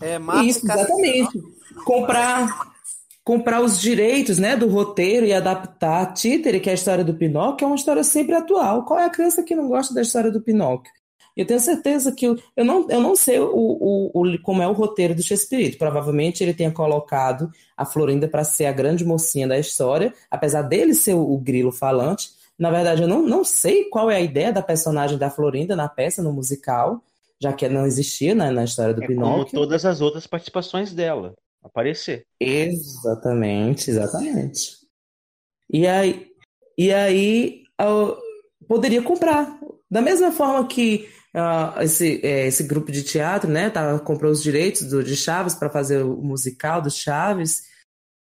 É, 0.00 0.18
Isso, 0.44 0.64
exatamente. 0.64 1.38
Comprar 1.84 2.76
comprar 3.24 3.60
os 3.60 3.80
direitos 3.80 4.38
né, 4.38 4.56
do 4.56 4.68
roteiro 4.68 5.26
e 5.26 5.32
adaptar 5.32 6.14
Títere, 6.14 6.60
que 6.60 6.68
é 6.68 6.72
a 6.72 6.76
história 6.76 7.02
do 7.02 7.12
Pinóquio, 7.12 7.64
é 7.64 7.66
uma 7.66 7.74
história 7.74 8.04
sempre 8.04 8.36
atual. 8.36 8.84
Qual 8.84 9.00
é 9.00 9.04
a 9.04 9.10
criança 9.10 9.42
que 9.42 9.56
não 9.56 9.66
gosta 9.66 9.92
da 9.92 10.00
história 10.00 10.30
do 10.30 10.40
Pinóquio? 10.40 10.92
Eu 11.36 11.46
tenho 11.46 11.60
certeza 11.60 12.10
que 12.12 12.24
eu, 12.24 12.64
não, 12.64 12.88
eu 12.88 13.00
não 13.00 13.14
sei 13.14 13.38
o, 13.38 13.50
o, 13.52 14.10
o, 14.14 14.38
como 14.42 14.62
é 14.62 14.66
o 14.66 14.72
roteiro 14.72 15.14
do 15.14 15.22
Shakespeare. 15.22 15.76
Provavelmente 15.76 16.42
ele 16.42 16.54
tenha 16.54 16.70
colocado 16.70 17.52
a 17.76 17.84
Florinda 17.84 18.26
para 18.26 18.42
ser 18.42 18.64
a 18.64 18.72
grande 18.72 19.04
mocinha 19.04 19.46
da 19.46 19.58
história, 19.58 20.14
apesar 20.30 20.62
dele 20.62 20.94
ser 20.94 21.12
o, 21.12 21.34
o, 21.34 21.38
grilo 21.38 21.70
falante. 21.70 22.30
Na 22.58 22.70
verdade, 22.70 23.02
eu 23.02 23.08
não, 23.08 23.20
não 23.22 23.44
sei 23.44 23.84
qual 23.84 24.10
é 24.10 24.16
a 24.16 24.20
ideia 24.20 24.50
da 24.50 24.62
personagem 24.62 25.18
da 25.18 25.28
Florinda 25.28 25.76
na 25.76 25.88
peça, 25.88 26.22
no 26.22 26.32
musical, 26.32 27.02
já 27.38 27.52
que 27.52 27.68
não 27.68 27.84
existia 27.84 28.34
né, 28.34 28.50
na 28.50 28.64
história 28.64 28.94
do 28.94 29.04
é 29.04 29.06
Pinóquio. 29.06 29.44
Como 29.44 29.66
todas 29.66 29.84
as 29.84 30.00
outras 30.00 30.26
participações 30.26 30.94
dela, 30.94 31.34
aparecer. 31.62 32.24
Exatamente, 32.40 33.90
exatamente. 33.90 34.78
E 35.70 35.86
aí, 35.86 36.28
e 36.78 36.90
aí 36.90 37.64
eu 37.78 38.16
poderia 38.66 39.02
comprar. 39.02 39.58
Da 39.90 40.00
mesma 40.00 40.32
forma 40.32 40.66
que 40.66 41.08
uh, 41.36 41.82
esse, 41.82 42.20
é, 42.24 42.46
esse 42.46 42.64
grupo 42.64 42.90
de 42.90 43.02
teatro, 43.02 43.50
né, 43.50 43.68
tá, 43.68 43.98
comprou 43.98 44.32
os 44.32 44.42
direitos 44.42 44.82
do, 44.82 45.04
de 45.04 45.14
Chaves 45.14 45.54
para 45.54 45.68
fazer 45.68 46.02
o 46.02 46.16
musical 46.16 46.80
do 46.80 46.90
Chaves. 46.90 47.64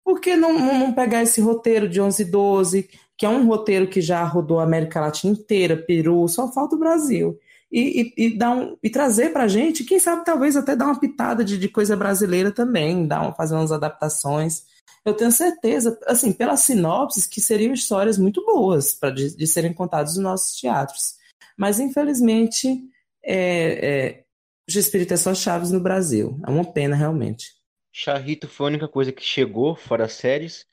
Por 0.04 0.20
que 0.20 0.36
não, 0.36 0.58
não, 0.58 0.94
pegar 0.94 1.22
esse 1.22 1.42
roteiro 1.42 1.88
de 1.88 2.02
11 2.02 2.22
e 2.22 2.26
12, 2.26 2.90
que 3.18 3.26
é 3.26 3.30
um 3.30 3.46
roteiro 3.46 3.88
que 3.88 4.02
já 4.02 4.24
rodou 4.24 4.60
a 4.60 4.64
América 4.64 5.02
Latina 5.02 5.34
inteira, 5.34 5.78
Peru, 5.78 6.28
só 6.28 6.52
falta 6.52 6.76
o 6.76 6.80
Brasil. 6.80 7.38
E, 7.72 8.14
e, 8.18 8.38
e, 8.38 8.44
um, 8.44 8.78
e 8.84 8.90
trazer 8.90 9.32
para 9.32 9.44
a 9.44 9.48
gente, 9.48 9.86
quem 9.86 10.00
sabe 10.00 10.26
talvez 10.26 10.58
até 10.58 10.76
dar 10.76 10.86
uma 10.86 11.00
pitada 11.00 11.44
de, 11.44 11.58
de 11.58 11.70
coisa 11.70 11.96
brasileira 11.96 12.52
também, 12.52 13.08
dar 13.08 13.30
um, 13.30 13.34
fazer 13.34 13.56
umas 13.56 13.72
adaptações. 13.72 14.64
Eu 15.06 15.14
tenho 15.14 15.32
certeza, 15.32 15.98
assim, 16.06 16.34
pelas 16.34 16.62
sinopses, 16.62 17.26
que 17.26 17.40
seriam 17.40 17.74
histórias 17.74 18.18
muito 18.18 18.46
boas 18.46 18.94
para 18.94 19.12
de, 19.12 19.36
de 19.36 19.48
serem 19.48 19.74
contadas 19.74 20.16
nos 20.16 20.24
nossos 20.24 20.60
teatros. 20.60 21.16
Mas, 21.58 21.80
infelizmente, 21.80 22.84
é, 23.24 23.88
é, 23.88 24.24
o 24.70 24.80
Espírito 24.80 25.14
é 25.14 25.18
só 25.18 25.34
Chaves 25.34 25.72
no 25.72 25.80
Brasil. 25.80 26.40
É 26.46 26.50
uma 26.50 26.66
pena, 26.66 26.96
realmente. 26.96 27.48
Charrito 27.92 28.48
foi 28.48 28.68
a 28.68 28.70
única 28.70 28.88
coisa 28.88 29.12
que 29.12 29.24
chegou 29.24 29.76
fora 29.76 30.06
as 30.06 30.14
séries. 30.14 30.66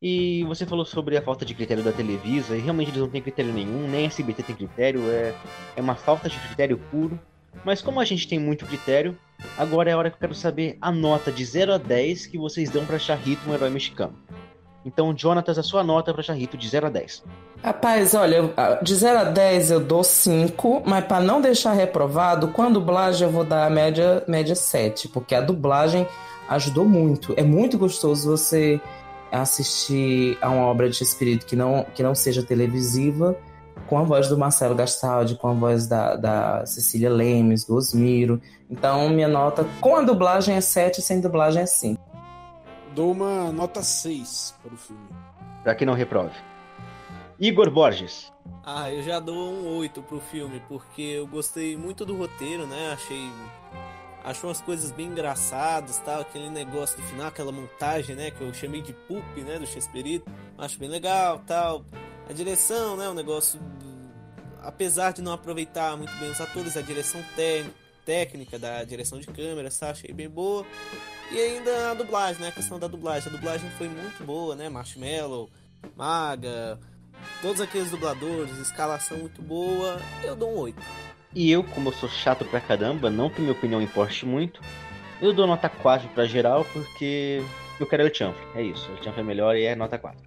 E 0.00 0.44
você 0.44 0.66
falou 0.66 0.84
sobre 0.84 1.16
a 1.16 1.22
falta 1.22 1.44
de 1.44 1.54
critério 1.54 1.82
da 1.82 1.90
Televisa, 1.90 2.54
e 2.54 2.60
realmente 2.60 2.90
eles 2.90 3.00
não 3.00 3.08
têm 3.08 3.22
critério 3.22 3.52
nenhum, 3.52 3.88
nem 3.88 4.04
a 4.04 4.08
SBT 4.08 4.42
tem 4.42 4.54
critério, 4.54 5.00
é, 5.10 5.34
é 5.74 5.80
uma 5.80 5.96
falta 5.96 6.28
de 6.28 6.38
critério 6.38 6.78
puro. 6.90 7.18
Mas 7.64 7.80
como 7.80 7.98
a 7.98 8.04
gente 8.04 8.28
tem 8.28 8.38
muito 8.38 8.66
critério, 8.66 9.18
agora 9.56 9.88
é 9.88 9.94
a 9.94 9.98
hora 9.98 10.10
que 10.10 10.16
eu 10.16 10.20
quero 10.20 10.34
saber 10.34 10.76
a 10.82 10.92
nota 10.92 11.32
de 11.32 11.42
0 11.42 11.72
a 11.72 11.78
10 11.78 12.26
que 12.26 12.36
vocês 12.36 12.68
dão 12.68 12.84
para 12.84 12.98
Charrito, 12.98 13.48
um 13.48 13.54
herói 13.54 13.70
mexicano. 13.70 14.14
Então, 14.86 15.12
Jonatas, 15.16 15.58
a 15.58 15.64
sua 15.64 15.82
nota 15.82 16.14
para 16.14 16.22
Charrito 16.22 16.56
de 16.56 16.68
0 16.68 16.86
a 16.86 16.90
10. 16.90 17.24
Rapaz, 17.60 18.14
olha, 18.14 18.54
de 18.80 18.94
0 18.94 19.18
a 19.18 19.24
10 19.24 19.72
eu 19.72 19.80
dou 19.80 20.04
5, 20.04 20.84
mas 20.86 21.04
para 21.04 21.20
não 21.20 21.40
deixar 21.40 21.72
reprovado, 21.72 22.48
com 22.48 22.62
a 22.62 22.70
dublagem 22.70 23.26
eu 23.26 23.32
vou 23.32 23.42
dar 23.42 23.66
a 23.66 23.70
média, 23.70 24.22
média 24.28 24.54
7, 24.54 25.08
porque 25.08 25.34
a 25.34 25.40
dublagem 25.40 26.06
ajudou 26.48 26.84
muito. 26.84 27.34
É 27.36 27.42
muito 27.42 27.76
gostoso 27.76 28.30
você 28.30 28.80
assistir 29.32 30.38
a 30.40 30.48
uma 30.50 30.66
obra 30.66 30.88
de 30.88 31.02
espírito 31.02 31.46
que 31.46 31.56
não, 31.56 31.84
que 31.92 32.00
não 32.04 32.14
seja 32.14 32.40
televisiva, 32.44 33.36
com 33.88 33.98
a 33.98 34.04
voz 34.04 34.28
do 34.28 34.38
Marcelo 34.38 34.76
Gastaldi, 34.76 35.34
com 35.34 35.48
a 35.48 35.52
voz 35.52 35.88
da, 35.88 36.14
da 36.14 36.64
Cecília 36.64 37.10
Lemes, 37.10 37.64
do 37.64 37.74
Osmiro. 37.74 38.40
Então, 38.70 39.08
minha 39.08 39.28
nota 39.28 39.66
com 39.80 39.96
a 39.96 40.02
dublagem 40.02 40.54
é 40.54 40.60
7, 40.60 41.02
sem 41.02 41.20
dublagem 41.20 41.62
é 41.62 41.66
5. 41.66 42.15
Dou 42.96 43.12
uma 43.12 43.52
nota 43.52 43.82
6 43.82 44.54
para 44.62 44.72
o 44.72 44.76
filme. 44.78 45.06
Para 45.62 45.74
que 45.74 45.84
não 45.84 45.92
reprove. 45.92 46.34
Igor 47.38 47.70
Borges. 47.70 48.32
Ah, 48.64 48.90
eu 48.90 49.02
já 49.02 49.20
dou 49.20 49.36
um 49.36 49.76
8 49.76 50.00
pro 50.00 50.18
filme, 50.18 50.62
porque 50.66 51.02
eu 51.02 51.26
gostei 51.26 51.76
muito 51.76 52.06
do 52.06 52.16
roteiro, 52.16 52.66
né? 52.66 52.94
Achei. 52.94 53.30
Achou 54.24 54.48
umas 54.48 54.62
coisas 54.62 54.92
bem 54.92 55.08
engraçadas, 55.08 55.98
tal, 55.98 56.22
aquele 56.22 56.48
negócio 56.48 56.96
do 56.96 57.02
final, 57.02 57.26
aquela 57.26 57.52
montagem, 57.52 58.16
né, 58.16 58.30
que 58.30 58.40
eu 58.40 58.52
chamei 58.54 58.80
de 58.80 58.94
poop, 58.94 59.42
né, 59.42 59.58
do 59.58 59.66
Shakespeare. 59.66 60.22
Acho 60.56 60.78
bem 60.78 60.88
legal, 60.88 61.42
tal. 61.46 61.84
A 62.30 62.32
direção, 62.32 62.96
né, 62.96 63.06
o 63.10 63.14
negócio 63.14 63.60
apesar 64.62 65.12
de 65.12 65.20
não 65.20 65.32
aproveitar 65.32 65.98
muito 65.98 66.12
bem 66.16 66.30
os 66.30 66.40
atores, 66.40 66.78
a 66.78 66.80
direção 66.80 67.22
técnica 67.36 67.85
da 68.60 68.84
direção 68.84 69.18
de 69.18 69.26
câmera, 69.26 69.68
tá? 69.70 69.90
achei 69.90 70.12
bem 70.12 70.28
boa. 70.28 70.64
E 71.32 71.40
ainda 71.40 71.90
a 71.90 71.94
dublagem, 71.94 72.40
né? 72.40 72.48
A 72.48 72.52
questão 72.52 72.78
da 72.78 72.86
dublagem. 72.86 73.28
A 73.28 73.32
dublagem 73.32 73.68
foi 73.70 73.88
muito 73.88 74.24
boa, 74.24 74.54
né? 74.54 74.68
Marshmallow, 74.68 75.50
Maga, 75.96 76.78
todos 77.42 77.60
aqueles 77.60 77.90
dubladores, 77.90 78.56
escalação 78.58 79.18
muito 79.18 79.42
boa. 79.42 80.00
Eu 80.22 80.36
dou 80.36 80.52
um 80.52 80.58
8. 80.58 80.80
E 81.34 81.50
eu, 81.50 81.64
como 81.64 81.88
eu 81.88 81.92
sou 81.92 82.08
chato 82.08 82.44
pra 82.44 82.60
caramba, 82.60 83.10
não 83.10 83.28
que 83.28 83.40
minha 83.40 83.52
opinião 83.52 83.82
importe 83.82 84.24
muito, 84.24 84.60
eu 85.20 85.32
dou 85.32 85.46
nota 85.46 85.68
4 85.68 86.08
pra 86.10 86.24
geral, 86.24 86.64
porque 86.72 87.42
eu 87.78 87.86
quero 87.86 88.06
o 88.06 88.14
Chanfle. 88.14 88.46
É 88.54 88.62
isso, 88.62 88.90
o 88.92 89.04
Chanfle 89.04 89.20
é 89.20 89.24
melhor 89.24 89.56
e 89.56 89.64
é 89.64 89.74
nota 89.74 89.98
4. 89.98 90.18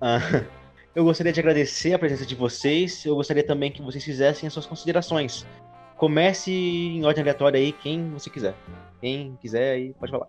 Ah, 0.00 0.18
eu 0.94 1.04
gostaria 1.04 1.32
de 1.32 1.40
agradecer 1.40 1.94
a 1.94 1.98
presença 1.98 2.26
de 2.26 2.34
vocês. 2.34 3.04
Eu 3.04 3.14
gostaria 3.14 3.44
também 3.44 3.70
que 3.70 3.80
vocês 3.80 4.04
fizessem 4.04 4.46
as 4.46 4.52
suas 4.52 4.66
considerações. 4.66 5.46
Comece 5.96 6.52
em 6.52 7.04
ordem 7.04 7.22
aleatória 7.22 7.58
aí, 7.58 7.72
quem 7.72 8.10
você 8.10 8.28
quiser. 8.28 8.54
Quem 9.00 9.38
quiser 9.40 9.74
aí, 9.74 9.94
pode 9.94 10.12
falar. 10.12 10.28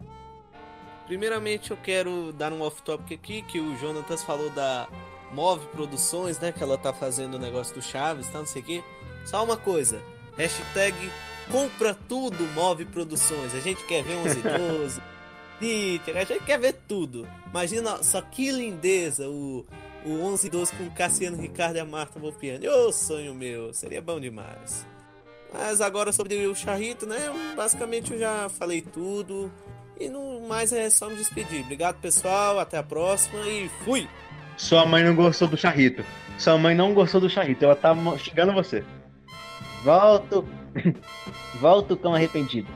Primeiramente, 1.06 1.72
eu 1.72 1.78
quero 1.78 2.34
dar 2.34 2.52
um 2.52 2.62
off-topic 2.62 3.14
aqui, 3.14 3.42
que 3.42 3.60
o 3.60 3.78
Jonatas 3.78 4.24
falou 4.24 4.50
da 4.50 4.88
Move 5.32 5.66
Produções, 5.68 6.40
né? 6.40 6.52
Que 6.52 6.64
ela 6.64 6.78
tá 6.78 6.94
fazendo 6.94 7.36
o 7.36 7.40
negócio 7.40 7.74
do 7.74 7.82
Chaves, 7.82 8.28
tá? 8.28 8.40
Não 8.40 8.46
sei 8.46 8.62
o 8.62 8.66
quê. 8.66 8.84
Só 9.26 9.44
uma 9.44 9.58
coisa. 9.58 10.02
Hashtag 10.38 10.96
compra 11.52 11.94
tudo 12.08 12.44
Move 12.54 12.86
Produções. 12.86 13.54
A 13.56 13.60
gente 13.60 13.84
quer 13.86 14.04
ver 14.04 14.16
11 14.24 14.42
12. 14.42 15.02
a 16.12 16.24
gente 16.24 16.46
quer 16.46 16.60
ver 16.60 16.74
tudo. 16.88 17.28
Imagina 17.50 18.04
só 18.04 18.22
que 18.22 18.52
lindeza 18.52 19.28
o 19.30 19.66
o 20.06 20.22
11 20.24 20.50
12 20.50 20.74
com 20.76 20.90
Cassiano 20.92 21.38
Ricardo 21.38 21.76
e 21.76 21.80
a 21.80 21.86
Marta 21.86 22.20
Volpiani. 22.20 22.68
Ô, 22.68 22.92
sonho 22.92 23.34
meu, 23.34 23.74
seria 23.74 24.02
bom 24.02 24.20
demais. 24.20 24.86
Mas 25.54 25.82
agora 25.82 26.12
sobre 26.12 26.46
o 26.46 26.56
Charrito, 26.56 27.06
né? 27.06 27.18
Basicamente 27.56 28.14
eu 28.14 28.20
já 28.20 28.50
falei 28.50 28.82
tudo. 28.82 29.52
E 30.00 30.10
no 30.10 30.48
mais 30.48 30.72
é 30.72 30.90
só 30.90 31.10
me 31.10 31.16
despedir. 31.16 31.64
Obrigado, 31.64 32.00
pessoal. 32.00 32.60
Até 32.60 32.78
a 32.78 32.84
próxima 32.84 33.40
e 33.48 33.70
fui! 33.84 34.08
Sua 34.56 34.86
mãe 34.86 35.04
não 35.04 35.16
gostou 35.16 35.48
do 35.48 35.58
Charrito. 35.58 36.04
Sua 36.38 36.58
mãe 36.58 36.76
não 36.76 36.94
gostou 36.94 37.22
do 37.22 37.30
Charrito. 37.30 37.66
Ela 37.66 37.76
tá 37.76 37.96
xingando 38.18 38.54
você. 38.54 38.84
Volto. 39.84 40.48
Volto 41.60 41.96
tão 41.96 42.14
arrependido. 42.14 42.68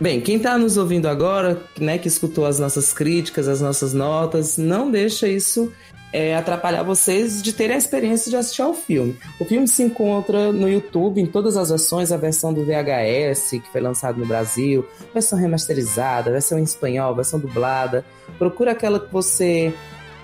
Bem, 0.00 0.20
quem 0.20 0.36
está 0.36 0.58
nos 0.58 0.76
ouvindo 0.76 1.06
agora, 1.06 1.62
né, 1.78 1.98
que 1.98 2.08
escutou 2.08 2.46
as 2.46 2.58
nossas 2.58 2.92
críticas, 2.92 3.46
as 3.46 3.60
nossas 3.60 3.94
notas, 3.94 4.58
não 4.58 4.90
deixa 4.90 5.28
isso 5.28 5.72
é, 6.14 6.36
atrapalhar 6.36 6.84
vocês 6.84 7.42
de 7.42 7.52
terem 7.52 7.74
a 7.74 7.78
experiência 7.78 8.30
de 8.30 8.36
assistir 8.36 8.62
ao 8.62 8.72
filme. 8.72 9.18
O 9.40 9.44
filme 9.44 9.66
se 9.66 9.82
encontra 9.82 10.52
no 10.52 10.68
YouTube 10.68 11.20
em 11.20 11.26
todas 11.26 11.56
as 11.56 11.70
versões, 11.70 12.12
a 12.12 12.16
versão 12.16 12.54
do 12.54 12.64
VHS, 12.64 13.50
que 13.50 13.68
foi 13.72 13.80
lançado 13.80 14.20
no 14.20 14.24
Brasil, 14.24 14.86
versão 15.12 15.36
remasterizada, 15.36 16.30
versão 16.30 16.56
em 16.56 16.62
espanhol, 16.62 17.16
versão 17.16 17.40
dublada. 17.40 18.04
Procura 18.38 18.70
aquela 18.70 19.00
que 19.00 19.12
você 19.12 19.74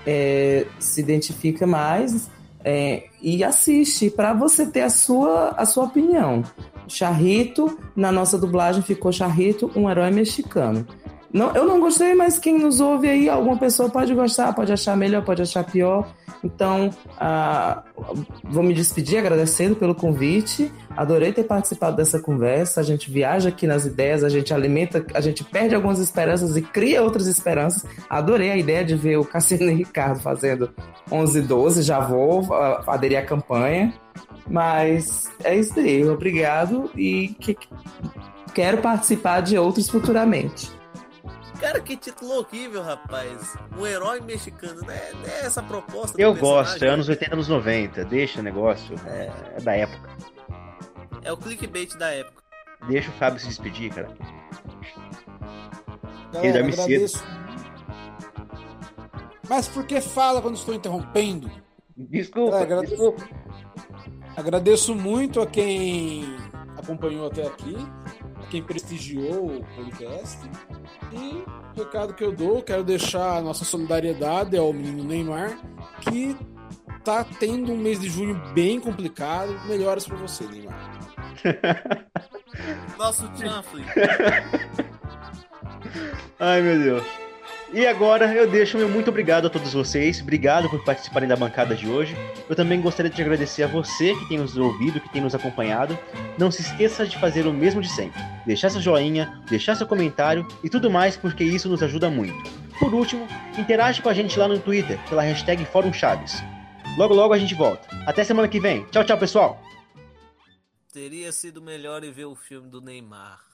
é, 0.07 0.65
se 0.79 1.01
identifica 1.01 1.67
mais 1.67 2.29
é, 2.63 3.07
e 3.21 3.43
assiste 3.43 4.09
para 4.09 4.33
você 4.33 4.65
ter 4.65 4.83
a 4.83 4.89
sua, 4.89 5.49
a 5.57 5.65
sua 5.65 5.83
opinião. 5.83 6.41
Charrito, 6.87 7.77
na 7.97 8.13
nossa 8.13 8.37
dublagem 8.37 8.81
ficou 8.81 9.11
Charrito, 9.11 9.69
um 9.75 9.89
herói 9.89 10.09
mexicano. 10.09 10.87
Não, 11.33 11.55
eu 11.55 11.65
não 11.65 11.79
gostei, 11.79 12.13
mas 12.13 12.37
quem 12.37 12.59
nos 12.59 12.81
ouve 12.81 13.09
aí, 13.09 13.29
alguma 13.29 13.57
pessoa 13.57 13.89
pode 13.89 14.13
gostar, 14.13 14.53
pode 14.53 14.71
achar 14.73 14.97
melhor, 14.97 15.23
pode 15.23 15.41
achar 15.41 15.63
pior. 15.63 16.07
Então, 16.43 16.89
ah, 17.19 17.83
vou 18.43 18.63
me 18.63 18.73
despedir 18.73 19.19
agradecendo 19.19 19.75
pelo 19.75 19.95
convite. 19.95 20.71
Adorei 20.97 21.31
ter 21.31 21.43
participado 21.43 21.95
dessa 21.95 22.19
conversa. 22.19 22.81
A 22.81 22.83
gente 22.83 23.09
viaja 23.09 23.49
aqui 23.49 23.65
nas 23.65 23.85
ideias, 23.85 24.23
a 24.23 24.29
gente 24.29 24.53
alimenta, 24.53 25.05
a 25.13 25.21
gente 25.21 25.43
perde 25.43 25.75
algumas 25.75 25.99
esperanças 25.99 26.57
e 26.57 26.61
cria 26.61 27.01
outras 27.01 27.27
esperanças. 27.27 27.85
Adorei 28.09 28.51
a 28.51 28.57
ideia 28.57 28.83
de 28.83 28.95
ver 28.95 29.17
o 29.17 29.25
Cassino 29.25 29.69
e 29.69 29.73
Ricardo 29.73 30.19
fazendo 30.19 30.69
11 31.11 31.41
12. 31.41 31.83
Já 31.83 31.99
vou 31.99 32.41
uh, 32.43 32.81
aderir 32.87 33.19
à 33.19 33.21
campanha. 33.23 33.93
Mas 34.49 35.29
é 35.43 35.55
isso 35.55 35.79
aí. 35.79 36.03
Obrigado 36.09 36.89
e 36.95 37.29
que, 37.39 37.55
quero 38.53 38.79
participar 38.79 39.41
de 39.41 39.57
outros 39.57 39.87
futuramente. 39.89 40.80
Cara, 41.61 41.79
que 41.79 41.95
título 41.95 42.39
horrível, 42.39 42.81
rapaz. 42.81 43.55
Um 43.77 43.85
herói 43.85 44.19
mexicano, 44.19 44.81
né? 44.81 44.99
É 45.25 45.45
essa 45.45 45.61
proposta. 45.61 46.19
Eu 46.19 46.33
gosto, 46.33 46.83
é 46.83 46.87
anos 46.87 47.07
80, 47.07 47.35
anos 47.35 47.47
90. 47.47 48.03
Deixa 48.05 48.39
o 48.39 48.43
negócio. 48.43 48.95
É, 49.05 49.31
é 49.57 49.61
da 49.61 49.73
época. 49.75 50.09
É 51.21 51.31
o 51.31 51.37
clickbait 51.37 51.95
da 51.97 52.09
época. 52.09 52.41
Deixa 52.87 53.11
o 53.11 53.13
Fábio 53.13 53.39
se 53.39 53.47
despedir, 53.47 53.93
cara. 53.93 54.09
Galera, 56.33 56.47
Ele 56.47 56.53
dorme 56.53 56.73
agradeço. 56.73 57.19
cedo. 57.19 57.41
Mas 59.47 59.67
por 59.67 59.85
que 59.85 60.01
fala 60.01 60.41
quando 60.41 60.55
estou 60.55 60.73
interrompendo? 60.73 61.51
Desculpa, 61.95 62.57
é, 62.57 62.61
agradeço, 62.63 62.95
desculpa. 62.95 63.29
Agradeço 64.35 64.95
muito 64.95 65.41
a 65.41 65.45
quem 65.45 66.23
acompanhou 66.75 67.27
até 67.27 67.45
aqui, 67.45 67.75
a 68.41 68.47
quem 68.47 68.63
prestigiou 68.63 69.57
o 69.57 69.65
podcast. 69.75 70.39
E 71.13 71.43
o 71.75 71.83
recado 71.83 72.13
que 72.13 72.23
eu 72.23 72.31
dou, 72.31 72.61
quero 72.61 72.83
deixar 72.83 73.37
a 73.37 73.41
nossa 73.41 73.65
solidariedade 73.65 74.55
ao 74.57 74.71
menino 74.73 75.03
Neymar, 75.03 75.57
que 76.01 76.35
tá 77.03 77.25
tendo 77.39 77.71
um 77.71 77.77
mês 77.77 77.99
de 77.99 78.09
junho 78.09 78.39
bem 78.53 78.79
complicado. 78.79 79.59
Melhoras 79.65 80.07
para 80.07 80.17
você, 80.17 80.45
Neymar. 80.45 80.91
Nosso 82.97 83.29
chanfle. 83.37 83.83
Ai, 86.39 86.61
meu 86.61 86.79
Deus. 86.79 87.03
E 87.73 87.87
agora 87.87 88.33
eu 88.33 88.49
deixo 88.49 88.77
meu 88.77 88.89
muito 88.89 89.09
obrigado 89.09 89.47
a 89.47 89.49
todos 89.49 89.73
vocês. 89.73 90.19
Obrigado 90.21 90.69
por 90.69 90.83
participarem 90.83 91.29
da 91.29 91.37
bancada 91.37 91.73
de 91.73 91.87
hoje. 91.87 92.17
Eu 92.49 92.53
também 92.53 92.81
gostaria 92.81 93.09
de 93.09 93.21
agradecer 93.21 93.63
a 93.63 93.67
você 93.67 94.13
que 94.13 94.27
tem 94.27 94.37
nos 94.37 94.57
ouvido, 94.57 94.99
que 94.99 95.09
tem 95.09 95.21
nos 95.21 95.33
acompanhado. 95.33 95.97
Não 96.37 96.51
se 96.51 96.61
esqueça 96.63 97.07
de 97.07 97.17
fazer 97.17 97.47
o 97.47 97.53
mesmo 97.53 97.81
de 97.81 97.87
sempre. 97.87 98.21
Deixar 98.45 98.69
seu 98.69 98.81
joinha, 98.81 99.41
deixar 99.49 99.75
seu 99.75 99.87
comentário 99.87 100.45
e 100.61 100.69
tudo 100.69 100.91
mais, 100.91 101.15
porque 101.15 101.45
isso 101.45 101.69
nos 101.69 101.81
ajuda 101.81 102.09
muito. 102.09 102.51
Por 102.77 102.93
último, 102.93 103.25
interage 103.57 104.01
com 104.01 104.09
a 104.09 104.13
gente 104.13 104.37
lá 104.37 104.49
no 104.49 104.59
Twitter, 104.59 104.99
pela 105.07 105.21
hashtag 105.21 105.63
Fórum 105.63 105.93
Chaves. 105.93 106.43
Logo 106.97 107.13
logo 107.13 107.33
a 107.33 107.39
gente 107.39 107.55
volta. 107.55 107.87
Até 108.05 108.25
semana 108.25 108.49
que 108.49 108.59
vem. 108.59 108.85
Tchau, 108.87 109.05
tchau, 109.05 109.17
pessoal! 109.17 109.61
Teria 110.91 111.31
sido 111.31 111.61
melhor 111.61 112.01
ver 112.01 112.25
o 112.25 112.35
filme 112.35 112.69
do 112.69 112.81
Neymar. 112.81 113.50